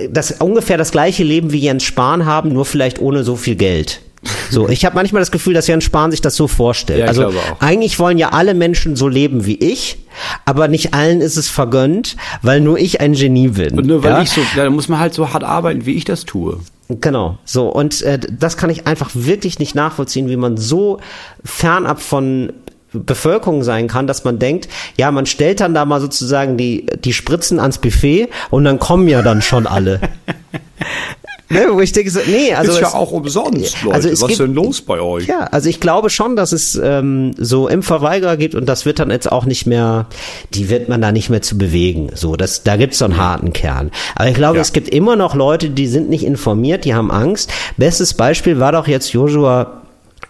[0.09, 4.01] das ungefähr das gleiche Leben wie Jens Spahn haben, nur vielleicht ohne so viel Geld.
[4.49, 6.99] So, ich habe manchmal das Gefühl, dass Jens Spahn sich das so vorstellt.
[6.99, 9.97] Ja, also eigentlich wollen ja alle Menschen so leben wie ich,
[10.45, 13.77] aber nicht allen ist es vergönnt, weil nur ich ein Genie bin.
[13.77, 14.21] Und nur weil ja?
[14.21, 16.59] ich so, ja, dann muss man halt so hart arbeiten, wie ich das tue.
[16.89, 20.99] Genau, so und äh, das kann ich einfach wirklich nicht nachvollziehen, wie man so
[21.43, 22.51] fernab von
[22.91, 24.67] Bevölkerung sein kann, dass man denkt,
[24.97, 29.07] ja, man stellt dann da mal sozusagen die die Spritzen ans Buffet und dann kommen
[29.07, 30.01] ja dann schon alle.
[31.49, 33.95] ne, wo ich denke, so, nee, also ist ja es- auch umsonst, Leute.
[33.95, 35.27] Also es Was gibt- denn los bei euch?
[35.27, 39.11] ja, also ich glaube schon, dass es ähm, so Impfverweigerer gibt und das wird dann
[39.11, 40.05] jetzt auch nicht mehr,
[40.53, 42.09] die wird man da nicht mehr zu bewegen.
[42.15, 43.91] So, das, da gibt's so einen harten Kern.
[44.15, 44.61] Aber ich glaube, Ja.
[44.61, 47.51] es gibt immer noch Leute, die sind nicht informiert, die haben Angst.
[47.77, 49.75] Bestes Beispiel war doch jetzt Joshua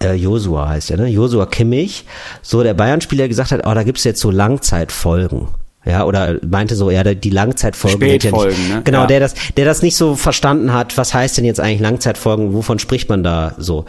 [0.02, 1.08] äh, Josua heißt er, ne?
[1.08, 2.06] Josua Kimmich,
[2.42, 5.50] so der Bayern-Spieler der gesagt hat, oh, da gibt's jetzt so Langzeitfolgen.
[5.86, 8.02] Ja, oder meinte so, ja, die Langzeitfolgen.
[8.02, 8.82] wird ja Spätfolgen, nicht, ne?
[8.84, 9.08] Genau, Ja.
[9.08, 12.80] der das, der das nicht so verstanden hat, was heißt denn jetzt eigentlich Langzeitfolgen, wovon
[12.80, 13.86] spricht man da so?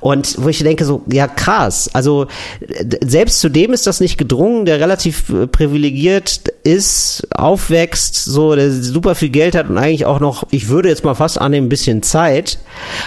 [0.00, 2.26] Und wo ich denke so, ja krass, also
[3.04, 8.72] selbst zu dem ist das nicht gedrungen, der relativ äh, privilegiert ist, aufwächst, so, der
[8.72, 11.70] super viel Geld hat und eigentlich auch noch, ich würde jetzt mal fast annehmen, ein
[11.70, 12.58] bisschen Zeit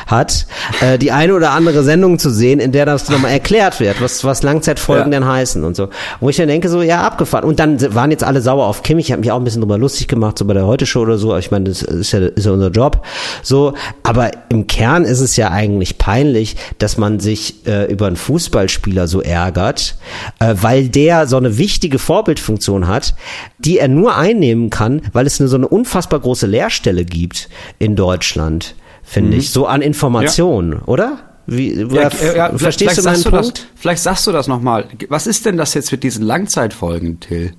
[0.08, 0.48] hat,
[0.80, 4.24] äh, die eine oder andere Sendung zu sehen, in der das nochmal erklärt wird, was,
[4.24, 5.20] was Langzeitfolgen Ja.
[5.20, 5.90] denn heißen und so.
[6.22, 7.44] Wo ich dann denke so, ja, abgefahren.
[7.44, 9.00] Und dann waren jetzt alle sauer auf Kim.
[9.00, 11.30] Ich habe mich auch ein bisschen drüber lustig gemacht, so bei der Heute-Show oder so.
[11.32, 13.06] Aber Ich meine, das ist ja, ist ja unser Job.
[13.44, 18.16] So, aber im Kern ist es ja eigentlich peinlich, dass man sich äh, über einen
[18.16, 19.98] Fußballspieler so ärgert,
[20.40, 23.16] äh, weil der so eine wichtige Vorbildfunktion hat,
[23.60, 27.50] die er nur einnehmen kann, weil es eine, so eine unfassbar große Leerstelle gibt
[27.80, 31.20] in Deutschland, finde ich, so an Informationen, oder?
[31.48, 33.58] Wie, Ja, ja, verstehst du meinen Punkt?
[33.58, 34.86] Das, vielleicht sagst du das nochmal.
[35.10, 37.54] Was ist denn das jetzt mit diesen Langzeitfolgen, Till?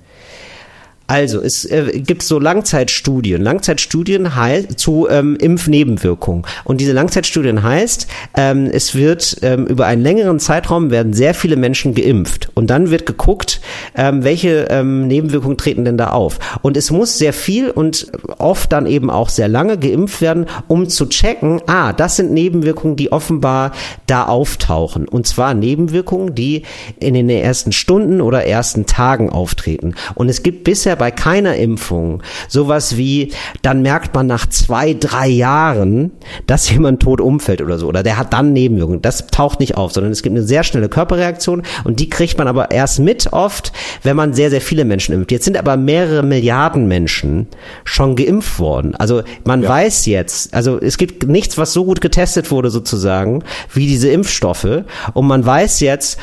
[1.07, 3.41] Also, es äh, gibt so Langzeitstudien.
[3.41, 4.29] Langzeitstudien
[4.77, 6.45] zu ähm, Impfnebenwirkungen.
[6.63, 11.57] Und diese Langzeitstudien heißt, ähm, es wird ähm, über einen längeren Zeitraum werden sehr viele
[11.57, 12.49] Menschen geimpft.
[12.53, 13.59] Und dann wird geguckt,
[13.95, 16.39] ähm, welche ähm, Nebenwirkungen treten denn da auf.
[16.61, 20.89] Und es muss sehr viel und oft dann eben auch sehr lange geimpft werden, um
[20.89, 23.71] zu checken, ah, das sind Nebenwirkungen, die offenbar
[24.07, 25.07] da auftauchen.
[25.07, 26.63] Und zwar Nebenwirkungen, die
[26.99, 29.95] in den ersten Stunden oder ersten Tagen auftreten.
[30.15, 33.31] Und es gibt bisher bei keiner Impfung sowas wie,
[33.61, 36.11] dann merkt man nach zwei, drei Jahren,
[36.47, 37.87] dass jemand tot umfällt oder so.
[37.87, 39.01] Oder der hat dann Nebenwirkungen.
[39.01, 42.47] Das taucht nicht auf, sondern es gibt eine sehr schnelle Körperreaktion und die kriegt man
[42.47, 43.71] aber erst mit oft,
[44.03, 45.31] wenn man sehr, sehr viele Menschen impft.
[45.31, 47.47] Jetzt sind aber mehrere Milliarden Menschen
[47.83, 48.95] schon geimpft worden.
[48.95, 53.87] Also man weiß jetzt, also es gibt nichts, was so gut getestet wurde sozusagen, wie
[53.87, 54.83] diese Impfstoffe.
[55.13, 56.19] Und man weiß jetzt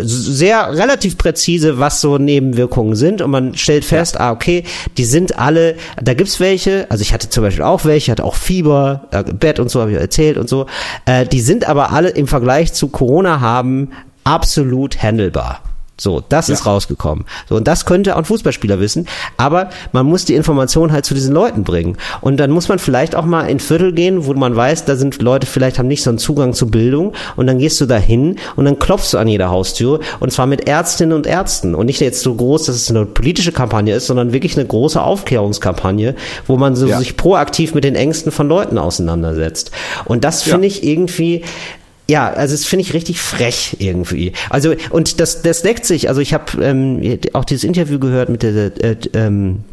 [0.00, 3.22] sehr relativ präzise, was so Nebenwirkungen sind.
[3.22, 4.64] Und man stellt fest, ah, okay,
[4.96, 8.36] die sind alle, da gibt's welche, also ich hatte zum Beispiel auch welche, hatte auch
[8.36, 10.66] Fieber, äh, Bett und so, habe ich erzählt und so.
[11.06, 13.90] Äh, die sind aber alle im Vergleich zu Corona haben
[14.24, 15.62] absolut handelbar.
[16.00, 17.24] So, das ist rausgekommen.
[17.48, 19.08] So, und das könnte auch ein Fußballspieler wissen.
[19.36, 21.96] Aber man muss die Information halt zu diesen Leuten bringen.
[22.20, 25.20] Und dann muss man vielleicht auch mal in Viertel gehen, wo man weiß, da sind
[25.20, 27.14] Leute, vielleicht haben nicht so einen Zugang zu Bildung.
[27.34, 29.98] Und dann gehst du da hin und dann klopfst du an jeder Haustür.
[30.20, 31.74] Und zwar mit Ärztinnen und Ärzten.
[31.74, 35.02] Und nicht jetzt so groß, dass es eine politische Kampagne ist, sondern wirklich eine große
[35.02, 36.14] Aufklärungskampagne,
[36.46, 36.98] wo man so Ja.
[36.98, 39.72] sich proaktiv mit den Ängsten von Leuten auseinandersetzt.
[40.04, 40.52] Und das Ja.
[40.52, 41.42] finde ich irgendwie,
[42.10, 44.32] ja, also das finde ich richtig frech irgendwie.
[44.48, 46.08] Also und das das deckt sich.
[46.08, 49.64] Also ich habe ähm, auch dieses Interview gehört mit der äh, ähm,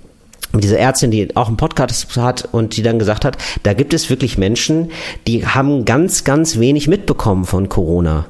[0.54, 4.10] diese Ärztin, die auch einen Podcast hat und die dann gesagt hat, da gibt es
[4.10, 4.92] wirklich Menschen,
[5.28, 8.26] die haben ganz, ganz wenig mitbekommen von Corona.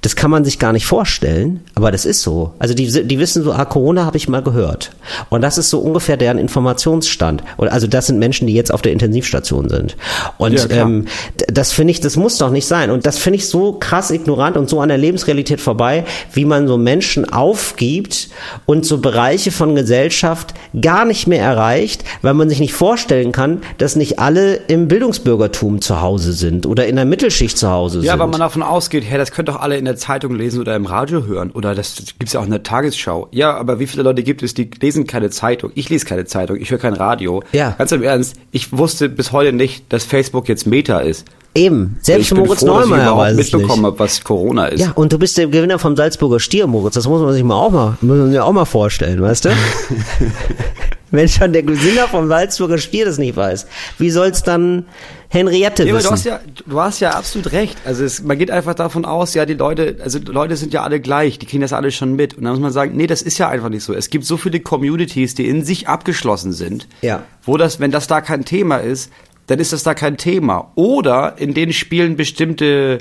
[0.00, 2.52] Das kann man sich gar nicht vorstellen, aber das ist so.
[2.58, 4.92] Also die, die wissen so, ah, Corona habe ich mal gehört.
[5.28, 7.42] Und das ist so ungefähr deren Informationsstand.
[7.56, 9.96] Und also das sind Menschen, die jetzt auf der Intensivstation sind.
[10.36, 11.06] Und ja, ähm,
[11.48, 12.90] das finde ich, das muss doch nicht sein.
[12.90, 16.68] Und das finde ich so krass ignorant und so an der Lebensrealität vorbei, wie man
[16.68, 18.28] so Menschen aufgibt
[18.66, 23.62] und so Bereiche von Gesellschaft gar nicht mehr erreicht, weil man sich nicht vorstellen kann,
[23.78, 28.02] dass nicht alle im Bildungsbürgertum zu Hause sind oder in der Mittelschicht zu Hause ja,
[28.02, 28.08] sind.
[28.08, 30.76] Ja, weil man davon ausgeht, hey, das könnte doch alle in der Zeitung lesen oder
[30.76, 33.28] im Radio hören oder das gibt's ja auch in der Tagesschau.
[33.30, 35.72] Ja, aber wie viele Leute gibt es, die lesen keine Zeitung?
[35.74, 37.42] Ich lese keine Zeitung, ich höre kein Radio.
[37.52, 37.74] Ja.
[37.78, 41.26] Ganz im Ernst, ich wusste bis heute nicht, dass Facebook jetzt Meta ist.
[41.54, 44.80] Eben, selbst Moritz froh, Neumeier weiß es mitbekommen habe, was Corona ist.
[44.80, 46.94] Ja, und du bist der Gewinner vom Salzburger Stier, Moritz.
[46.94, 49.50] Das muss man sich mal auch mal, man sich auch mal vorstellen, weißt du?
[51.10, 54.84] Wenn schon der Gewinner vom Salzburger Stier das nicht weiß, wie soll's dann
[55.28, 56.06] Henriette ja, wissen?
[56.06, 57.78] Du hast ja, du hast ja absolut recht.
[57.86, 60.82] Also es, man geht einfach davon aus, ja, die Leute, also die Leute sind ja
[60.82, 62.34] alle gleich, die kriegen das alle schon mit.
[62.34, 63.94] Und dann muss man sagen, nee, das ist ja einfach nicht so.
[63.94, 67.22] Es gibt so viele Communities, die in sich abgeschlossen sind, ja.
[67.42, 69.10] wo das, wenn das da kein Thema ist,
[69.48, 70.70] dann ist das da kein Thema.
[70.76, 72.98] Oder in denen spielen bestimmte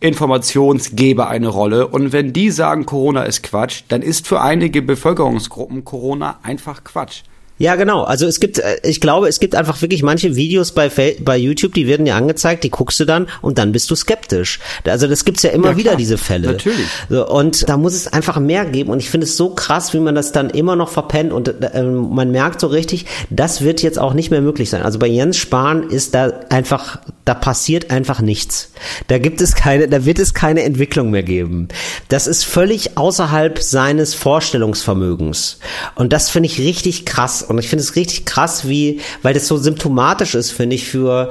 [0.00, 1.86] Informationsgeber eine Rolle.
[1.86, 7.22] Und wenn die sagen, Corona ist Quatsch, dann ist für einige Bevölkerungsgruppen Corona einfach Quatsch.
[7.60, 8.04] Ja, genau.
[8.04, 10.90] Also es gibt, äh, ich glaube, es gibt einfach wirklich manche Videos bei,
[11.20, 14.60] bei YouTube, die werden dir angezeigt, die guckst du dann und dann bist du skeptisch.
[14.86, 16.52] Also das gibt's ja immer ja, wieder, diese Fälle.
[16.52, 16.86] Natürlich.
[17.10, 18.88] So, und da muss es einfach mehr geben.
[18.88, 21.34] Und ich finde es so krass, wie man das dann immer noch verpennt.
[21.34, 24.80] Und äh, man merkt so richtig, das wird jetzt auch nicht mehr möglich sein.
[24.80, 28.72] Also bei Jens Spahn ist da einfach, da passiert einfach nichts.
[29.08, 31.68] Da gibt es keine, da wird es keine Entwicklung mehr geben.
[32.08, 35.58] Das ist völlig außerhalb seines Vorstellungsvermögens.
[35.94, 37.49] Und das finde ich richtig krass.
[37.56, 41.30] Und ich finde es richtig krass, wie, weil das so symptomatisch ist, finde ich, für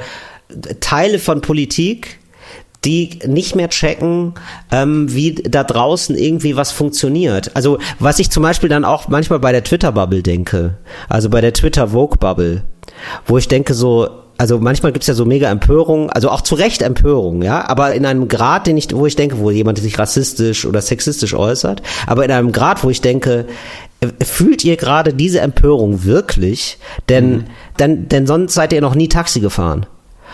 [0.80, 2.20] Teile von Politik,
[2.86, 4.34] die nicht mehr checken,
[4.72, 7.56] ähm, wie da draußen irgendwie was funktioniert.
[7.56, 10.78] Also was ich zum Beispiel dann auch manchmal bei der Twitter-Bubble denke,
[11.10, 12.64] also bei der Twitter-Vogue-Bubble,
[13.26, 16.82] wo ich denke so, also manchmal gibt's ja so mega Empörung, also auch zu Recht
[16.82, 20.66] Empörung, ja, aber in einem Grad, den ich, wo ich denke, wo jemand sich rassistisch
[20.66, 23.48] oder sexistisch äußert, aber in einem Grad, wo ich denke,
[24.24, 26.78] Fühlt ihr gerade diese Empörung wirklich?
[27.10, 27.44] Denn, mhm.
[27.80, 29.86] denn, denn sonst seid ihr noch nie Taxi gefahren.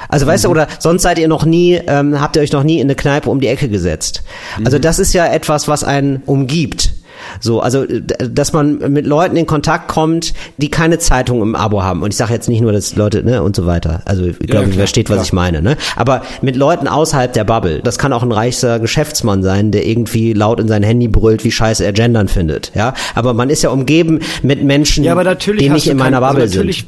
[0.09, 0.47] Also weißt mhm.
[0.47, 2.95] du, oder sonst seid ihr noch nie, ähm, habt ihr euch noch nie in eine
[2.95, 4.24] Kneipe um die Ecke gesetzt.
[4.63, 4.82] Also mhm.
[4.82, 6.93] das ist ja etwas, was einen umgibt.
[7.39, 12.01] So, also dass man mit Leuten in Kontakt kommt, die keine Zeitung im Abo haben.
[12.01, 14.01] Und ich sage jetzt nicht nur, dass Leute, ne, und so weiter.
[14.05, 15.26] Also ich glaube, ja, ihr versteht, was klar.
[15.26, 15.78] ich meine, ne?
[15.95, 17.82] Aber mit Leuten außerhalb der Bubble.
[17.84, 21.51] Das kann auch ein reichster Geschäftsmann sein, der irgendwie laut in sein Handy brüllt, wie
[21.51, 22.72] scheiße er gendern findet.
[22.76, 22.93] Ja.
[23.13, 26.86] Aber man ist ja umgeben mit Menschen, ja, die nicht in meiner Bubble also sind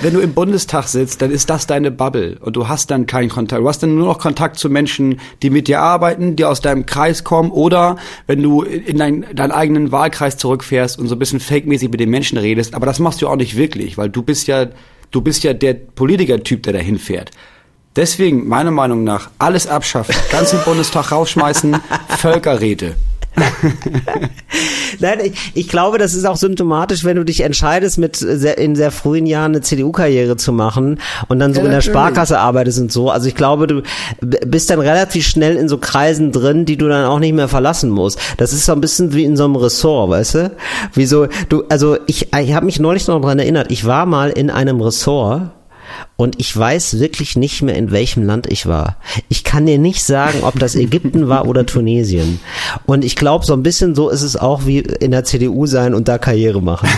[0.00, 3.28] wenn du im Bundestag sitzt, dann ist das deine Bubble und du hast dann keinen
[3.28, 3.60] Kontakt.
[3.60, 6.86] Du hast dann nur noch Kontakt zu Menschen, die mit dir arbeiten, die aus deinem
[6.86, 7.96] Kreis kommen oder
[8.26, 12.10] wenn du in dein, deinen eigenen Wahlkreis zurückfährst und so ein bisschen fake-mäßig mit den
[12.10, 12.74] Menschen redest.
[12.74, 14.66] Aber das machst du auch nicht wirklich, weil du bist ja,
[15.10, 17.32] du bist ja der Politikertyp, der dahin fährt.
[17.96, 21.76] Deswegen, meiner Meinung nach, alles abschaffen, ganz im Bundestag rausschmeißen,
[22.18, 22.94] Völkerräte.
[25.00, 28.74] Nein, ich, ich, glaube, das ist auch symptomatisch, wenn du dich entscheidest, mit sehr, in
[28.76, 32.80] sehr frühen Jahren eine CDU-Karriere zu machen und dann so ja, in der Sparkasse arbeitest
[32.80, 33.10] und so.
[33.10, 33.82] Also ich glaube, du
[34.20, 37.90] bist dann relativ schnell in so Kreisen drin, die du dann auch nicht mehr verlassen
[37.90, 38.18] musst.
[38.36, 40.50] Das ist so ein bisschen wie in so einem Ressort, weißt du?
[40.94, 44.50] Wieso, du, also ich, ich habe mich neulich noch daran erinnert, ich war mal in
[44.50, 45.50] einem Ressort
[46.16, 48.96] und ich weiß wirklich nicht mehr, in welchem Land ich war.
[49.28, 52.40] Ich kann dir nicht sagen, ob das Ägypten war oder Tunesien.
[52.86, 55.94] Und ich glaube, so ein bisschen so ist es auch wie in der CDU sein
[55.94, 56.88] und da Karriere machen.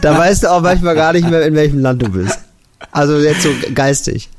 [0.00, 2.38] Da weißt du auch manchmal gar nicht mehr, in welchem Land du bist.
[2.92, 4.30] Also jetzt so geistig.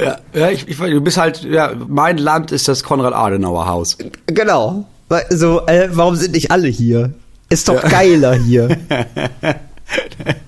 [0.00, 3.98] Ja, ja ich, ich, du bist halt, ja, mein Land ist das Konrad-Adenauer-Haus.
[4.26, 4.86] Genau.
[5.30, 7.12] So, äh, warum sind nicht alle hier?
[7.48, 7.88] Ist doch ja.
[7.88, 8.76] geiler hier.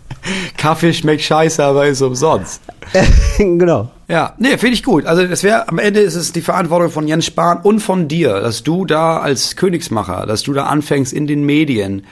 [0.58, 2.60] Kaffee schmeckt scheiße, aber ist umsonst.
[3.38, 3.90] genau.
[4.08, 5.06] Ja, nee, finde ich gut.
[5.06, 8.40] Also das wäre am Ende ist es die Verantwortung von Jens Spahn und von dir,
[8.40, 12.02] dass du da als Königsmacher, dass du da anfängst in den Medien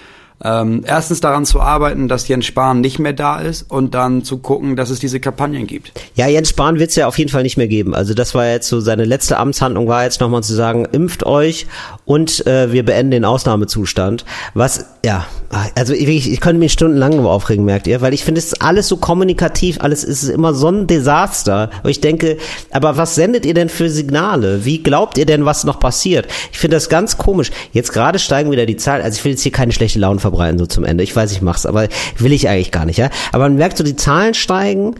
[0.44, 4.38] ähm, erstens daran zu arbeiten, dass Jens Spahn nicht mehr da ist und dann zu
[4.38, 5.92] gucken, dass es diese Kampagnen gibt.
[6.14, 7.94] Ja, Jens Spahn wird es ja auf jeden Fall nicht mehr geben.
[7.94, 11.66] Also das war jetzt so seine letzte Amtshandlung war jetzt nochmal zu sagen, impft euch
[12.06, 14.24] und äh, wir beenden den Ausnahmezustand.
[14.54, 15.26] Was, ja,
[15.74, 18.86] also ich, ich könnte mich stundenlang aufregen, merkt ihr, weil ich finde, es ist alles
[18.86, 21.70] so kommunikativ, alles ist immer so ein Desaster.
[21.82, 22.38] Und ich denke,
[22.70, 24.64] aber was sendet ihr denn für Signale?
[24.64, 26.28] Wie glaubt ihr denn, was noch passiert?
[26.52, 27.50] Ich finde das ganz komisch.
[27.72, 30.58] Jetzt gerade steigen wieder die Zahlen, also ich will jetzt hier keine schlechte Laune verbreiten,
[30.58, 31.02] so zum Ende.
[31.02, 31.88] Ich weiß, ich mach's, aber
[32.18, 33.10] will ich eigentlich gar nicht, ja.
[33.32, 34.94] Aber man merkt so, die Zahlen steigen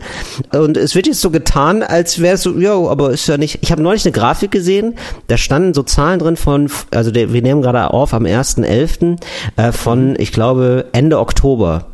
[0.51, 3.59] und es wird jetzt so getan, als wäre es so, ja, aber ist ja nicht.
[3.61, 4.95] Ich habe neulich eine Grafik gesehen,
[5.27, 9.17] da standen so Zahlen drin von, also der, wir nehmen gerade auf am 1.11.
[9.55, 11.85] Äh, von, ich glaube, Ende Oktober.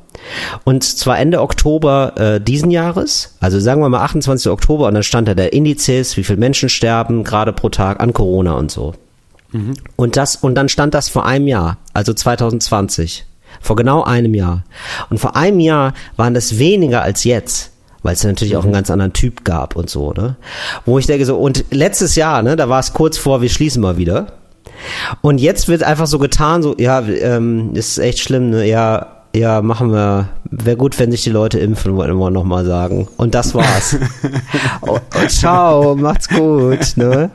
[0.64, 4.52] Und zwar Ende Oktober äh, diesen Jahres, also sagen wir mal 28.
[4.52, 8.14] Oktober, und dann stand da der Indizes, wie viele Menschen sterben gerade pro Tag an
[8.14, 8.94] Corona und so.
[9.52, 9.74] Mhm.
[9.96, 13.26] Und das, und dann stand das vor einem Jahr, also 2020.
[13.60, 14.64] Vor genau einem Jahr.
[15.10, 17.74] Und vor einem Jahr waren das weniger als jetzt
[18.04, 20.36] weil es natürlich auch einen ganz anderen Typ gab und so, ne?
[20.86, 23.82] Wo ich denke so, und letztes Jahr, ne, da war es kurz vor, wir schließen
[23.82, 24.34] mal wieder.
[25.22, 28.68] Und jetzt wird einfach so getan, so, ja, ähm, ist echt schlimm, ne?
[28.68, 30.30] Ja, ja, machen wir.
[30.52, 33.08] Wäre gut, wenn sich die Leute impfen, wollten wir nochmal sagen.
[33.18, 33.98] Und das war's.
[34.82, 37.32] und, und ciao, macht's gut, ne?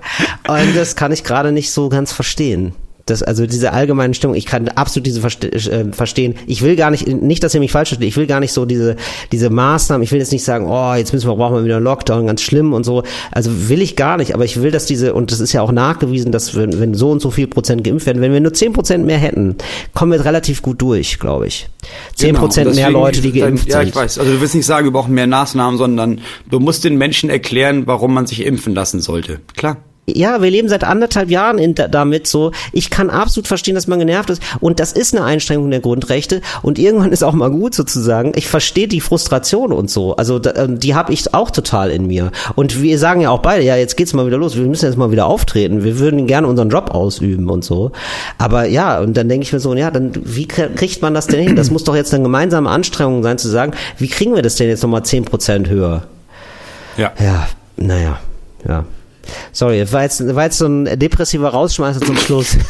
[0.46, 2.74] Und das kann ich gerade nicht so ganz verstehen.
[3.10, 6.34] Das, also diese allgemeine Stimmung, ich kann absolut diese Verste äh, verstehen.
[6.46, 8.66] Ich will gar nicht, nicht, dass ihr mich falsch versteht, ich will gar nicht so
[8.66, 8.96] diese,
[9.32, 11.84] diese Maßnahmen, ich will jetzt nicht sagen, oh, jetzt müssen wir, brauchen wir wieder einen
[11.84, 13.02] Lockdown, ganz schlimm und so.
[13.32, 15.72] Also will ich gar nicht, aber ich will, dass diese, und das ist ja auch
[15.72, 18.72] nachgewiesen, dass wenn, wenn so und so viel Prozent geimpft werden, wenn wir nur zehn
[18.72, 19.56] Prozent mehr hätten,
[19.94, 21.68] kommen wir relativ gut durch, glaube ich.
[22.14, 23.82] Zehn genau, Prozent mehr Leute, die geimpft ja, sind.
[23.82, 24.18] Ja, ich weiß.
[24.18, 26.20] Also du willst nicht sagen, wir brauchen mehr Maßnahmen, sondern
[26.50, 29.40] du musst den Menschen erklären, warum man sich impfen lassen sollte.
[29.56, 29.78] Klar
[30.16, 32.52] ja, wir leben seit anderthalb Jahren in, damit so.
[32.72, 34.42] Ich kann absolut verstehen, dass man genervt ist.
[34.60, 36.40] Und das ist eine Einschränkung der Grundrechte.
[36.62, 38.32] Und irgendwann ist auch mal gut sozusagen.
[38.36, 40.16] Ich verstehe die Frustration und so.
[40.16, 42.30] Also ähm, die habe ich auch total in mir.
[42.54, 44.56] Und wir sagen ja auch beide, ja, jetzt geht's mal wieder los.
[44.56, 45.84] Wir müssen jetzt mal wieder auftreten.
[45.84, 47.92] Wir würden gerne unseren Job ausüben und so.
[48.38, 51.40] Aber ja, und dann denke ich mir so, ja, dann wie kriegt man das denn
[51.40, 51.56] hin?
[51.56, 54.68] Das muss doch jetzt eine gemeinsame Anstrengung sein zu sagen, wie kriegen wir das denn
[54.68, 56.04] jetzt nochmal zehn Prozent höher?
[56.96, 57.12] Ja.
[57.18, 58.18] Ja, naja,
[58.66, 58.84] ja.
[59.52, 62.56] Sorry, war jetzt, war jetzt so ein depressiver Rausschmeißer zum Schluss.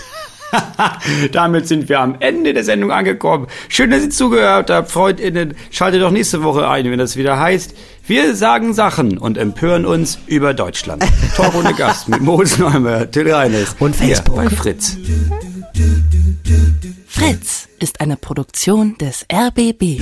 [1.32, 3.46] Damit sind wir am Ende der Sendung angekommen.
[3.68, 5.54] Schön, dass ihr zugehört habt, FreundInnen.
[5.70, 7.74] Schaltet doch nächste Woche ein, wenn das wieder heißt.
[8.06, 11.04] Wir sagen Sachen und empören uns über Deutschland.
[11.36, 13.76] Talk ohne Gast mit Moritz Neumer, Till Reines.
[13.78, 14.36] Und Facebook.
[14.36, 14.96] bei Fritz.
[17.06, 20.00] Fritz ist eine Produktion des RBB.